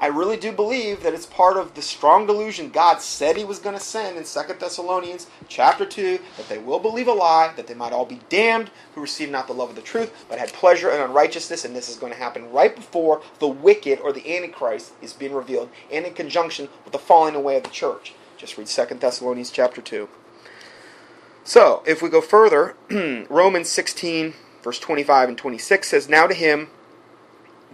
I 0.00 0.06
really 0.06 0.38
do 0.38 0.50
believe 0.50 1.02
that 1.02 1.12
it's 1.12 1.26
part 1.26 1.58
of 1.58 1.74
the 1.74 1.82
strong 1.82 2.26
delusion 2.26 2.70
God 2.70 3.02
said 3.02 3.36
He 3.36 3.44
was 3.44 3.58
going 3.58 3.76
to 3.76 3.84
send 3.84 4.16
in 4.16 4.24
2 4.24 4.54
Thessalonians 4.58 5.26
chapter 5.48 5.84
2 5.84 6.18
that 6.38 6.48
they 6.48 6.56
will 6.56 6.78
believe 6.78 7.08
a 7.08 7.12
lie, 7.12 7.52
that 7.56 7.66
they 7.66 7.74
might 7.74 7.92
all 7.92 8.06
be 8.06 8.20
damned 8.30 8.70
who 8.94 9.02
receive 9.02 9.30
not 9.30 9.46
the 9.46 9.52
love 9.52 9.68
of 9.68 9.76
the 9.76 9.82
truth, 9.82 10.24
but 10.30 10.38
had 10.38 10.50
pleasure 10.54 10.90
in 10.90 11.02
unrighteousness. 11.02 11.66
And 11.66 11.76
this 11.76 11.90
is 11.90 11.96
going 11.96 12.10
to 12.10 12.18
happen 12.18 12.50
right 12.50 12.74
before 12.74 13.20
the 13.38 13.48
wicked 13.48 14.00
or 14.00 14.14
the 14.14 14.34
Antichrist 14.34 14.92
is 15.02 15.12
being 15.12 15.34
revealed, 15.34 15.68
and 15.92 16.06
in 16.06 16.14
conjunction 16.14 16.70
with 16.84 16.94
the 16.94 16.98
falling 16.98 17.34
away 17.34 17.58
of 17.58 17.64
the 17.64 17.68
church. 17.68 18.14
Just 18.38 18.56
read 18.56 18.66
2 18.66 18.94
Thessalonians 18.94 19.50
chapter 19.50 19.82
2. 19.82 20.08
So, 21.44 21.82
if 21.86 22.00
we 22.00 22.08
go 22.08 22.22
further, 22.22 22.76
Romans 23.28 23.68
16, 23.68 24.32
verse 24.62 24.78
25 24.78 25.28
and 25.28 25.36
26 25.36 25.86
says, 25.86 26.08
Now 26.08 26.26
to 26.26 26.34
him 26.34 26.68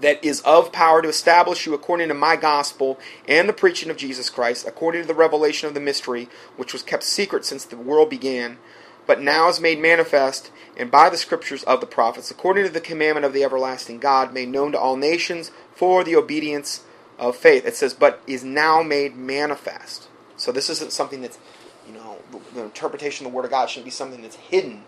that 0.03 0.24
is 0.24 0.41
of 0.43 0.73
power 0.73 1.01
to 1.01 1.09
establish 1.09 1.65
you 1.65 1.74
according 1.74 2.09
to 2.09 2.15
my 2.15 2.37
gospel 2.37 2.99
and 3.27 3.49
the 3.49 3.53
preaching 3.53 3.91
of 3.91 3.97
Jesus 3.97 4.29
Christ, 4.29 4.66
according 4.66 5.03
to 5.03 5.09
the 5.09 5.15
revelation 5.15 5.69
of 5.69 5.74
the 5.74 5.81
mystery, 5.81 6.29
which 6.57 6.73
was 6.73 6.83
kept 6.83 7.05
secret 7.05 7.45
since 7.45 7.65
the 7.65 7.77
world 7.77 8.11
began, 8.11 8.59
but 9.07 9.20
now 9.20 9.49
is 9.49 9.61
made 9.61 9.81
manifest, 9.81 10.51
and 10.77 10.91
by 10.91 11.09
the 11.09 11.16
scriptures 11.16 11.62
of 11.65 11.81
the 11.81 11.87
prophets, 11.87 12.31
according 12.31 12.65
to 12.65 12.70
the 12.70 12.81
commandment 12.81 13.24
of 13.24 13.33
the 13.33 13.45
everlasting 13.45 13.99
God, 13.99 14.35
made 14.35 14.49
known 14.49 14.73
to 14.73 14.79
all 14.79 14.97
nations 14.97 15.51
for 15.74 16.05
the 16.05 16.16
obedience 16.16 16.85
of 17.19 17.37
faith. 17.37 17.65
It 17.65 17.77
says, 17.77 17.95
but 17.95 18.23
is 18.27 18.45
now 18.45 18.83
made 18.83 19.16
manifest. 19.16 20.09
So 20.37 20.51
this 20.51 20.69
isn't 20.69 20.93
something 20.93 21.23
that's, 21.23 21.39
you 21.87 21.95
know, 21.95 22.19
the 22.55 22.65
interpretation 22.65 23.27
of 23.27 23.33
the 23.33 23.37
Word 23.37 23.45
of 23.45 23.51
God 23.51 23.70
shouldn't 23.70 23.85
be 23.85 23.91
something 23.91 24.23
that's 24.23 24.37
hidden 24.37 24.85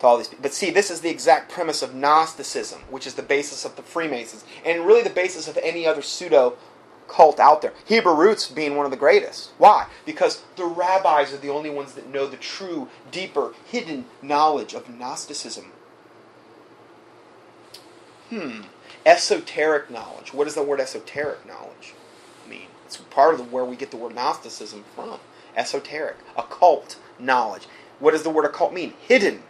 to 0.00 0.06
all 0.06 0.16
these 0.16 0.28
people. 0.28 0.42
But 0.42 0.52
see, 0.52 0.70
this 0.70 0.90
is 0.90 1.00
the 1.00 1.10
exact 1.10 1.50
premise 1.50 1.82
of 1.82 1.94
Gnosticism, 1.94 2.80
which 2.90 3.06
is 3.06 3.14
the 3.14 3.22
basis 3.22 3.64
of 3.64 3.76
the 3.76 3.82
Freemasons, 3.82 4.44
and 4.64 4.86
really 4.86 5.02
the 5.02 5.10
basis 5.10 5.48
of 5.48 5.58
any 5.62 5.86
other 5.86 6.02
pseudo 6.02 6.56
cult 7.08 7.38
out 7.38 7.62
there. 7.62 7.72
Hebrew 7.84 8.14
roots 8.14 8.48
being 8.48 8.76
one 8.76 8.84
of 8.84 8.90
the 8.90 8.96
greatest. 8.96 9.50
Why? 9.58 9.86
Because 10.04 10.42
the 10.56 10.64
rabbis 10.64 11.32
are 11.32 11.38
the 11.38 11.50
only 11.50 11.70
ones 11.70 11.94
that 11.94 12.08
know 12.08 12.26
the 12.26 12.36
true, 12.36 12.88
deeper, 13.10 13.54
hidden 13.66 14.06
knowledge 14.22 14.74
of 14.74 14.88
Gnosticism. 14.88 15.66
Hmm. 18.30 18.62
Esoteric 19.04 19.88
knowledge. 19.90 20.34
What 20.34 20.44
does 20.44 20.54
the 20.54 20.62
word 20.62 20.80
esoteric 20.80 21.46
knowledge 21.46 21.94
mean? 22.48 22.66
It's 22.84 22.96
part 22.96 23.34
of 23.34 23.38
the, 23.38 23.44
where 23.44 23.64
we 23.64 23.76
get 23.76 23.92
the 23.92 23.96
word 23.96 24.14
Gnosticism 24.14 24.84
from. 24.94 25.20
Esoteric. 25.56 26.16
Occult 26.36 26.98
knowledge. 27.18 27.68
What 28.00 28.10
does 28.10 28.24
the 28.24 28.30
word 28.30 28.44
occult 28.44 28.72
mean? 28.74 28.94
Hidden. 29.00 29.42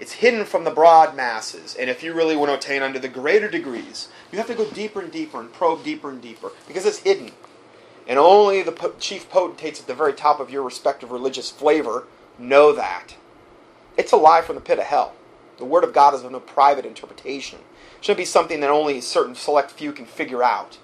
It's 0.00 0.12
hidden 0.12 0.44
from 0.44 0.64
the 0.64 0.70
broad 0.70 1.16
masses. 1.16 1.74
And 1.74 1.90
if 1.90 2.02
you 2.02 2.14
really 2.14 2.36
want 2.36 2.50
to 2.50 2.54
attain 2.54 2.82
unto 2.82 2.98
the 2.98 3.08
greater 3.08 3.48
degrees, 3.48 4.08
you 4.30 4.38
have 4.38 4.46
to 4.46 4.54
go 4.54 4.70
deeper 4.70 5.00
and 5.00 5.10
deeper 5.10 5.40
and 5.40 5.52
probe 5.52 5.82
deeper 5.82 6.10
and 6.10 6.22
deeper 6.22 6.52
because 6.66 6.86
it's 6.86 6.98
hidden. 6.98 7.32
And 8.06 8.18
only 8.18 8.62
the 8.62 8.72
po- 8.72 8.94
chief 8.98 9.28
potentates 9.28 9.80
at 9.80 9.86
the 9.86 9.94
very 9.94 10.12
top 10.12 10.40
of 10.40 10.50
your 10.50 10.62
respective 10.62 11.10
religious 11.10 11.50
flavor 11.50 12.06
know 12.38 12.72
that. 12.72 13.16
It's 13.96 14.12
a 14.12 14.16
lie 14.16 14.42
from 14.42 14.54
the 14.54 14.60
pit 14.60 14.78
of 14.78 14.84
hell. 14.84 15.14
The 15.58 15.64
Word 15.64 15.82
of 15.82 15.92
God 15.92 16.14
is 16.14 16.22
of 16.22 16.30
no 16.30 16.40
private 16.40 16.86
interpretation. 16.86 17.58
It 17.98 18.04
shouldn't 18.04 18.18
be 18.18 18.24
something 18.24 18.60
that 18.60 18.70
only 18.70 18.98
a 18.98 19.02
certain 19.02 19.34
select 19.34 19.72
few 19.72 19.92
can 19.92 20.06
figure 20.06 20.42
out. 20.42 20.78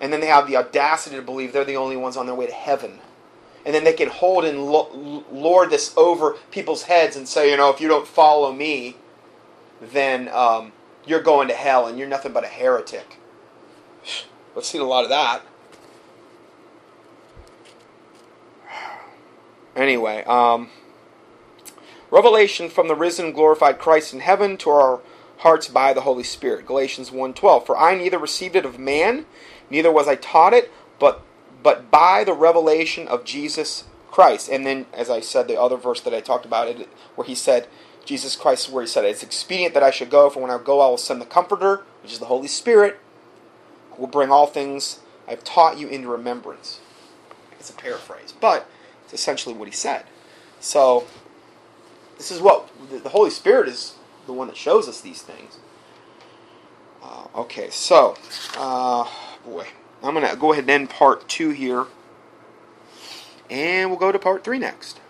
And 0.00 0.12
then 0.12 0.20
they 0.20 0.26
have 0.26 0.48
the 0.48 0.56
audacity 0.56 1.16
to 1.16 1.22
believe 1.22 1.52
they're 1.52 1.64
the 1.64 1.76
only 1.76 1.96
ones 1.96 2.16
on 2.16 2.26
their 2.26 2.34
way 2.34 2.46
to 2.46 2.52
heaven. 2.52 2.98
And 3.64 3.74
then 3.74 3.84
they 3.84 3.92
can 3.92 4.08
hold 4.08 4.44
and 4.44 4.66
lord 4.66 5.70
this 5.70 5.92
over 5.96 6.36
people's 6.50 6.84
heads 6.84 7.16
and 7.16 7.28
say, 7.28 7.50
you 7.50 7.56
know, 7.56 7.70
if 7.70 7.80
you 7.80 7.88
don't 7.88 8.06
follow 8.06 8.52
me, 8.52 8.96
then 9.80 10.28
um, 10.28 10.72
you're 11.06 11.22
going 11.22 11.48
to 11.48 11.54
hell 11.54 11.86
and 11.86 11.98
you're 11.98 12.08
nothing 12.08 12.32
but 12.32 12.44
a 12.44 12.48
heretic. 12.48 13.18
We've 14.54 14.64
seen 14.64 14.80
a 14.80 14.84
lot 14.84 15.04
of 15.04 15.10
that. 15.10 15.42
Anyway, 19.76 20.24
um, 20.24 20.70
revelation 22.10 22.68
from 22.68 22.88
the 22.88 22.96
risen 22.96 23.30
glorified 23.30 23.78
Christ 23.78 24.12
in 24.12 24.18
heaven 24.18 24.56
to 24.56 24.70
our 24.70 25.00
hearts 25.38 25.68
by 25.68 25.92
the 25.92 26.00
Holy 26.00 26.24
Spirit. 26.24 26.66
Galatians 26.66 27.10
1:12. 27.10 27.64
For 27.64 27.76
I 27.76 27.94
neither 27.94 28.18
received 28.18 28.56
it 28.56 28.66
of 28.66 28.78
man, 28.78 29.26
neither 29.70 29.92
was 29.92 30.08
I 30.08 30.16
taught 30.16 30.52
it, 30.52 30.70
but 30.98 31.22
but 31.62 31.90
by 31.90 32.24
the 32.24 32.32
revelation 32.32 33.08
of 33.08 33.24
Jesus 33.24 33.84
Christ. 34.10 34.48
And 34.48 34.66
then 34.66 34.86
as 34.92 35.10
I 35.10 35.20
said 35.20 35.48
the 35.48 35.60
other 35.60 35.76
verse 35.76 36.00
that 36.00 36.14
I 36.14 36.20
talked 36.20 36.44
about 36.44 36.68
it 36.68 36.88
where 37.14 37.26
he 37.26 37.34
said 37.34 37.68
Jesus 38.04 38.36
Christ 38.36 38.70
where 38.70 38.82
he 38.82 38.88
said 38.88 39.04
it's 39.04 39.22
expedient 39.22 39.74
that 39.74 39.82
I 39.82 39.90
should 39.90 40.10
go 40.10 40.30
for 40.30 40.40
when 40.40 40.50
I 40.50 40.58
go 40.58 40.80
I 40.80 40.88
will 40.88 40.98
send 40.98 41.20
the 41.20 41.26
comforter, 41.26 41.82
which 42.02 42.12
is 42.12 42.18
the 42.18 42.26
Holy 42.26 42.48
Spirit, 42.48 42.98
who 43.92 44.02
will 44.02 44.08
bring 44.08 44.30
all 44.30 44.46
things 44.46 45.00
I've 45.28 45.44
taught 45.44 45.78
you 45.78 45.88
into 45.88 46.08
remembrance. 46.08 46.80
It's 47.60 47.70
a 47.70 47.74
paraphrase, 47.74 48.32
but 48.40 48.68
it's 49.04 49.12
essentially 49.12 49.54
what 49.54 49.68
he 49.68 49.74
said. 49.74 50.04
So, 50.60 51.06
this 52.16 52.30
is 52.30 52.40
what 52.40 52.68
the 52.90 53.10
Holy 53.10 53.30
Spirit 53.30 53.68
is 53.68 53.94
the 54.26 54.32
one 54.32 54.48
that 54.48 54.56
shows 54.56 54.88
us 54.88 55.00
these 55.00 55.22
things. 55.22 55.58
Uh, 57.02 57.26
okay, 57.34 57.68
so, 57.70 58.16
uh, 58.56 59.06
boy, 59.44 59.66
I'm 60.02 60.14
going 60.14 60.28
to 60.28 60.36
go 60.36 60.52
ahead 60.52 60.64
and 60.64 60.70
end 60.70 60.90
part 60.90 61.28
two 61.28 61.50
here. 61.50 61.86
And 63.50 63.90
we'll 63.90 63.98
go 63.98 64.12
to 64.12 64.18
part 64.18 64.44
three 64.44 64.58
next. 64.58 65.00